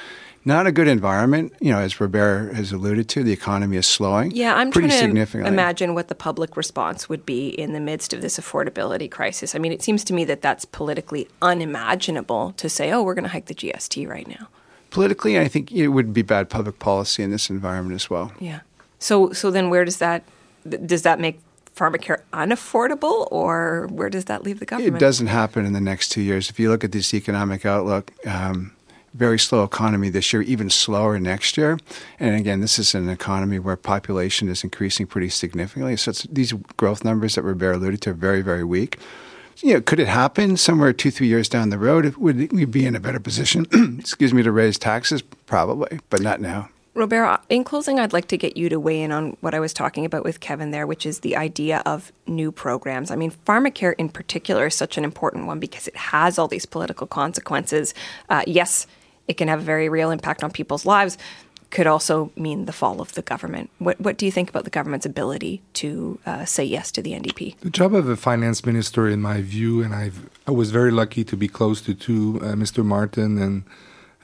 Not 0.46 0.68
a 0.68 0.74
good 0.74 0.90
environment, 0.90 1.54
you 1.62 1.72
know, 1.72 1.80
as 1.80 2.02
Robert 2.02 2.54
has 2.54 2.74
alluded 2.74 3.08
to, 3.10 3.24
the 3.24 3.32
economy 3.32 3.78
is 3.78 3.88
slowing. 3.88 4.32
Yeah, 4.32 4.54
I'm 4.56 4.72
pretty 4.72 4.90
trying 4.90 5.16
to 5.16 5.46
imagine 5.46 5.94
what 5.94 6.10
the 6.10 6.16
public 6.16 6.58
response 6.58 7.08
would 7.08 7.26
be 7.26 7.48
in 7.48 7.72
the 7.72 7.80
midst 7.80 8.12
of 8.12 8.22
this 8.22 8.38
affordability 8.38 9.10
crisis. 9.10 9.56
I 9.56 9.60
mean, 9.60 9.72
it 9.72 9.82
seems 9.82 10.04
to 10.04 10.14
me 10.14 10.26
that 10.26 10.42
that's 10.42 10.66
politically 10.66 11.30
unimaginable 11.42 12.52
to 12.58 12.68
say, 12.68 12.92
oh, 12.92 13.04
we're 13.04 13.14
going 13.14 13.24
to 13.24 13.30
hike 13.30 13.46
the 13.46 13.56
GST 13.56 14.06
right 14.06 14.28
now 14.28 14.50
politically, 14.94 15.40
I 15.40 15.48
think 15.48 15.72
it 15.72 15.88
would 15.90 16.14
be 16.14 16.22
bad 16.22 16.50
public 16.50 16.78
policy 16.80 17.24
in 17.24 17.32
this 17.32 17.50
environment 17.50 17.96
as 17.96 18.10
well. 18.10 18.32
Yeah. 18.40 18.62
So 19.00 19.34
so 19.34 19.52
then 19.52 19.70
where 19.70 19.84
does 19.84 19.98
that 19.98 20.24
does 20.86 21.02
that 21.02 21.20
make 21.20 21.40
pharmacare 21.76 22.22
unaffordable 22.32 23.28
or 23.32 23.88
where 23.92 24.10
does 24.10 24.26
that 24.26 24.44
leave 24.44 24.60
the 24.60 24.66
government? 24.66 24.96
It 24.96 25.00
doesn't 25.00 25.28
happen 25.28 25.66
in 25.66 25.74
the 25.74 25.82
next 25.82 26.10
two 26.10 26.22
years. 26.22 26.50
If 26.50 26.60
you 26.60 26.70
look 26.70 26.84
at 26.84 26.92
this 26.92 27.14
economic 27.14 27.66
outlook, 27.66 28.12
um, 28.28 28.72
very 29.16 29.40
slow 29.40 29.64
economy 29.64 30.10
this 30.10 30.32
year, 30.32 30.44
even 30.44 30.70
slower 30.70 31.20
next 31.20 31.58
year. 31.58 31.80
And 32.20 32.36
again, 32.36 32.62
this 32.62 32.78
is 32.80 32.96
an 32.96 33.10
economy 33.10 33.60
where 33.60 33.76
population 33.76 34.48
is 34.50 34.64
increasing 34.64 35.08
pretty 35.08 35.30
significantly. 35.30 35.98
So 35.98 36.12
these 36.32 36.54
growth 36.78 37.04
numbers 37.04 37.36
that 37.36 37.44
Robert 37.44 37.74
alluded 37.74 38.02
to 38.04 38.12
are 38.12 38.14
very, 38.14 38.42
very 38.42 38.64
weak 38.64 39.00
you 39.62 39.74
know, 39.74 39.82
could 39.82 40.00
it 40.00 40.08
happen 40.08 40.58
somewhere 40.58 40.94
two, 40.94 41.12
three 41.12 41.28
years 41.28 41.50
down 41.50 41.70
the 41.70 41.78
road? 41.78 42.16
Would 42.16 42.52
we 42.52 42.66
be 42.66 42.86
in 42.86 42.96
a 42.96 43.00
better 43.00 43.20
position, 43.20 43.66
excuse 44.00 44.34
me, 44.34 44.44
to 44.44 44.52
raise 44.52 44.78
taxes? 44.78 45.22
Probably, 45.22 46.00
but 46.10 46.22
not 46.22 46.42
now. 46.42 46.70
Robert, 46.96 47.40
in 47.50 47.64
closing, 47.64 48.00
I'd 48.00 48.14
like 48.14 48.28
to 48.28 48.38
get 48.38 48.56
you 48.56 48.70
to 48.70 48.80
weigh 48.80 49.02
in 49.02 49.12
on 49.12 49.36
what 49.42 49.56
I 49.56 49.60
was 49.60 49.74
talking 49.74 50.06
about 50.06 50.24
with 50.24 50.40
Kevin 50.40 50.70
there, 50.70 50.86
which 50.86 51.08
is 51.08 51.22
the 51.22 51.36
idea 51.36 51.82
of 51.88 52.12
new 52.28 52.52
programs. 52.52 53.10
I 53.10 53.16
mean, 53.16 53.32
pharmacare 53.32 53.96
in 53.98 54.10
particular 54.10 54.68
is 54.68 54.76
such 54.76 54.96
an 54.96 55.04
important 55.04 55.48
one 55.48 55.60
because 55.60 55.88
it 55.88 55.96
has 55.96 56.38
all 56.38 56.48
these 56.48 56.68
political 56.68 57.08
consequences. 57.08 57.96
Uh, 58.30 58.44
yes, 58.46 58.86
it 59.28 59.38
can 59.38 59.48
have 59.48 59.60
a 59.60 59.64
very 59.64 59.90
real 59.90 60.12
impact 60.12 60.44
on 60.44 60.52
people's 60.52 60.86
lives, 60.86 61.18
could 61.74 61.88
also 61.88 62.32
mean 62.36 62.66
the 62.66 62.72
fall 62.72 63.02
of 63.02 63.14
the 63.14 63.24
government. 63.24 63.72
What, 63.80 64.00
what 64.00 64.16
do 64.18 64.28
you 64.28 64.32
think 64.32 64.48
about 64.48 64.64
the 64.64 64.70
government's 64.70 65.08
ability 65.08 65.64
to 65.74 66.20
uh, 66.24 66.46
say 66.46 66.64
yes 66.64 66.92
to 66.92 67.02
the 67.02 67.14
NDP? 67.14 67.60
The 67.62 67.72
job 67.72 67.96
of 67.96 68.08
a 68.08 68.16
finance 68.16 68.64
minister, 68.64 69.08
in 69.10 69.22
my 69.22 69.42
view, 69.42 69.82
and 69.82 69.94
I've, 69.94 70.30
I 70.48 70.52
was 70.52 70.70
very 70.70 70.92
lucky 70.92 71.24
to 71.24 71.36
be 71.36 71.48
close 71.48 71.82
to 71.82 71.96
two, 71.96 72.40
uh, 72.44 72.54
Mr. 72.54 72.86
Martin 72.86 73.40
and 73.40 73.64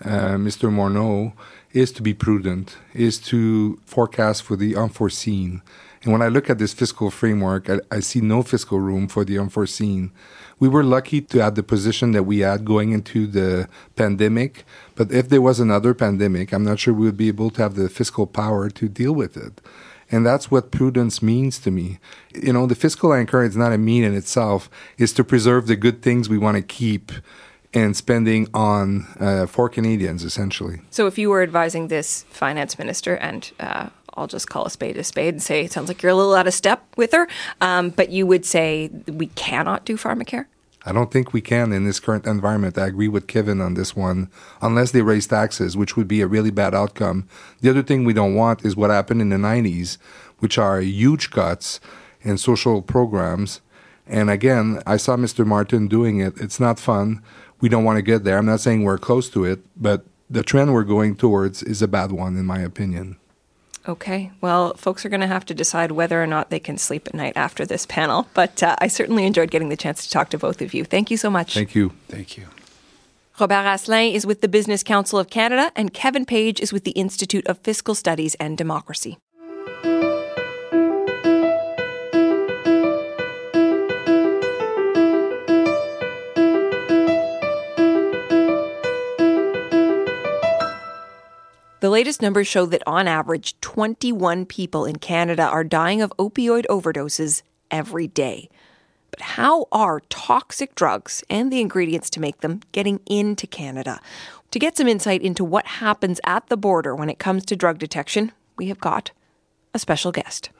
uh, 0.05 0.37
Mr. 0.37 0.71
Morneau, 0.71 1.33
is 1.73 1.91
to 1.93 2.03
be 2.03 2.13
prudent, 2.13 2.77
is 2.93 3.17
to 3.31 3.79
forecast 3.83 4.43
for 4.43 4.55
the 4.55 4.75
unforeseen. 4.75 5.63
And 6.03 6.13
when 6.13 6.21
I 6.21 6.27
look 6.27 6.51
at 6.51 6.59
this 6.59 6.73
fiscal 6.73 7.09
framework, 7.09 7.67
I, 7.67 7.79
I 7.91 7.99
see 7.99 8.21
no 8.21 8.43
fiscal 8.43 8.79
room 8.79 9.07
for 9.07 9.25
the 9.25 9.39
unforeseen 9.39 10.11
we 10.59 10.67
were 10.67 10.83
lucky 10.83 11.21
to 11.21 11.41
have 11.41 11.55
the 11.55 11.63
position 11.63 12.11
that 12.11 12.23
we 12.23 12.39
had 12.39 12.65
going 12.65 12.91
into 12.91 13.27
the 13.27 13.67
pandemic. 13.95 14.65
But 14.95 15.11
if 15.11 15.29
there 15.29 15.41
was 15.41 15.59
another 15.59 15.93
pandemic, 15.93 16.51
I'm 16.51 16.63
not 16.63 16.79
sure 16.79 16.93
we 16.93 17.05
would 17.05 17.17
be 17.17 17.29
able 17.29 17.49
to 17.51 17.61
have 17.61 17.75
the 17.75 17.89
fiscal 17.89 18.27
power 18.27 18.69
to 18.69 18.89
deal 18.89 19.13
with 19.13 19.37
it. 19.37 19.61
And 20.11 20.25
that's 20.25 20.49
what 20.49 20.71
prudence 20.71 21.21
means 21.21 21.59
to 21.59 21.71
me. 21.71 21.99
You 22.33 22.53
know, 22.53 22.65
the 22.65 22.75
fiscal 22.75 23.13
anchor 23.13 23.43
is 23.43 23.55
not 23.55 23.71
a 23.71 23.77
mean 23.77 24.03
in 24.03 24.15
itself, 24.15 24.69
it's 24.97 25.13
to 25.13 25.23
preserve 25.23 25.67
the 25.67 25.75
good 25.75 26.01
things 26.01 26.27
we 26.27 26.37
want 26.37 26.57
to 26.57 26.63
keep 26.63 27.11
and 27.73 27.95
spending 27.95 28.47
on 28.53 29.05
uh, 29.19 29.45
for 29.45 29.69
Canadians, 29.69 30.23
essentially. 30.23 30.81
So, 30.89 31.05
if 31.05 31.19
you 31.19 31.29
were 31.29 31.43
advising 31.43 31.87
this 31.87 32.23
finance 32.31 32.79
minister, 32.79 33.15
and 33.15 33.51
uh, 33.59 33.89
I'll 34.19 34.27
just 34.27 34.49
call 34.49 34.65
a 34.65 34.69
spade 34.69 34.97
a 34.97 35.03
spade 35.03 35.33
and 35.33 35.41
say 35.41 35.63
it 35.63 35.71
sounds 35.71 35.87
like 35.87 36.03
you're 36.03 36.11
a 36.11 36.15
little 36.15 36.35
out 36.35 36.47
of 36.47 36.53
step 36.53 36.83
with 36.97 37.13
her. 37.13 37.27
Um, 37.61 37.89
but 37.89 38.09
you 38.09 38.27
would 38.27 38.45
say 38.45 38.89
we 39.07 39.27
cannot 39.27 39.85
do 39.85 39.97
pharmacare? 39.97 40.45
I 40.85 40.93
don't 40.93 41.11
think 41.11 41.33
we 41.33 41.41
can 41.41 41.73
in 41.73 41.85
this 41.85 41.99
current 41.99 42.25
environment. 42.25 42.77
I 42.77 42.87
agree 42.87 43.09
with 43.09 43.27
Kevin 43.27 43.59
on 43.59 43.73
this 43.73 43.95
one, 43.95 44.29
unless 44.61 44.91
they 44.91 45.01
raise 45.01 45.27
taxes, 45.27 45.75
which 45.75 45.97
would 45.97 46.07
be 46.07 46.21
a 46.21 46.27
really 46.27 46.51
bad 46.51 46.73
outcome. 46.73 47.27
The 47.61 47.69
other 47.69 47.83
thing 47.83 48.05
we 48.05 48.13
don't 48.13 48.33
want 48.33 48.65
is 48.65 48.75
what 48.75 48.89
happened 48.89 49.21
in 49.21 49.29
the 49.29 49.35
90s, 49.35 49.97
which 50.39 50.57
are 50.57 50.79
huge 50.79 51.31
cuts 51.31 51.81
in 52.21 52.37
social 52.37 52.81
programs. 52.81 53.61
And 54.07 54.29
again, 54.29 54.81
I 54.87 54.97
saw 54.97 55.17
Mr. 55.17 55.45
Martin 55.45 55.87
doing 55.87 56.19
it. 56.19 56.39
It's 56.39 56.59
not 56.59 56.79
fun. 56.79 57.21
We 57.59 57.69
don't 57.69 57.83
want 57.83 57.97
to 57.97 58.01
get 58.01 58.23
there. 58.23 58.37
I'm 58.37 58.45
not 58.45 58.61
saying 58.61 58.83
we're 58.83 58.97
close 58.97 59.29
to 59.31 59.43
it, 59.43 59.59
but 59.75 60.05
the 60.29 60.43
trend 60.43 60.73
we're 60.73 60.83
going 60.83 61.15
towards 61.15 61.61
is 61.61 61.81
a 61.81 61.87
bad 61.87 62.11
one, 62.11 62.37
in 62.37 62.45
my 62.45 62.59
opinion. 62.59 63.18
Okay. 63.89 64.31
Well, 64.39 64.75
folks 64.75 65.03
are 65.03 65.09
going 65.09 65.21
to 65.21 65.27
have 65.27 65.45
to 65.45 65.55
decide 65.55 65.91
whether 65.91 66.21
or 66.21 66.27
not 66.27 66.51
they 66.51 66.59
can 66.59 66.77
sleep 66.77 67.07
at 67.07 67.15
night 67.15 67.33
after 67.35 67.65
this 67.65 67.87
panel. 67.87 68.27
But 68.35 68.61
uh, 68.61 68.75
I 68.77 68.87
certainly 68.87 69.25
enjoyed 69.25 69.49
getting 69.49 69.69
the 69.69 69.75
chance 69.75 70.03
to 70.03 70.11
talk 70.11 70.29
to 70.29 70.37
both 70.37 70.61
of 70.61 70.75
you. 70.75 70.85
Thank 70.85 71.09
you 71.09 71.17
so 71.17 71.31
much. 71.31 71.55
Thank 71.55 71.73
you. 71.73 71.91
Thank 72.07 72.37
you. 72.37 72.45
Robert 73.39 73.65
Asselin 73.65 74.13
is 74.13 74.27
with 74.27 74.41
the 74.41 74.47
Business 74.47 74.83
Council 74.83 75.17
of 75.17 75.31
Canada, 75.31 75.71
and 75.75 75.91
Kevin 75.91 76.25
Page 76.25 76.59
is 76.59 76.71
with 76.71 76.83
the 76.83 76.91
Institute 76.91 77.47
of 77.47 77.57
Fiscal 77.59 77.95
Studies 77.95 78.35
and 78.35 78.55
Democracy. 78.55 79.17
The 91.89 91.93
latest 91.93 92.21
numbers 92.21 92.47
show 92.47 92.67
that 92.67 92.83
on 92.85 93.07
average, 93.07 93.59
21 93.61 94.45
people 94.45 94.85
in 94.85 94.97
Canada 94.97 95.41
are 95.41 95.63
dying 95.63 96.03
of 96.03 96.13
opioid 96.19 96.67
overdoses 96.67 97.41
every 97.71 98.05
day. 98.05 98.47
But 99.09 99.21
how 99.21 99.65
are 99.71 100.03
toxic 100.07 100.75
drugs 100.75 101.23
and 101.31 101.51
the 101.51 101.59
ingredients 101.59 102.11
to 102.11 102.19
make 102.19 102.41
them 102.41 102.61
getting 102.73 102.99
into 103.07 103.47
Canada? 103.47 103.99
To 104.51 104.59
get 104.59 104.77
some 104.77 104.87
insight 104.87 105.23
into 105.23 105.43
what 105.43 105.65
happens 105.65 106.21
at 106.25 106.45
the 106.45 106.57
border 106.57 106.95
when 106.95 107.09
it 107.09 107.17
comes 107.17 107.43
to 107.45 107.55
drug 107.55 107.79
detection, 107.79 108.33
we 108.55 108.67
have 108.67 108.79
got 108.79 109.09
a 109.73 109.79
special 109.79 110.11
guest. 110.11 110.51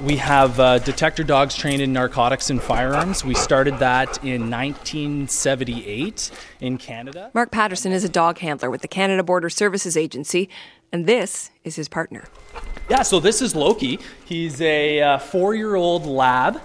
We 0.00 0.14
have 0.18 0.60
uh, 0.60 0.78
detector 0.78 1.24
dogs 1.24 1.56
trained 1.56 1.82
in 1.82 1.92
narcotics 1.92 2.50
and 2.50 2.62
firearms. 2.62 3.24
We 3.24 3.34
started 3.34 3.80
that 3.80 4.22
in 4.22 4.48
1978 4.48 6.30
in 6.60 6.78
Canada. 6.78 7.32
Mark 7.34 7.50
Patterson 7.50 7.90
is 7.90 8.04
a 8.04 8.08
dog 8.08 8.38
handler 8.38 8.70
with 8.70 8.82
the 8.82 8.88
Canada 8.88 9.24
Border 9.24 9.50
Services 9.50 9.96
Agency, 9.96 10.48
and 10.92 11.04
this 11.06 11.50
is 11.64 11.74
his 11.74 11.88
partner. 11.88 12.28
Yeah, 12.88 13.02
so 13.02 13.18
this 13.18 13.42
is 13.42 13.56
Loki. 13.56 13.98
He's 14.24 14.60
a 14.60 15.00
uh, 15.00 15.18
four 15.18 15.56
year 15.56 15.74
old 15.74 16.06
lab. 16.06 16.60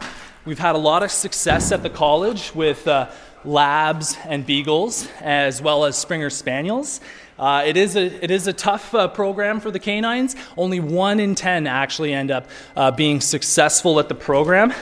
We've 0.46 0.60
had 0.60 0.76
a 0.76 0.80
lot 0.80 1.02
of 1.02 1.10
success 1.10 1.72
at 1.72 1.82
the 1.82 1.90
college 1.90 2.54
with 2.54 2.88
uh, 2.88 3.10
labs 3.46 4.16
and 4.26 4.46
beagles, 4.46 5.08
as 5.22 5.60
well 5.60 5.86
as 5.86 5.98
Springer 5.98 6.30
Spaniels. 6.30 7.02
Uh, 7.44 7.62
it, 7.66 7.76
is 7.76 7.98
a, 7.98 8.24
it 8.24 8.32
is 8.32 8.48
a 8.48 8.54
tough 8.54 8.96
uh, 8.96 9.06
program 9.06 9.60
for 9.60 9.70
the 9.70 9.78
canines. 9.78 10.34
Only 10.56 10.80
one 10.80 11.20
in 11.20 11.36
10 11.36 11.68
actually 11.68 12.14
end 12.14 12.32
up 12.32 12.48
uh, 12.78 12.90
being 12.92 13.20
successful 13.20 14.00
at 14.00 14.08
the 14.08 14.16
program. 14.16 14.74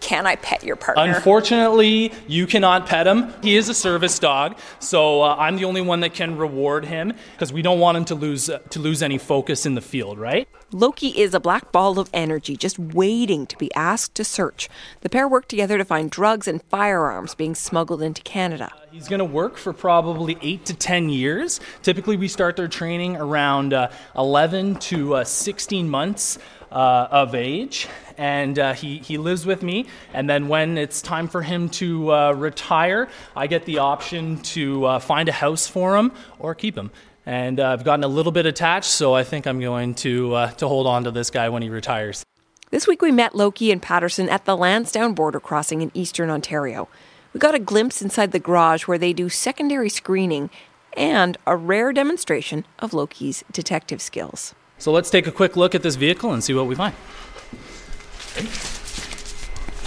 Can 0.00 0.26
I 0.26 0.36
pet 0.36 0.62
your 0.62 0.76
partner? 0.76 1.02
Unfortunately, 1.04 2.12
you 2.26 2.46
cannot 2.46 2.86
pet 2.86 3.06
him. 3.06 3.32
He 3.42 3.56
is 3.56 3.68
a 3.68 3.74
service 3.74 4.18
dog, 4.18 4.58
so 4.78 5.22
uh, 5.22 5.36
I'm 5.38 5.56
the 5.56 5.64
only 5.64 5.80
one 5.80 6.00
that 6.00 6.14
can 6.14 6.36
reward 6.36 6.84
him 6.84 7.12
because 7.32 7.52
we 7.52 7.62
don't 7.62 7.80
want 7.80 7.96
him 7.96 8.04
to 8.06 8.14
lose 8.14 8.48
uh, 8.48 8.58
to 8.70 8.78
lose 8.78 9.02
any 9.02 9.18
focus 9.18 9.66
in 9.66 9.74
the 9.74 9.80
field, 9.80 10.18
right? 10.18 10.48
Loki 10.72 11.08
is 11.08 11.32
a 11.32 11.38
black 11.38 11.70
ball 11.70 11.98
of 12.00 12.10
energy 12.12 12.56
just 12.56 12.76
waiting 12.78 13.46
to 13.46 13.56
be 13.56 13.72
asked 13.74 14.16
to 14.16 14.24
search. 14.24 14.68
The 15.02 15.08
pair 15.08 15.28
work 15.28 15.46
together 15.46 15.78
to 15.78 15.84
find 15.84 16.10
drugs 16.10 16.48
and 16.48 16.60
firearms 16.64 17.36
being 17.36 17.54
smuggled 17.54 18.02
into 18.02 18.20
Canada. 18.22 18.72
He's 18.90 19.08
going 19.08 19.20
to 19.20 19.24
work 19.24 19.58
for 19.58 19.72
probably 19.72 20.36
eight 20.42 20.64
to 20.66 20.74
10 20.74 21.08
years. 21.08 21.60
Typically, 21.82 22.16
we 22.16 22.28
start 22.28 22.56
their 22.56 22.66
training 22.66 23.16
around 23.16 23.74
uh, 23.74 23.90
11 24.16 24.76
to 24.76 25.16
uh, 25.16 25.24
16 25.24 25.88
months 25.88 26.38
uh, 26.76 27.08
of 27.10 27.34
age. 27.34 27.88
And 28.18 28.58
uh, 28.58 28.74
he, 28.74 28.98
he 28.98 29.16
lives 29.18 29.46
with 29.46 29.62
me. 29.62 29.86
And 30.12 30.28
then 30.28 30.48
when 30.48 30.76
it's 30.78 31.00
time 31.00 31.26
for 31.26 31.42
him 31.42 31.68
to 31.70 32.12
uh, 32.12 32.32
retire, 32.32 33.08
I 33.34 33.46
get 33.46 33.64
the 33.64 33.78
option 33.78 34.38
to 34.54 34.84
uh, 34.84 34.98
find 34.98 35.28
a 35.28 35.32
house 35.32 35.66
for 35.66 35.96
him 35.96 36.12
or 36.38 36.54
keep 36.54 36.76
him. 36.76 36.90
And 37.24 37.58
I've 37.58 37.82
gotten 37.82 38.04
a 38.04 38.08
little 38.08 38.32
bit 38.32 38.46
attached, 38.46 38.90
so 38.90 39.14
I 39.14 39.24
think 39.24 39.46
I'm 39.46 39.60
going 39.60 39.94
to, 39.96 40.48
to 40.58 40.68
hold 40.68 40.86
on 40.86 41.04
to 41.04 41.10
this 41.10 41.30
guy 41.30 41.48
when 41.48 41.62
he 41.62 41.68
retires. 41.68 42.24
This 42.70 42.86
week 42.86 43.00
we 43.00 43.12
met 43.12 43.34
Loki 43.34 43.72
and 43.72 43.80
Patterson 43.80 44.28
at 44.28 44.44
the 44.44 44.56
Lansdowne 44.56 45.14
border 45.14 45.40
crossing 45.40 45.82
in 45.82 45.90
eastern 45.94 46.30
Ontario. 46.30 46.88
We 47.32 47.38
got 47.38 47.54
a 47.54 47.60
glimpse 47.60 48.02
inside 48.02 48.32
the 48.32 48.40
garage 48.40 48.88
where 48.88 48.98
they 48.98 49.12
do 49.12 49.28
secondary 49.28 49.88
screening 49.88 50.50
and 50.96 51.36
a 51.46 51.56
rare 51.56 51.92
demonstration 51.92 52.64
of 52.80 52.92
Loki's 52.92 53.44
detective 53.52 54.02
skills. 54.02 54.54
So 54.78 54.92
let's 54.92 55.10
take 55.10 55.26
a 55.26 55.32
quick 55.32 55.56
look 55.56 55.74
at 55.74 55.82
this 55.82 55.96
vehicle 55.96 56.32
and 56.32 56.44
see 56.44 56.54
what 56.54 56.66
we 56.66 56.74
find. 56.74 56.94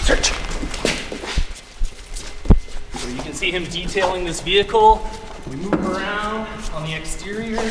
Search. 0.01 0.33
So 2.97 3.07
you 3.07 3.21
can 3.21 3.33
see 3.33 3.51
him 3.51 3.65
detailing 3.65 4.25
this 4.25 4.41
vehicle. 4.41 5.07
We 5.49 5.57
move 5.57 5.73
around 5.73 6.47
on 6.73 6.83
the 6.83 6.93
exterior. 6.93 7.61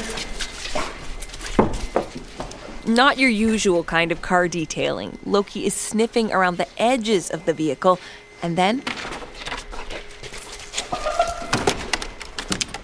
Not 2.86 3.18
your 3.18 3.28
usual 3.28 3.84
kind 3.84 4.10
of 4.10 4.22
car 4.22 4.48
detailing. 4.48 5.18
Loki 5.26 5.66
is 5.66 5.74
sniffing 5.74 6.32
around 6.32 6.56
the 6.56 6.68
edges 6.80 7.30
of 7.30 7.44
the 7.44 7.52
vehicle 7.52 7.98
and 8.42 8.56
then 8.56 8.82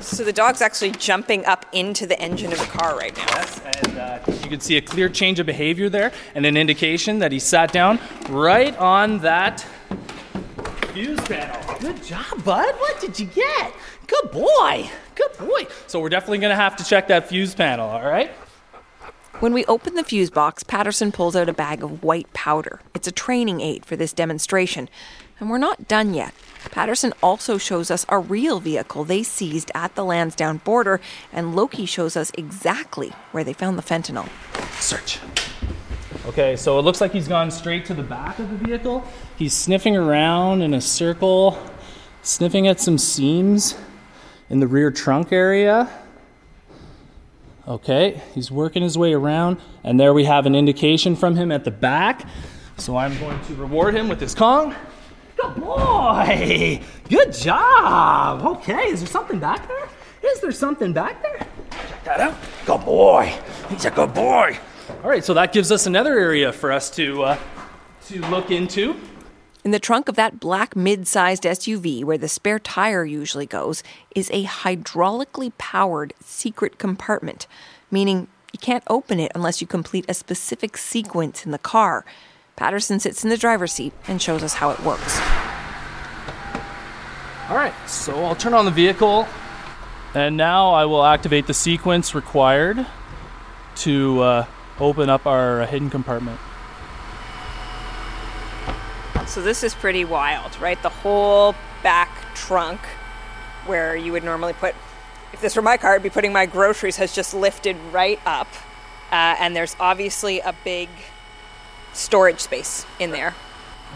So 0.04 0.22
the 0.22 0.32
dog's 0.32 0.60
actually 0.60 0.92
jumping 0.92 1.46
up 1.46 1.64
into 1.72 2.06
the 2.06 2.20
engine 2.20 2.52
of 2.52 2.58
the 2.58 2.66
car 2.66 2.96
right 2.96 3.16
now. 3.16 3.24
Yes, 3.26 3.60
and 3.64 3.98
uh, 3.98 4.18
you 4.26 4.48
can 4.48 4.60
see 4.60 4.76
a 4.76 4.80
clear 4.82 5.08
change 5.08 5.40
of 5.40 5.46
behavior 5.46 5.88
there 5.88 6.12
and 6.34 6.44
an 6.44 6.56
indication 6.56 7.18
that 7.20 7.32
he 7.32 7.38
sat 7.38 7.72
down 7.72 7.98
right 8.28 8.76
on 8.76 9.18
that 9.20 9.66
fuse 10.92 11.20
panel. 11.22 11.78
Good 11.80 12.04
job, 12.04 12.44
bud. 12.44 12.74
What 12.76 13.00
did 13.00 13.18
you 13.18 13.26
get? 13.26 13.74
Good 14.06 14.30
boy. 14.30 14.90
Good 15.14 15.38
boy. 15.38 15.66
So 15.86 16.00
we're 16.00 16.10
definitely 16.10 16.38
going 16.38 16.50
to 16.50 16.56
have 16.56 16.76
to 16.76 16.84
check 16.84 17.08
that 17.08 17.28
fuse 17.28 17.54
panel, 17.54 17.88
all 17.88 18.06
right? 18.06 18.30
When 19.40 19.52
we 19.52 19.64
open 19.64 19.94
the 19.94 20.04
fuse 20.04 20.30
box, 20.30 20.62
Patterson 20.62 21.10
pulls 21.10 21.34
out 21.34 21.48
a 21.48 21.52
bag 21.52 21.82
of 21.82 22.04
white 22.04 22.32
powder. 22.32 22.80
It's 22.94 23.08
a 23.08 23.12
training 23.12 23.60
aid 23.60 23.84
for 23.84 23.96
this 23.96 24.12
demonstration. 24.12 24.88
And 25.40 25.50
we're 25.50 25.58
not 25.58 25.88
done 25.88 26.14
yet. 26.14 26.32
Patterson 26.70 27.12
also 27.20 27.58
shows 27.58 27.90
us 27.90 28.06
a 28.08 28.18
real 28.18 28.60
vehicle 28.60 29.02
they 29.02 29.24
seized 29.24 29.72
at 29.74 29.96
the 29.96 30.04
Lansdowne 30.04 30.58
border, 30.58 31.00
and 31.32 31.56
Loki 31.56 31.84
shows 31.84 32.16
us 32.16 32.30
exactly 32.38 33.12
where 33.32 33.42
they 33.42 33.52
found 33.52 33.76
the 33.76 33.82
fentanyl. 33.82 34.28
Search. 34.80 35.18
Okay, 36.26 36.54
so 36.54 36.78
it 36.78 36.82
looks 36.82 37.00
like 37.00 37.12
he's 37.12 37.28
gone 37.28 37.50
straight 37.50 37.84
to 37.86 37.94
the 37.94 38.04
back 38.04 38.38
of 38.38 38.48
the 38.48 38.56
vehicle. 38.56 39.04
He's 39.36 39.52
sniffing 39.52 39.96
around 39.96 40.62
in 40.62 40.72
a 40.72 40.80
circle, 40.80 41.58
sniffing 42.22 42.68
at 42.68 42.78
some 42.78 42.98
seams 42.98 43.76
in 44.48 44.60
the 44.60 44.68
rear 44.68 44.92
trunk 44.92 45.32
area. 45.32 45.90
Okay, 47.66 48.20
he's 48.34 48.50
working 48.50 48.82
his 48.82 48.98
way 48.98 49.14
around, 49.14 49.58
and 49.82 49.98
there 49.98 50.12
we 50.12 50.24
have 50.24 50.44
an 50.44 50.54
indication 50.54 51.16
from 51.16 51.34
him 51.34 51.50
at 51.50 51.64
the 51.64 51.70
back. 51.70 52.28
So 52.76 52.96
I'm 52.96 53.18
going 53.18 53.42
to 53.44 53.54
reward 53.54 53.94
him 53.94 54.08
with 54.08 54.20
his 54.20 54.34
Kong. 54.34 54.74
Good 55.40 55.54
boy! 55.56 56.80
Good 57.08 57.32
job! 57.32 58.44
Okay, 58.58 58.88
is 58.88 59.00
there 59.00 59.08
something 59.08 59.38
back 59.38 59.66
there? 59.66 59.88
Is 60.22 60.40
there 60.40 60.52
something 60.52 60.92
back 60.92 61.22
there? 61.22 61.38
Check 61.70 62.04
that 62.04 62.20
out. 62.20 62.34
Good 62.66 62.84
boy! 62.84 63.32
He's 63.70 63.86
a 63.86 63.90
good 63.90 64.12
boy! 64.12 64.58
All 65.02 65.08
right, 65.08 65.24
so 65.24 65.32
that 65.32 65.54
gives 65.54 65.72
us 65.72 65.86
another 65.86 66.18
area 66.18 66.52
for 66.52 66.70
us 66.70 66.90
to, 66.96 67.22
uh, 67.22 67.38
to 68.08 68.20
look 68.26 68.50
into. 68.50 68.94
In 69.64 69.70
the 69.70 69.78
trunk 69.78 70.10
of 70.10 70.16
that 70.16 70.40
black 70.40 70.76
mid 70.76 71.08
sized 71.08 71.44
SUV, 71.44 72.04
where 72.04 72.18
the 72.18 72.28
spare 72.28 72.58
tire 72.58 73.06
usually 73.06 73.46
goes, 73.46 73.82
is 74.14 74.28
a 74.30 74.44
hydraulically 74.44 75.52
powered 75.56 76.12
secret 76.22 76.78
compartment, 76.78 77.46
meaning 77.90 78.28
you 78.52 78.58
can't 78.58 78.84
open 78.88 79.18
it 79.18 79.32
unless 79.34 79.62
you 79.62 79.66
complete 79.66 80.04
a 80.06 80.12
specific 80.12 80.76
sequence 80.76 81.46
in 81.46 81.50
the 81.50 81.58
car. 81.58 82.04
Patterson 82.56 83.00
sits 83.00 83.24
in 83.24 83.30
the 83.30 83.38
driver's 83.38 83.72
seat 83.72 83.94
and 84.06 84.20
shows 84.20 84.42
us 84.42 84.52
how 84.52 84.68
it 84.68 84.80
works. 84.80 85.18
All 87.48 87.56
right, 87.56 87.74
so 87.86 88.22
I'll 88.22 88.36
turn 88.36 88.52
on 88.52 88.66
the 88.66 88.70
vehicle, 88.70 89.26
and 90.12 90.36
now 90.36 90.72
I 90.74 90.84
will 90.84 91.04
activate 91.04 91.46
the 91.46 91.54
sequence 91.54 92.14
required 92.14 92.86
to 93.76 94.20
uh, 94.20 94.46
open 94.78 95.08
up 95.08 95.26
our 95.26 95.64
hidden 95.64 95.88
compartment. 95.88 96.38
So 99.26 99.42
this 99.42 99.64
is 99.64 99.74
pretty 99.74 100.04
wild, 100.04 100.58
right? 100.60 100.80
The 100.82 100.90
whole 100.90 101.54
back 101.82 102.10
trunk 102.34 102.80
where 103.66 103.96
you 103.96 104.12
would 104.12 104.22
normally 104.22 104.52
put, 104.52 104.74
if 105.32 105.40
this 105.40 105.56
were 105.56 105.62
my 105.62 105.76
car, 105.76 105.94
I'd 105.94 106.02
be 106.02 106.10
putting 106.10 106.32
my 106.32 106.46
groceries, 106.46 106.96
has 106.98 107.14
just 107.14 107.34
lifted 107.34 107.76
right 107.90 108.20
up. 108.26 108.48
Uh, 109.10 109.36
and 109.38 109.56
there's 109.56 109.76
obviously 109.80 110.40
a 110.40 110.54
big 110.64 110.88
storage 111.92 112.40
space 112.40 112.86
in 112.98 113.10
there. 113.10 113.34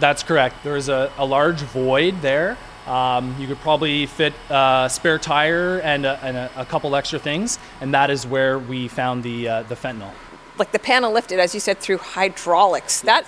That's 0.01 0.23
correct. 0.23 0.57
There's 0.65 0.89
a, 0.89 1.13
a 1.19 1.27
large 1.27 1.61
void 1.61 2.21
there. 2.23 2.57
Um, 2.87 3.37
you 3.39 3.47
could 3.47 3.59
probably 3.59 4.07
fit 4.07 4.33
a 4.49 4.89
spare 4.91 5.19
tire 5.19 5.79
and, 5.81 6.07
a, 6.07 6.19
and 6.23 6.37
a, 6.37 6.51
a, 6.57 6.65
couple 6.65 6.97
extra 6.97 7.19
things, 7.19 7.59
and 7.83 7.93
that 7.93 8.09
is 8.09 8.27
where 8.27 8.59
we 8.59 8.89
found 8.89 9.23
the 9.23 9.47
uh, 9.47 9.63
the 9.65 9.75
fentanyl. 9.75 10.13
Like 10.57 10.73
the 10.73 10.79
panel 10.79 11.13
lifted, 11.13 11.39
as 11.39 11.53
you 11.53 11.61
said, 11.61 11.81
through 11.81 11.99
hydraulics. 11.99 13.03
That, 13.03 13.27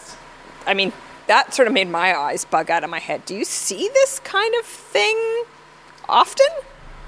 I 0.66 0.72
mean, 0.72 0.94
that 1.30 1.54
sort 1.54 1.68
of 1.68 1.72
made 1.72 1.88
my 1.88 2.12
eyes 2.12 2.44
bug 2.44 2.72
out 2.72 2.82
of 2.82 2.90
my 2.90 2.98
head. 2.98 3.24
Do 3.24 3.36
you 3.36 3.44
see 3.44 3.88
this 3.94 4.18
kind 4.18 4.52
of 4.58 4.66
thing 4.66 5.44
often? 6.08 6.48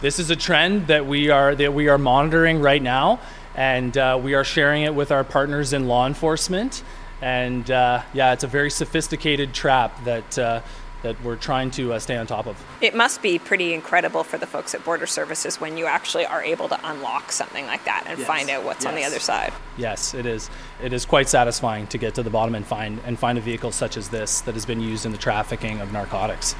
This 0.00 0.20
is 0.20 0.30
a 0.30 0.36
trend 0.36 0.86
that 0.86 1.06
we 1.06 1.28
are 1.28 1.56
that 1.56 1.74
we 1.74 1.88
are 1.88 1.98
monitoring 1.98 2.60
right 2.60 2.80
now, 2.80 3.18
and 3.56 3.98
uh, 3.98 4.20
we 4.22 4.34
are 4.34 4.44
sharing 4.44 4.84
it 4.84 4.94
with 4.94 5.10
our 5.10 5.24
partners 5.24 5.72
in 5.72 5.88
law 5.88 6.06
enforcement. 6.06 6.84
And 7.20 7.68
uh, 7.68 8.02
yeah, 8.14 8.32
it's 8.32 8.44
a 8.44 8.46
very 8.46 8.70
sophisticated 8.70 9.54
trap 9.54 10.04
that 10.04 10.38
uh, 10.38 10.60
that 11.02 11.22
we're 11.22 11.36
trying 11.36 11.70
to 11.72 11.92
uh, 11.92 11.98
stay 11.98 12.16
on 12.16 12.26
top 12.26 12.46
of. 12.46 12.62
It 12.80 12.94
must 12.94 13.22
be 13.22 13.38
pretty 13.38 13.74
incredible 13.74 14.24
for 14.24 14.38
the 14.38 14.46
folks 14.46 14.74
at 14.74 14.84
Border 14.84 15.06
Services 15.06 15.60
when 15.60 15.76
you 15.76 15.86
actually 15.86 16.26
are 16.26 16.42
able 16.42 16.68
to 16.68 16.78
unlock 16.88 17.32
something 17.32 17.66
like 17.66 17.84
that 17.84 18.04
and 18.06 18.18
yes. 18.18 18.26
find 18.26 18.50
out 18.50 18.64
what's 18.64 18.84
yes. 18.84 18.90
on 18.90 18.94
the 18.94 19.04
other 19.04 19.18
side. 19.18 19.52
Yes, 19.76 20.14
it 20.14 20.26
is. 20.26 20.50
It 20.82 20.92
is 20.92 21.04
quite 21.04 21.28
satisfying 21.28 21.86
to 21.88 21.98
get 21.98 22.14
to 22.14 22.22
the 22.22 22.30
bottom 22.30 22.54
and 22.54 22.66
find 22.66 23.00
and 23.04 23.18
find 23.18 23.38
a 23.38 23.40
vehicle 23.40 23.72
such 23.72 23.96
as 23.96 24.08
this 24.08 24.40
that 24.42 24.54
has 24.54 24.66
been 24.66 24.80
used 24.80 25.06
in 25.06 25.12
the 25.12 25.18
trafficking 25.18 25.80
of 25.80 25.92
narcotics. 25.92 26.54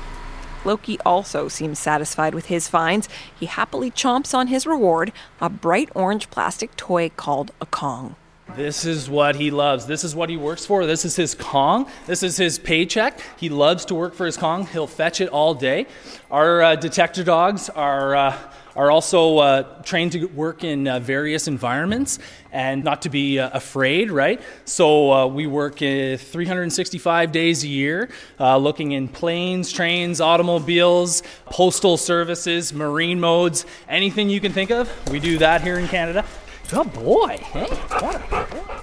Loki 0.64 0.99
also 1.05 1.49
seems 1.49 1.78
satisfied 1.78 2.34
with 2.34 2.47
his 2.47 2.68
finds. 2.68 3.09
He 3.38 3.47
happily 3.47 3.90
chomps 3.90 4.32
on 4.32 4.47
his 4.47 4.66
reward, 4.66 5.12
a 5.40 5.49
bright 5.49 5.88
orange 5.95 6.30
plastic 6.30 6.76
toy 6.76 7.11
called 7.11 7.51
a 7.61 7.66
Kong. 7.66 8.14
This 8.57 8.84
is 8.84 9.09
what 9.09 9.36
he 9.36 9.50
loves. 9.50 9.86
This 9.86 10.05
is 10.05 10.14
what 10.14 10.28
he 10.28 10.36
works 10.36 10.66
for. 10.66 10.84
This 10.84 11.07
is 11.07 11.16
his 11.16 11.34
Kong. 11.34 11.88
This 12.07 12.22
is 12.22 12.36
his 12.36 12.59
paycheck. 12.59 13.18
He 13.38 13.48
loves 13.48 13.86
to 13.86 13.94
work 13.94 14.14
for 14.14 14.26
his 14.26 14.36
Kong. 14.36 14.66
He'll 14.66 14.86
fetch 14.86 15.22
it 15.22 15.30
all 15.30 15.55
day. 15.55 15.86
Our 16.30 16.62
uh, 16.62 16.76
detector 16.76 17.24
dogs 17.24 17.68
are. 17.70 18.14
Uh, 18.14 18.38
are 18.74 18.90
also 18.90 19.36
uh, 19.36 19.82
trained 19.82 20.12
to 20.12 20.24
work 20.28 20.64
in 20.64 20.88
uh, 20.88 20.98
various 20.98 21.46
environments 21.46 22.18
and 22.53 22.82
not 22.82 23.03
to 23.03 23.11
be 23.11 23.38
uh, 23.38 23.50
afraid, 23.53 24.11
right? 24.11 24.40
So 24.64 25.12
uh, 25.12 25.26
we 25.26 25.46
work 25.46 25.76
365 25.76 27.32
days 27.32 27.64
a 27.64 27.68
year, 27.68 28.09
looking 28.40 28.92
in 28.92 29.09
planes, 29.09 29.70
trains, 29.70 30.22
automobiles, 30.22 31.22
postal 31.44 31.98
services, 31.98 32.72
marine 32.72 33.20
modes, 33.20 33.66
anything 33.90 34.30
you 34.30 34.40
can 34.40 34.55
think 34.55 34.70
of. 34.70 34.90
We 35.11 35.20
do 35.20 35.36
that 35.36 35.61
here 35.61 35.78
in 35.78 35.86
Canada. 35.86 36.24
Good 36.73 36.91
boy. 36.95 37.37
Hey, 37.37 37.66
what 37.66 38.14
a 38.14 38.47
boy. 38.47 38.75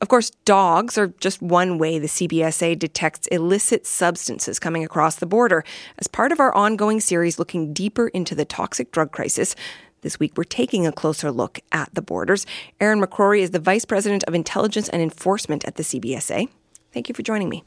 Of 0.00 0.08
course, 0.08 0.30
dogs 0.46 0.96
are 0.96 1.08
just 1.08 1.42
one 1.42 1.76
way 1.76 1.98
the 1.98 2.06
CBSA 2.06 2.78
detects 2.78 3.26
illicit 3.26 3.86
substances 3.86 4.58
coming 4.58 4.84
across 4.84 5.16
the 5.16 5.26
border. 5.26 5.62
As 5.98 6.08
part 6.08 6.32
of 6.32 6.40
our 6.40 6.54
ongoing 6.54 6.98
series 6.98 7.38
looking 7.38 7.74
deeper 7.74 8.08
into 8.08 8.34
the 8.34 8.46
toxic 8.46 8.90
drug 8.90 9.12
crisis, 9.12 9.54
this 10.00 10.18
week 10.18 10.32
we're 10.34 10.44
taking 10.44 10.86
a 10.86 10.92
closer 10.92 11.30
look 11.30 11.60
at 11.72 11.94
the 11.94 12.00
borders. 12.00 12.46
Aaron 12.80 12.98
McCrorie 12.98 13.42
is 13.42 13.50
the 13.50 13.58
Vice 13.58 13.84
President 13.84 14.24
of 14.24 14.34
Intelligence 14.34 14.88
and 14.88 15.02
Enforcement 15.02 15.66
at 15.66 15.74
the 15.74 15.82
CBSA. 15.82 16.48
Thank 16.90 17.10
you 17.10 17.14
for 17.14 17.22
joining 17.22 17.50
me. 17.50 17.64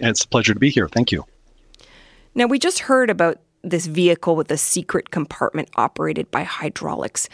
It's 0.00 0.22
a 0.22 0.28
pleasure 0.28 0.52
to 0.52 0.60
be 0.60 0.68
here. 0.68 0.86
Thank 0.86 1.10
you. 1.10 1.24
Now, 2.34 2.44
we 2.44 2.58
just 2.58 2.80
heard 2.80 3.08
about 3.08 3.40
this 3.62 3.86
vehicle 3.86 4.36
with 4.36 4.50
a 4.50 4.56
secret 4.56 5.10
compartment 5.10 5.68
operated 5.76 6.30
by 6.30 6.42
hydraulics. 6.42 7.28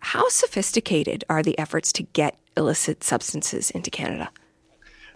How 0.00 0.28
sophisticated 0.28 1.24
are 1.28 1.42
the 1.42 1.58
efforts 1.58 1.92
to 1.92 2.02
get 2.02 2.38
illicit 2.56 3.04
substances 3.04 3.70
into 3.70 3.90
Canada? 3.90 4.30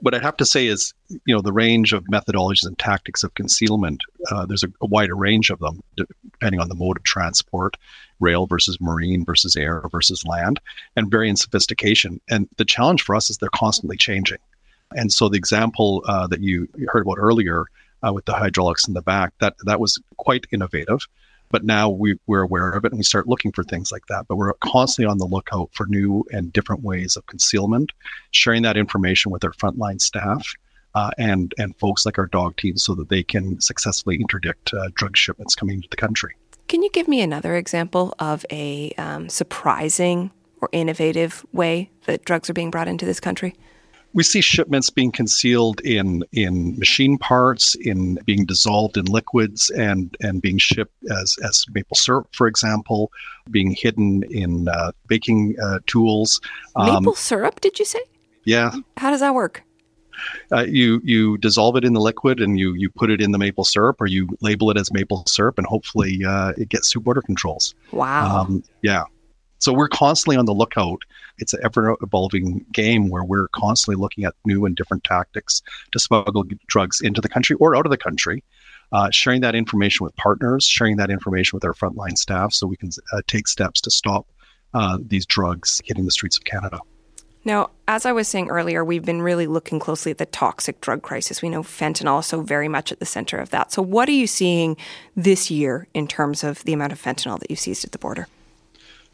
What 0.00 0.14
I'd 0.14 0.22
have 0.22 0.38
to 0.38 0.46
say 0.46 0.66
is, 0.66 0.94
you 1.08 1.34
know, 1.34 1.42
the 1.42 1.52
range 1.52 1.92
of 1.92 2.04
methodologies 2.04 2.66
and 2.66 2.78
tactics 2.78 3.22
of 3.22 3.34
concealment, 3.34 4.00
uh, 4.30 4.46
there's 4.46 4.64
a, 4.64 4.68
a, 4.80 4.86
wider 4.86 5.14
range 5.14 5.50
of 5.50 5.58
them 5.58 5.82
depending 5.96 6.58
on 6.58 6.70
the 6.70 6.74
mode 6.74 6.96
of 6.96 7.02
transport, 7.02 7.76
rail 8.18 8.46
versus 8.46 8.80
marine 8.80 9.26
versus 9.26 9.56
air 9.56 9.82
versus 9.90 10.24
land, 10.24 10.58
and 10.96 11.10
varying 11.10 11.36
sophistication. 11.36 12.18
And 12.30 12.48
the 12.56 12.64
challenge 12.64 13.02
for 13.02 13.14
us 13.14 13.28
is 13.28 13.36
they're 13.36 13.50
constantly 13.50 13.98
changing. 13.98 14.38
And 14.96 15.12
so 15.12 15.28
the 15.28 15.36
example 15.36 16.02
uh, 16.06 16.26
that 16.28 16.40
you 16.40 16.68
heard 16.88 17.02
about 17.02 17.18
earlier 17.18 17.66
uh, 18.06 18.12
with 18.12 18.24
the 18.24 18.32
hydraulics 18.32 18.86
in 18.88 18.94
the 18.94 19.02
back, 19.02 19.32
that 19.40 19.54
that 19.64 19.80
was 19.80 20.00
quite 20.16 20.46
innovative. 20.52 21.00
But 21.50 21.64
now 21.64 21.88
we, 21.88 22.16
we're 22.28 22.42
aware 22.42 22.70
of 22.70 22.84
it 22.84 22.92
and 22.92 22.98
we 22.98 23.02
start 23.02 23.26
looking 23.26 23.50
for 23.50 23.64
things 23.64 23.90
like 23.90 24.06
that. 24.08 24.26
But 24.28 24.36
we're 24.36 24.52
constantly 24.62 25.10
on 25.10 25.18
the 25.18 25.26
lookout 25.26 25.70
for 25.72 25.86
new 25.86 26.24
and 26.32 26.52
different 26.52 26.84
ways 26.84 27.16
of 27.16 27.26
concealment, 27.26 27.90
sharing 28.30 28.62
that 28.62 28.76
information 28.76 29.32
with 29.32 29.44
our 29.44 29.52
frontline 29.52 30.00
staff. 30.00 30.46
Uh, 30.96 31.10
and 31.18 31.54
and 31.56 31.76
folks 31.78 32.04
like 32.04 32.18
our 32.18 32.26
dog 32.26 32.56
team, 32.56 32.76
so 32.76 32.96
that 32.96 33.08
they 33.10 33.22
can 33.22 33.60
successfully 33.60 34.16
interdict 34.16 34.74
uh, 34.74 34.88
drug 34.94 35.16
shipments 35.16 35.54
coming 35.54 35.76
into 35.76 35.88
the 35.88 35.96
country. 35.96 36.34
Can 36.66 36.82
you 36.82 36.90
give 36.90 37.06
me 37.06 37.20
another 37.20 37.54
example 37.54 38.12
of 38.18 38.44
a 38.50 38.90
um, 38.98 39.28
surprising 39.28 40.32
or 40.60 40.68
innovative 40.72 41.46
way 41.52 41.90
that 42.06 42.24
drugs 42.24 42.50
are 42.50 42.54
being 42.54 42.72
brought 42.72 42.88
into 42.88 43.06
this 43.06 43.20
country? 43.20 43.54
We 44.12 44.22
see 44.22 44.40
shipments 44.40 44.90
being 44.90 45.12
concealed 45.12 45.80
in 45.80 46.24
in 46.32 46.78
machine 46.78 47.18
parts, 47.18 47.74
in 47.76 48.18
being 48.24 48.44
dissolved 48.44 48.96
in 48.96 49.04
liquids, 49.06 49.70
and 49.70 50.16
and 50.20 50.42
being 50.42 50.58
shipped 50.58 50.94
as 51.10 51.36
as 51.44 51.64
maple 51.72 51.96
syrup, 51.96 52.28
for 52.32 52.46
example, 52.46 53.12
being 53.50 53.70
hidden 53.70 54.22
in 54.30 54.68
uh, 54.68 54.92
baking 55.06 55.56
uh, 55.62 55.78
tools. 55.86 56.40
Um, 56.76 57.04
maple 57.04 57.14
syrup? 57.14 57.60
Did 57.60 57.78
you 57.78 57.84
say? 57.84 58.00
Yeah. 58.44 58.72
How 58.96 59.10
does 59.10 59.20
that 59.20 59.34
work? 59.34 59.62
Uh, 60.52 60.66
you 60.68 61.00
you 61.04 61.38
dissolve 61.38 61.76
it 61.76 61.84
in 61.84 61.92
the 61.92 62.00
liquid 62.00 62.40
and 62.40 62.58
you 62.58 62.74
you 62.74 62.90
put 62.90 63.10
it 63.10 63.20
in 63.20 63.32
the 63.32 63.38
maple 63.38 63.64
syrup, 63.64 64.00
or 64.00 64.06
you 64.06 64.28
label 64.40 64.70
it 64.70 64.76
as 64.76 64.92
maple 64.92 65.24
syrup, 65.26 65.56
and 65.58 65.66
hopefully 65.66 66.22
uh, 66.26 66.52
it 66.56 66.68
gets 66.68 66.92
through 66.92 67.02
border 67.02 67.22
controls. 67.22 67.74
Wow. 67.92 68.40
Um, 68.40 68.62
yeah. 68.82 69.04
So 69.58 69.72
we're 69.72 69.88
constantly 69.88 70.36
on 70.36 70.46
the 70.46 70.54
lookout. 70.54 71.02
It's 71.40 71.54
an 71.54 71.60
ever 71.64 71.96
evolving 72.02 72.64
game 72.72 73.08
where 73.08 73.24
we're 73.24 73.48
constantly 73.48 74.00
looking 74.00 74.24
at 74.24 74.34
new 74.44 74.64
and 74.66 74.76
different 74.76 75.04
tactics 75.04 75.62
to 75.92 75.98
smuggle 75.98 76.44
drugs 76.66 77.00
into 77.00 77.20
the 77.20 77.28
country 77.28 77.56
or 77.56 77.76
out 77.76 77.86
of 77.86 77.90
the 77.90 77.98
country. 77.98 78.44
Uh, 78.92 79.08
sharing 79.10 79.40
that 79.40 79.54
information 79.54 80.02
with 80.02 80.14
partners, 80.16 80.66
sharing 80.66 80.96
that 80.96 81.10
information 81.10 81.56
with 81.56 81.64
our 81.64 81.72
frontline 81.72 82.18
staff 82.18 82.52
so 82.52 82.66
we 82.66 82.76
can 82.76 82.90
uh, 83.12 83.20
take 83.28 83.46
steps 83.46 83.80
to 83.80 83.88
stop 83.88 84.26
uh, 84.74 84.98
these 85.00 85.24
drugs 85.24 85.80
hitting 85.84 86.04
the 86.04 86.10
streets 86.10 86.36
of 86.36 86.44
Canada. 86.44 86.80
Now, 87.44 87.70
as 87.88 88.04
I 88.04 88.12
was 88.12 88.28
saying 88.28 88.50
earlier, 88.50 88.84
we've 88.84 89.04
been 89.04 89.22
really 89.22 89.46
looking 89.46 89.78
closely 89.78 90.10
at 90.10 90.18
the 90.18 90.26
toxic 90.26 90.80
drug 90.80 91.02
crisis. 91.02 91.40
We 91.40 91.48
know 91.48 91.62
fentanyl 91.62 92.20
is 92.20 92.26
so 92.26 92.42
very 92.42 92.68
much 92.68 92.92
at 92.92 92.98
the 92.98 93.06
center 93.06 93.38
of 93.38 93.50
that. 93.50 93.72
So, 93.72 93.80
what 93.80 94.08
are 94.08 94.12
you 94.12 94.26
seeing 94.26 94.76
this 95.16 95.50
year 95.50 95.86
in 95.94 96.06
terms 96.06 96.44
of 96.44 96.62
the 96.64 96.74
amount 96.74 96.92
of 96.92 97.00
fentanyl 97.00 97.38
that 97.38 97.50
you've 97.50 97.58
seized 97.58 97.84
at 97.84 97.92
the 97.92 97.98
border? 97.98 98.26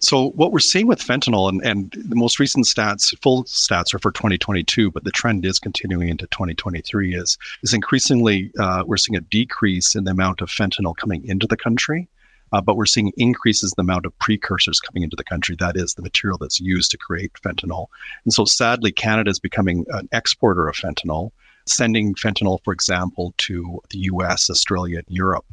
So 0.07 0.31
what 0.37 0.53
we're 0.53 0.61
seeing 0.61 0.87
with 0.87 1.01
fentanyl, 1.01 1.49
and, 1.49 1.61
and 1.63 1.91
the 1.91 2.15
most 2.15 2.39
recent 2.39 2.65
stats, 2.65 3.13
full 3.23 3.43
stats 3.43 3.93
are 3.93 3.99
for 3.99 4.13
2022, 4.13 4.93
but 4.93 5.03
the 5.03 5.11
trend 5.11 5.45
is 5.45 5.59
continuing 5.59 6.09
into 6.09 6.29
2023. 6.29 7.17
Is 7.17 7.37
is 7.65 7.75
increasingly 7.75 8.53
uh, 8.57 8.85
we're 8.87 8.99
seeing 8.99 9.17
a 9.17 9.21
decrease 9.21 9.97
in 9.97 10.05
the 10.05 10.13
amount 10.13 10.43
of 10.43 10.49
fentanyl 10.49 10.97
coming 10.97 11.27
into 11.27 11.49
the 11.49 11.57
country, 11.57 12.07
uh, 12.53 12.61
but 12.61 12.77
we're 12.77 12.87
seeing 12.87 13.13
increases 13.17 13.73
in 13.73 13.75
the 13.79 13.91
amount 13.93 14.07
of 14.07 14.17
precursors 14.21 14.79
coming 14.79 15.03
into 15.03 15.17
the 15.17 15.25
country. 15.25 15.57
That 15.59 15.77
is 15.77 15.95
the 15.95 16.03
material 16.03 16.39
that's 16.39 16.61
used 16.61 16.93
to 16.93 16.99
create 16.99 17.33
fentanyl. 17.33 17.89
And 18.25 18.33
so 18.33 18.45
sadly, 18.45 18.93
Canada 18.93 19.33
is 19.33 19.41
becoming 19.41 19.87
an 19.89 20.09
exporter 20.13 20.69
of 20.69 20.77
fentanyl, 20.77 21.33
sending 21.67 22.15
fentanyl, 22.15 22.63
for 22.63 22.73
example, 22.73 23.35
to 23.39 23.81
the 23.91 23.99
U.S., 24.13 24.51
Australia, 24.51 24.99
and 24.99 25.17
Europe. 25.17 25.47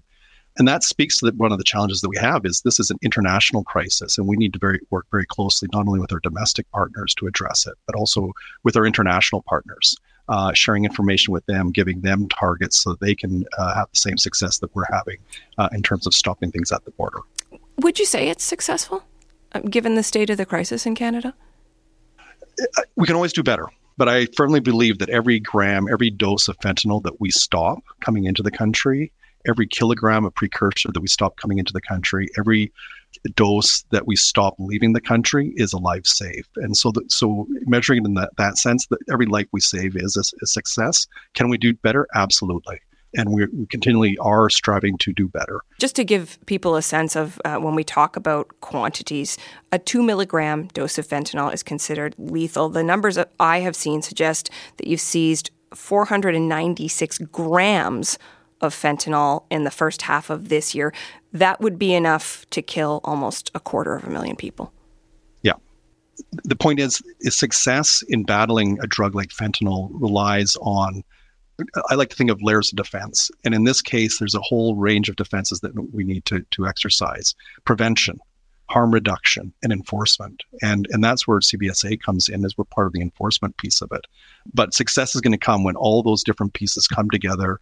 And 0.58 0.68
that 0.68 0.84
speaks 0.84 1.18
to 1.20 1.26
the, 1.26 1.38
one 1.38 1.52
of 1.52 1.58
the 1.58 1.64
challenges 1.64 2.02
that 2.02 2.10
we 2.10 2.18
have 2.18 2.46
is 2.46 2.62
this 2.62 2.80
is 2.80 2.92
an 2.92 3.00
international 3.02 3.64
crisis, 3.64 4.18
and 4.18 4.28
we 4.28 4.38
need 4.38 4.54
to 4.54 4.60
very, 4.60 4.80
work 4.92 5.08
very 5.12 5.26
closely 5.26 5.68
not 5.74 5.88
only 5.88 6.00
with 6.00 6.14
our 6.14 6.20
domestic 6.20 6.70
partners 6.72 7.16
to 7.16 7.28
address 7.28 7.66
it, 7.66 7.74
but 7.88 7.96
also 7.96 8.32
with 8.64 8.78
our 8.78 8.86
international 8.86 9.44
partners, 9.48 9.98
uh, 10.30 10.54
sharing 10.54 10.86
information 10.86 11.34
with 11.34 11.46
them, 11.48 11.72
giving 11.72 12.02
them 12.02 12.28
targets 12.30 12.78
so 12.78 12.96
they 12.96 13.16
can 13.16 13.46
uh, 13.58 13.74
have 13.74 13.90
the 13.92 13.98
same 13.98 14.18
success 14.18 14.60
that 14.60 14.74
we're 14.76 14.86
having 14.92 15.18
uh, 15.58 15.70
in 15.72 15.82
terms 15.82 16.06
of 16.06 16.14
stopping 16.14 16.52
things 16.52 16.72
at 16.72 16.86
the 16.86 16.92
border. 16.92 17.20
Would 17.78 17.98
you 17.98 18.06
say 18.06 18.30
it's 18.30 18.44
successful, 18.44 19.04
uh, 19.54 19.60
given 19.62 19.96
the 19.96 20.04
state 20.04 20.30
of 20.30 20.38
the 20.38 20.46
crisis 20.46 20.86
in 20.86 20.94
Canada? 20.94 21.34
Uh, 22.78 22.84
we 22.96 23.08
can 23.08 23.16
always 23.16 23.34
do 23.34 23.42
better. 23.42 23.68
But 23.96 24.10
I 24.10 24.26
firmly 24.36 24.60
believe 24.60 24.98
that 25.00 25.10
every 25.10 25.40
gram, 25.40 25.88
every 25.92 26.10
dose 26.10 26.48
of 26.48 26.58
fentanyl 26.60 27.04
that 27.04 27.22
we 27.22 27.30
stop 27.30 27.84
coming 28.00 28.26
into 28.26 28.42
the 28.42 28.50
country 28.50 29.12
every 29.48 29.68
kilogram 29.68 30.26
of 30.26 30.34
precursor 30.34 30.92
that 30.92 31.02
we 31.02 31.08
stop 31.08 31.38
coming 31.38 31.58
into 31.58 31.74
the 31.74 31.82
country, 31.82 32.30
every 32.38 32.72
dose 33.36 33.84
that 33.92 34.08
we 34.08 34.16
stop 34.16 34.56
leaving 34.60 34.94
the 34.94 35.02
country 35.02 35.54
is 35.56 35.74
a 35.74 35.78
life 35.78 36.06
saved. 36.06 36.50
And 36.58 36.76
so, 36.76 36.92
the, 36.92 37.04
so 37.10 37.48
measuring 37.62 38.04
it 38.04 38.08
in 38.08 38.14
that, 38.16 38.32
that 38.38 38.58
sense, 38.58 38.88
that 38.88 39.00
every 39.12 39.26
life 39.26 39.48
we 39.52 39.60
save 39.60 39.96
is 39.96 40.18
a, 40.18 40.24
a 40.44 40.48
success. 40.48 41.08
Can 41.34 41.50
we 41.50 41.58
do 41.58 41.74
better? 41.74 42.08
Absolutely. 42.16 42.82
And 43.16 43.32
we 43.32 43.46
continually 43.70 44.18
are 44.18 44.50
striving 44.50 44.98
to 44.98 45.14
do 45.14 45.28
better. 45.28 45.62
Just 45.80 45.96
to 45.98 46.04
give 46.04 46.40
people 46.48 46.76
a 46.76 46.82
sense 46.82 47.16
of 47.16 47.40
uh, 47.46 47.58
when 47.58 47.76
we 47.76 47.84
talk 47.84 48.16
about 48.16 48.50
quantities, 48.62 49.38
a 49.72 49.78
two 49.78 50.02
milligram 50.02 50.68
dose 50.74 50.98
of 50.98 51.08
fentanyl 51.08 51.54
is 51.54 51.62
considered 51.62 52.16
lethal. 52.18 52.70
The 52.70 52.84
numbers 52.84 53.20
I 53.40 53.60
have 53.60 53.76
seen 53.76 54.02
suggest 54.02 54.50
that 54.78 54.88
you've 54.88 55.00
seized 55.00 55.52
496 55.76 57.20
grams 57.32 58.18
of 58.64 58.74
fentanyl 58.74 59.46
in 59.50 59.64
the 59.64 59.72
first 59.72 60.04
half 60.04 60.30
of 60.30 60.50
this 60.50 60.74
year, 60.74 60.94
that 61.32 61.62
would 61.62 61.78
be 61.78 61.94
enough 61.94 62.46
to 62.52 62.62
kill 62.62 63.02
almost 63.04 63.52
a 63.54 63.60
quarter 63.60 63.96
of 63.96 64.04
a 64.06 64.10
million 64.10 64.36
people. 64.36 64.74
Yeah. 65.42 65.54
The 66.44 66.56
point 66.56 66.80
is, 66.80 67.02
is 67.22 67.36
success 67.36 68.04
in 68.08 68.24
battling 68.24 68.80
a 68.82 68.88
drug 68.88 69.16
like 69.16 69.30
fentanyl 69.30 69.90
relies 69.94 70.56
on 70.62 71.04
I 71.90 71.96
like 71.96 72.10
to 72.10 72.16
think 72.16 72.32
of 72.32 72.42
layers 72.42 72.72
of 72.72 72.78
defense. 72.78 73.30
And 73.46 73.54
in 73.54 73.64
this 73.64 73.82
case, 73.82 74.18
there's 74.18 74.36
a 74.36 74.42
whole 74.42 74.76
range 74.76 75.08
of 75.08 75.16
defenses 75.16 75.60
that 75.60 75.74
we 75.94 76.04
need 76.04 76.26
to, 76.26 76.42
to 76.52 76.68
exercise. 76.68 77.36
Prevention, 77.64 78.20
harm 78.70 78.94
reduction, 78.94 79.54
and 79.62 79.72
enforcement. 79.72 80.44
And, 80.62 80.88
and 80.92 81.04
that's 81.04 81.28
where 81.28 81.40
CBSA 81.40 82.02
comes 82.02 82.30
in 82.30 82.46
as 82.46 82.58
we're 82.58 82.64
part 82.66 82.88
of 82.88 82.94
the 82.94 83.02
enforcement 83.02 83.58
piece 83.58 83.82
of 83.82 83.92
it. 83.92 84.06
But 84.54 84.74
success 84.74 85.16
is 85.16 85.22
going 85.22 85.34
to 85.34 85.38
come 85.38 85.64
when 85.64 85.76
all 85.76 86.02
those 86.02 86.24
different 86.24 86.54
pieces 86.54 86.88
come 86.88 87.10
together 87.10 87.60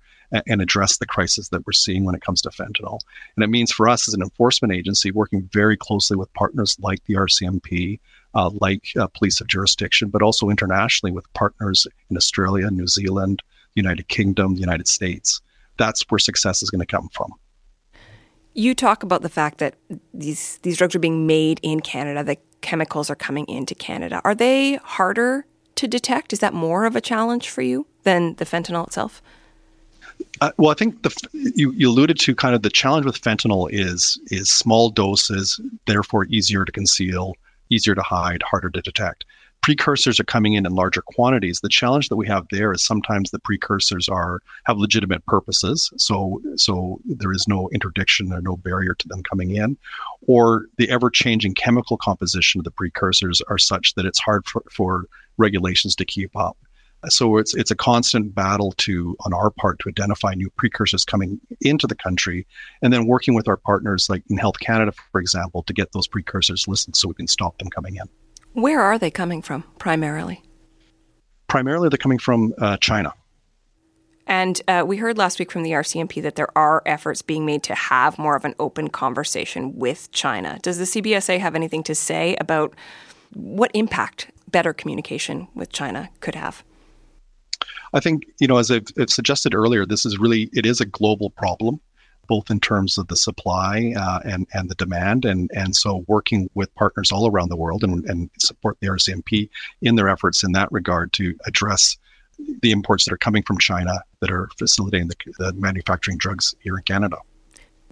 and 0.48 0.62
address 0.62 0.98
the 0.98 1.06
crisis 1.06 1.50
that 1.50 1.66
we're 1.66 1.74
seeing 1.74 2.06
when 2.06 2.16
it 2.16 2.22
comes 2.22 2.42
to 2.42 2.50
fentanyl. 2.50 3.00
And 3.36 3.44
it 3.44 3.50
means 3.50 3.72
for 3.72 3.90
us 3.90 4.08
as 4.08 4.14
an 4.14 4.22
enforcement 4.22 4.74
agency, 4.74 5.12
working 5.12 5.50
very 5.52 5.76
closely 5.76 6.16
with 6.16 6.34
partners 6.34 6.78
like 6.80 7.04
the 7.06 7.16
RCMP, 7.16 8.00
uh, 8.34 8.50
like 8.62 8.94
uh, 8.98 9.08
police 9.08 9.42
of 9.42 9.48
jurisdiction, 9.48 10.10
but 10.10 10.22
also 10.22 10.50
internationally 10.50 11.12
with 11.12 11.32
partners 11.34 11.86
in 12.10 12.16
Australia, 12.16 12.70
New 12.72 12.88
Zealand, 12.88 13.44
United 13.76 14.08
Kingdom, 14.08 14.56
the 14.56 14.62
United 14.62 14.88
States, 14.88 15.42
that's 15.78 16.04
where 16.10 16.20
success 16.20 16.62
is 16.62 16.70
going 16.70 16.80
to 16.80 16.86
come 16.86 17.10
from. 17.14 17.34
You 18.54 18.76
talk 18.76 19.04
about 19.04 19.22
the 19.22 19.30
fact 19.30 19.60
that 19.60 19.76
these 20.14 20.60
these 20.64 20.78
drugs 20.78 20.96
are 20.96 21.00
being 21.00 21.26
made 21.26 21.60
in 21.64 21.80
Canada, 21.80 22.24
the 22.24 22.38
chemicals 22.62 23.10
are 23.10 23.16
coming 23.16 23.46
into 23.48 23.74
Canada. 23.74 24.22
Are 24.24 24.36
they 24.36 24.76
harder 24.76 25.46
to 25.76 25.88
detect? 25.88 26.34
Is 26.34 26.40
that 26.40 26.54
more 26.54 26.86
of 26.86 26.96
a 26.96 27.02
challenge 27.02 27.50
for 27.50 27.62
you 27.62 27.88
than 28.04 28.36
the 28.36 28.46
fentanyl 28.46 28.86
itself? 28.88 29.22
Uh, 30.42 30.52
well, 30.58 30.70
I 30.70 30.74
think 30.76 31.02
the 31.04 31.16
you, 31.34 31.72
you 31.72 31.90
alluded 31.90 32.20
to 32.20 32.36
kind 32.36 32.54
of 32.54 32.62
the 32.62 32.70
challenge 32.70 33.06
with 33.06 33.22
fentanyl 33.22 33.70
is 33.72 34.20
is 34.28 34.50
small 34.50 34.90
doses, 34.90 35.60
therefore 35.88 36.26
easier 36.26 36.66
to 36.66 36.72
conceal, 36.72 37.36
easier 37.70 37.96
to 37.96 38.02
hide, 38.02 38.44
harder 38.44 38.70
to 38.70 38.82
detect 38.82 39.26
precursors 39.62 40.20
are 40.20 40.26
coming 40.26 40.54
in 40.54 40.66
in 40.66 40.74
larger 40.74 41.02
quantities. 41.02 41.60
The 41.60 41.70
challenge 41.70 42.10
that 42.10 42.16
we 42.16 42.28
have 42.28 42.48
there 42.52 42.74
is 42.74 42.84
sometimes 42.84 43.30
the 43.30 43.40
precursors 43.40 44.10
are 44.10 44.42
have 44.66 44.78
legitimate 44.78 45.26
purposes, 45.26 45.92
so 45.98 46.42
so 46.56 47.00
there 47.06 47.32
is 47.32 47.48
no 47.48 47.70
interdiction 47.72 48.34
or 48.34 48.42
no 48.42 48.58
barrier 48.58 48.96
to 48.96 49.08
them 49.08 49.24
coming 49.24 49.56
in, 49.56 49.78
or 50.28 50.66
the 50.78 50.90
ever-changing 50.90 51.54
chemical 51.54 51.98
composition 51.98 52.60
of 52.60 52.66
the 52.66 52.72
precursors 52.72 53.42
are 53.50 53.58
such 53.58 53.94
that 53.96 54.06
it's 54.06 54.20
hard 54.20 54.46
for, 54.48 54.64
for 54.72 55.06
regulations 55.38 55.96
to 55.96 56.06
keep 56.06 56.36
up. 56.36 56.58
So 57.10 57.38
it's 57.38 57.56
it's 57.56 57.72
a 57.72 57.76
constant 57.76 58.34
battle 58.36 58.74
to 58.78 59.16
on 59.26 59.34
our 59.34 59.50
part 59.50 59.80
to 59.80 59.90
identify 59.90 60.34
new 60.34 60.50
precursors 60.52 61.06
coming 61.06 61.40
into 61.62 61.88
the 61.88 61.96
country, 61.96 62.48
and 62.82 62.92
then 62.92 63.08
working 63.08 63.36
with 63.36 63.48
our 63.48 63.58
partners 63.58 64.10
like 64.10 64.24
in 64.30 64.38
Health 64.38 64.60
Canada, 64.60 64.92
for 65.12 65.22
example, 65.22 65.64
to 65.64 65.74
get 65.74 65.92
those 65.94 66.08
precursors 66.08 66.68
listed 66.68 66.96
so 66.96 67.08
we 67.08 67.16
can 67.16 67.28
stop 67.28 67.58
them 67.58 67.70
coming 67.70 67.96
in. 67.96 68.10
Where 68.54 68.82
are 68.82 69.00
they 69.00 69.12
coming 69.12 69.42
from 69.42 69.64
primarily? 69.80 70.44
Primarily, 71.48 71.90
they're 71.90 71.98
coming 71.98 72.20
from 72.20 72.54
uh, 72.58 72.78
China. 72.78 73.14
And 74.28 74.62
uh, 74.68 74.84
we 74.86 74.98
heard 74.98 75.18
last 75.18 75.40
week 75.40 75.52
from 75.52 75.64
the 75.64 75.72
RCMP 75.72 76.22
that 76.22 76.36
there 76.36 76.56
are 76.58 76.82
efforts 76.86 77.22
being 77.22 77.46
made 77.46 77.64
to 77.64 77.76
have 77.76 78.18
more 78.18 78.36
of 78.36 78.46
an 78.46 78.56
open 78.60 78.90
conversation 78.90 79.76
with 79.76 80.12
China. 80.12 80.60
Does 80.62 80.78
the 80.78 80.86
CBSA 80.86 81.40
have 81.40 81.56
anything 81.56 81.84
to 81.84 81.96
say 81.96 82.36
about 82.40 82.74
what 83.34 83.72
impact 83.74 84.32
better 84.50 84.74
communication 84.74 85.48
with 85.54 85.72
China 85.72 86.10
could 86.20 86.36
have? 86.36 86.64
I 87.94 88.00
think, 88.00 88.24
you 88.40 88.48
know, 88.48 88.58
as 88.58 88.72
I've, 88.72 88.86
I've 88.98 89.10
suggested 89.10 89.54
earlier, 89.54 89.86
this 89.86 90.06
is 90.06 90.18
really, 90.18 90.50
it 90.54 90.66
is 90.66 90.80
a 90.80 90.86
global 90.86 91.30
problem 91.30 91.82
both 92.32 92.50
in 92.50 92.62
terms 92.62 92.98
of 92.98 93.10
the 93.10 93.16
supply 93.18 93.94
uh, 93.98 94.20
and 94.24 94.48
and 94.54 94.70
the 94.70 94.76
demand, 94.76 95.26
and 95.26 95.52
and 95.54 95.76
so 95.76 96.06
working 96.08 96.50
with 96.54 96.74
partners 96.76 97.12
all 97.12 97.30
around 97.30 97.50
the 97.50 97.58
world 97.58 97.84
and, 97.84 98.06
and 98.06 98.30
support 98.40 98.78
the 98.80 98.88
RCMP 98.88 99.50
in 99.82 99.96
their 99.96 100.08
efforts 100.08 100.42
in 100.42 100.54
that 100.54 100.72
regard 100.72 101.12
to 101.12 101.36
address 101.46 101.98
the 102.62 102.72
imports 102.72 103.04
that 103.04 103.14
are 103.14 103.18
coming 103.18 103.44
from 103.44 103.58
China 103.58 104.00
that 104.22 104.32
are 104.32 104.48
facilitating 104.58 105.10
the, 105.10 105.16
the 105.40 105.52
manufacturing 105.54 106.18
drugs 106.18 106.56
here 106.62 106.78
in 106.78 106.84
Canada. 106.84 107.18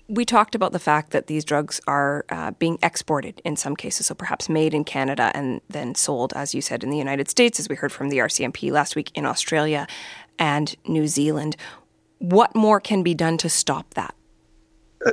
We 0.08 0.24
talked 0.24 0.56
about 0.56 0.72
the 0.72 0.80
fact 0.80 1.12
that 1.12 1.28
these 1.28 1.44
drugs 1.44 1.82
are 1.86 2.24
uh, 2.30 2.52
being 2.52 2.80
exported 2.82 3.42
in 3.44 3.58
some 3.58 3.76
cases, 3.76 4.06
so 4.06 4.16
perhaps 4.16 4.48
made 4.48 4.74
in 4.74 4.86
Canada 4.86 5.34
and 5.36 5.60
then 5.70 5.96
sold, 5.96 6.32
as 6.34 6.56
you 6.56 6.62
said, 6.62 6.82
in 6.82 6.92
the 6.92 6.98
United 6.98 7.30
States, 7.30 7.60
as 7.60 7.68
we 7.68 7.76
heard 7.76 7.92
from 7.92 8.08
the 8.08 8.20
RCMP 8.20 8.72
last 8.72 8.96
week 8.96 9.12
in 9.16 9.26
Australia 9.26 9.86
and 10.40 10.78
New 10.88 11.08
Zealand. 11.08 11.58
What 12.20 12.56
more 12.56 12.80
can 12.80 13.04
be 13.04 13.14
done 13.14 13.38
to 13.40 13.50
stop 13.50 13.94
that? 13.96 14.16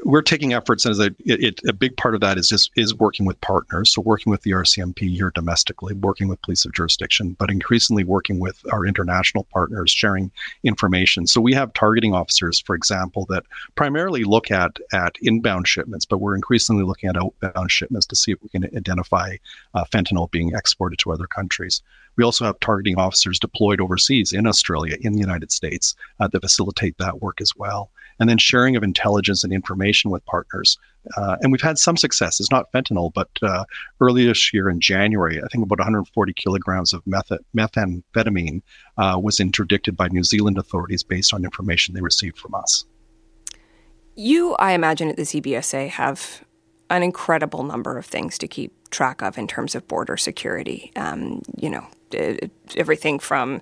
We're 0.04 0.22
taking 0.22 0.52
efforts 0.52 0.84
and 0.84 0.92
as 0.92 0.98
a 0.98 1.10
it, 1.20 1.60
a 1.68 1.72
big 1.72 1.96
part 1.96 2.14
of 2.14 2.20
that 2.20 2.38
is 2.38 2.48
just 2.48 2.70
is 2.76 2.94
working 2.94 3.26
with 3.26 3.40
partners. 3.40 3.90
So 3.90 4.02
working 4.02 4.30
with 4.30 4.42
the 4.42 4.50
rcmp 4.50 4.98
here 4.98 5.30
domestically 5.34 5.94
working 5.94 6.28
with 6.28 6.42
police 6.42 6.64
of 6.64 6.72
jurisdiction 6.72 7.36
but 7.38 7.50
increasingly 7.50 8.04
working 8.04 8.40
with 8.40 8.60
our 8.72 8.84
international 8.84 9.44
partners 9.52 9.90
sharing 9.90 10.30
information. 10.64 11.26
So 11.26 11.40
we 11.40 11.54
have 11.54 11.72
targeting 11.72 12.14
officers 12.14 12.58
for 12.58 12.74
example 12.74 13.26
that 13.28 13.44
primarily 13.74 14.24
look 14.24 14.50
at 14.50 14.76
at 14.92 15.16
inbound 15.22 15.68
shipments 15.68 16.04
but 16.04 16.18
we're 16.18 16.34
increasingly 16.34 16.84
looking 16.84 17.08
at 17.08 17.16
outbound 17.16 17.70
shipments 17.70 18.06
to 18.06 18.16
see 18.16 18.32
if 18.32 18.42
we 18.42 18.48
can 18.48 18.64
identify 18.76 19.36
uh, 19.74 19.84
fentanyl 19.84 20.30
being 20.30 20.52
exported 20.54 20.98
to 20.98 21.12
other 21.12 21.26
countries 21.26 21.82
we 22.16 22.24
also 22.24 22.44
have 22.44 22.58
targeting 22.60 22.98
officers 22.98 23.38
deployed 23.38 23.80
overseas 23.80 24.32
in 24.32 24.46
Australia, 24.46 24.96
in 25.00 25.12
the 25.12 25.20
United 25.20 25.52
States, 25.52 25.94
uh, 26.20 26.28
that 26.28 26.40
facilitate 26.40 26.96
that 26.98 27.20
work 27.20 27.40
as 27.40 27.52
well. 27.56 27.90
And 28.18 28.28
then 28.28 28.38
sharing 28.38 28.76
of 28.76 28.82
intelligence 28.82 29.44
and 29.44 29.52
information 29.52 30.10
with 30.10 30.24
partners. 30.24 30.78
Uh, 31.16 31.36
and 31.40 31.52
we've 31.52 31.60
had 31.60 31.78
some 31.78 31.96
success. 31.96 32.40
It's 32.40 32.50
not 32.50 32.72
fentanyl, 32.72 33.12
but 33.12 33.28
uh, 33.42 33.64
earlier 34.00 34.28
this 34.28 34.52
year 34.54 34.70
in 34.70 34.80
January, 34.80 35.38
I 35.42 35.46
think 35.48 35.64
about 35.64 35.78
140 35.78 36.32
kilograms 36.32 36.92
of 36.92 37.06
meth- 37.06 37.30
methamphetamine 37.56 38.62
uh, 38.96 39.20
was 39.22 39.38
interdicted 39.38 39.96
by 39.96 40.08
New 40.08 40.24
Zealand 40.24 40.56
authorities 40.58 41.02
based 41.02 41.34
on 41.34 41.44
information 41.44 41.94
they 41.94 42.00
received 42.00 42.38
from 42.38 42.54
us. 42.54 42.86
You, 44.16 44.54
I 44.54 44.72
imagine, 44.72 45.10
at 45.10 45.16
the 45.16 45.22
CBSA 45.22 45.90
have 45.90 46.42
an 46.88 47.02
incredible 47.02 47.64
number 47.64 47.98
of 47.98 48.06
things 48.06 48.38
to 48.38 48.48
keep 48.48 48.72
track 48.90 49.22
of 49.22 49.36
in 49.36 49.46
terms 49.46 49.74
of 49.74 49.86
border 49.88 50.16
security. 50.16 50.92
Um, 50.96 51.42
you 51.56 51.68
know, 51.68 51.86
everything 52.76 53.18
from 53.18 53.60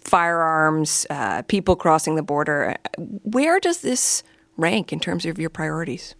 firearms, 0.00 1.06
uh, 1.10 1.42
people 1.42 1.76
crossing 1.76 2.14
the 2.14 2.22
border. 2.22 2.76
Where 2.98 3.58
does 3.58 3.80
this 3.80 4.22
rank 4.56 4.92
in 4.92 5.00
terms 5.00 5.26
of 5.26 5.38
your 5.38 5.50
priorities? 5.50 6.14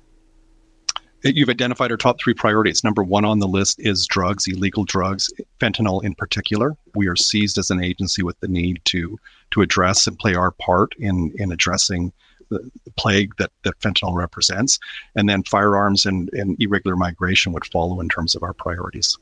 You've 1.22 1.48
identified 1.48 1.90
our 1.90 1.96
top 1.96 2.20
three 2.20 2.34
priorities. 2.34 2.84
Number 2.84 3.02
one 3.02 3.24
on 3.24 3.38
the 3.38 3.48
list 3.48 3.80
is 3.80 4.06
drugs, 4.06 4.46
illegal 4.46 4.84
drugs, 4.84 5.32
fentanyl 5.58 6.04
in 6.04 6.14
particular. 6.14 6.76
We 6.94 7.08
are 7.08 7.16
seized 7.16 7.56
as 7.56 7.70
an 7.70 7.82
agency 7.82 8.22
with 8.22 8.38
the 8.40 8.48
need 8.48 8.82
to 8.86 9.18
to 9.52 9.62
address 9.62 10.06
and 10.06 10.18
play 10.18 10.34
our 10.34 10.50
part 10.50 10.94
in 10.98 11.32
in 11.36 11.50
addressing 11.50 12.12
the, 12.50 12.70
the 12.84 12.90
plague 12.92 13.34
that, 13.38 13.50
that 13.62 13.78
fentanyl 13.80 14.14
represents. 14.14 14.78
And 15.16 15.26
then 15.26 15.42
firearms 15.44 16.04
and, 16.04 16.28
and 16.34 16.60
irregular 16.60 16.96
migration 16.96 17.52
would 17.52 17.64
follow 17.66 18.00
in 18.00 18.08
terms 18.10 18.34
of 18.34 18.42
our 18.42 18.52
priorities. 18.52 19.16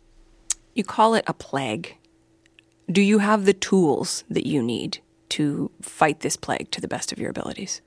You 0.74 0.82
call 0.82 1.14
it 1.14 1.24
a 1.28 1.34
plague. 1.34 1.96
Do 2.90 3.00
you 3.00 3.18
have 3.18 3.44
the 3.44 3.52
tools 3.52 4.24
that 4.28 4.46
you 4.46 4.62
need 4.62 4.98
to 5.30 5.70
fight 5.80 6.20
this 6.20 6.36
plague 6.36 6.70
to 6.72 6.80
the 6.80 6.88
best 6.88 7.12
of 7.12 7.18
your 7.18 7.30
abilities? 7.30 7.80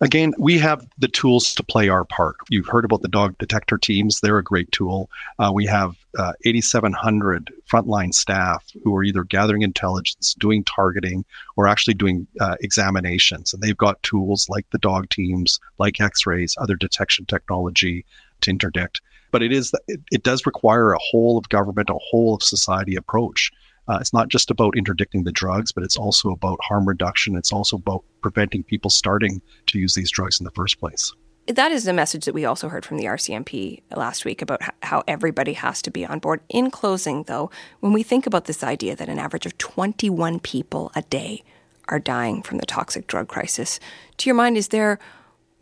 Again, 0.00 0.34
we 0.38 0.58
have 0.58 0.86
the 0.98 1.08
tools 1.08 1.54
to 1.54 1.62
play 1.62 1.88
our 1.88 2.04
part. 2.04 2.36
You've 2.50 2.68
heard 2.68 2.84
about 2.84 3.00
the 3.00 3.08
dog 3.08 3.36
detector 3.38 3.78
teams, 3.78 4.20
they're 4.20 4.36
a 4.36 4.44
great 4.44 4.70
tool. 4.70 5.08
Uh, 5.38 5.50
we 5.54 5.64
have 5.66 5.96
uh, 6.18 6.32
8,700 6.44 7.50
frontline 7.70 8.12
staff 8.12 8.62
who 8.84 8.94
are 8.94 9.02
either 9.02 9.24
gathering 9.24 9.62
intelligence, 9.62 10.34
doing 10.38 10.64
targeting, 10.64 11.24
or 11.56 11.66
actually 11.66 11.94
doing 11.94 12.26
uh, 12.40 12.56
examinations. 12.60 13.54
And 13.54 13.62
they've 13.62 13.76
got 13.76 14.02
tools 14.02 14.48
like 14.50 14.68
the 14.70 14.78
dog 14.78 15.08
teams, 15.08 15.58
like 15.78 16.00
x 16.00 16.26
rays, 16.26 16.56
other 16.60 16.76
detection 16.76 17.24
technology 17.24 18.04
to 18.42 18.50
interdict. 18.50 19.00
But 19.30 19.42
it 19.42 19.52
is 19.52 19.72
it, 19.88 20.00
it 20.12 20.22
does 20.22 20.44
require 20.44 20.92
a 20.92 20.98
whole 21.00 21.38
of 21.38 21.48
government, 21.48 21.88
a 21.88 21.98
whole 21.98 22.34
of 22.34 22.42
society 22.42 22.96
approach. 22.96 23.50
Uh, 23.88 23.98
it's 24.00 24.12
not 24.12 24.28
just 24.28 24.50
about 24.50 24.76
interdicting 24.76 25.24
the 25.24 25.32
drugs, 25.32 25.72
but 25.72 25.84
it's 25.84 25.96
also 25.96 26.30
about 26.30 26.58
harm 26.62 26.86
reduction. 26.86 27.36
It's 27.36 27.52
also 27.52 27.76
about 27.76 28.04
preventing 28.20 28.64
people 28.64 28.90
starting 28.90 29.40
to 29.66 29.78
use 29.78 29.94
these 29.94 30.10
drugs 30.10 30.40
in 30.40 30.44
the 30.44 30.50
first 30.50 30.80
place. 30.80 31.12
That 31.46 31.70
is 31.70 31.86
a 31.86 31.92
message 31.92 32.24
that 32.24 32.34
we 32.34 32.44
also 32.44 32.68
heard 32.68 32.84
from 32.84 32.96
the 32.96 33.04
RCMP 33.04 33.82
last 33.94 34.24
week 34.24 34.42
about 34.42 34.62
how 34.82 35.04
everybody 35.06 35.52
has 35.52 35.80
to 35.82 35.92
be 35.92 36.04
on 36.04 36.18
board. 36.18 36.40
In 36.48 36.72
closing, 36.72 37.22
though, 37.24 37.50
when 37.78 37.92
we 37.92 38.02
think 38.02 38.26
about 38.26 38.46
this 38.46 38.64
idea 38.64 38.96
that 38.96 39.08
an 39.08 39.20
average 39.20 39.46
of 39.46 39.56
21 39.56 40.40
people 40.40 40.90
a 40.96 41.02
day 41.02 41.44
are 41.88 42.00
dying 42.00 42.42
from 42.42 42.58
the 42.58 42.66
toxic 42.66 43.06
drug 43.06 43.28
crisis, 43.28 43.78
to 44.16 44.28
your 44.28 44.34
mind, 44.34 44.56
is 44.56 44.68
there 44.68 44.98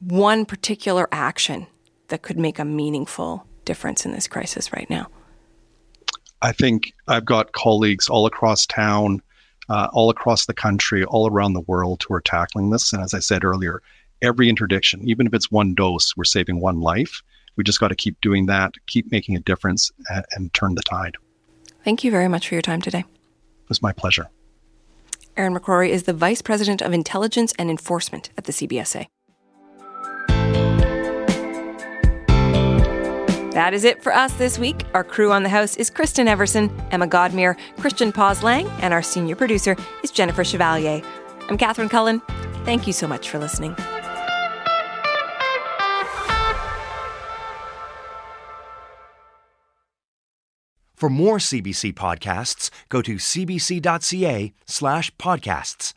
one 0.01 0.47
particular 0.47 1.07
action 1.13 1.67
that 2.09 2.23
could 2.23 2.39
make 2.39 2.59
a 2.59 2.65
meaningful 2.65 3.47
difference 3.67 4.07
in 4.07 4.13
this 4.13 4.27
crisis 4.27 4.73
right 4.73 4.89
now? 4.89 5.09
I 6.45 6.53
think 6.53 6.93
I've 7.09 7.25
got 7.25 7.53
colleagues 7.53 8.11
all 8.11 8.27
across 8.27 8.67
town, 8.67 9.23
uh, 9.71 9.89
all 9.95 10.11
across 10.11 10.45
the 10.45 10.53
country, 10.53 11.03
all 11.03 11.27
around 11.27 11.55
the 11.55 11.63
world 11.63 12.05
who 12.07 12.13
are 12.13 12.21
tackling 12.21 12.69
this. 12.69 12.93
And 12.93 13.03
as 13.03 13.15
I 13.15 13.21
said 13.21 13.45
earlier, 13.45 13.81
every 14.21 14.51
interdiction, 14.51 15.09
even 15.09 15.27
if 15.27 15.33
it's 15.33 15.51
one 15.51 15.75
dose, 15.75 16.15
we're 16.15 16.25
saving 16.25 16.61
one 16.61 16.83
life. 16.83 17.23
We 17.57 17.65
just 17.65 17.81
got 17.81 17.89
to 17.89 17.95
keep 17.95 18.21
doing 18.21 18.45
that, 18.47 18.75
keep 18.87 19.11
making 19.11 19.37
a 19.37 19.41
difference, 19.41 19.91
and, 20.11 20.27
and 20.33 20.53
turn 20.53 20.75
the 20.75 20.83
tide. 20.83 21.15
Thank 21.83 22.05
you 22.05 22.11
very 22.11 22.29
much 22.29 22.49
for 22.49 22.57
your 22.57 22.63
time 22.63 22.83
today. 22.83 23.01
It 23.01 23.69
was 23.71 23.81
my 23.81 23.95
pleasure. 23.95 24.29
Aaron 25.39 25.59
McCrorie 25.59 25.89
is 25.89 26.03
the 26.03 26.13
Vice 26.13 26.43
President 26.43 26.83
of 26.83 26.93
Intelligence 26.93 27.55
and 27.59 27.71
Enforcement 27.71 28.29
at 28.37 28.45
the 28.45 28.53
CBSA. 28.53 29.07
That 33.55 33.73
is 33.73 33.85
it 33.85 34.03
for 34.03 34.13
us 34.13 34.33
this 34.33 34.59
week. 34.59 34.85
Our 34.95 35.05
crew 35.05 35.31
on 35.31 35.45
the 35.45 35.49
house 35.49 35.77
is 35.77 35.89
Kristen 35.89 36.27
Everson, 36.27 36.73
Emma 36.91 37.07
Godmere, 37.07 37.57
Christian 37.79 38.11
Lang, 38.43 38.67
and 38.83 38.93
our 38.93 39.01
senior 39.01 39.37
producer 39.37 39.77
is 40.03 40.11
Jennifer 40.11 40.43
Chevalier. 40.43 41.03
I'm 41.49 41.57
Catherine 41.57 41.89
Cullen. 41.89 42.21
Thank 42.65 42.89
you 42.89 42.93
so 42.93 43.07
much 43.07 43.31
for 43.31 43.39
listening. 43.39 43.77
For 50.97 51.09
more 51.09 51.39
CBC 51.39 51.95
podcasts, 51.95 52.71
go 52.89 53.03
to 53.03 53.17
cbc.ca 53.17 54.53
slash 54.67 55.15
podcasts. 55.17 55.95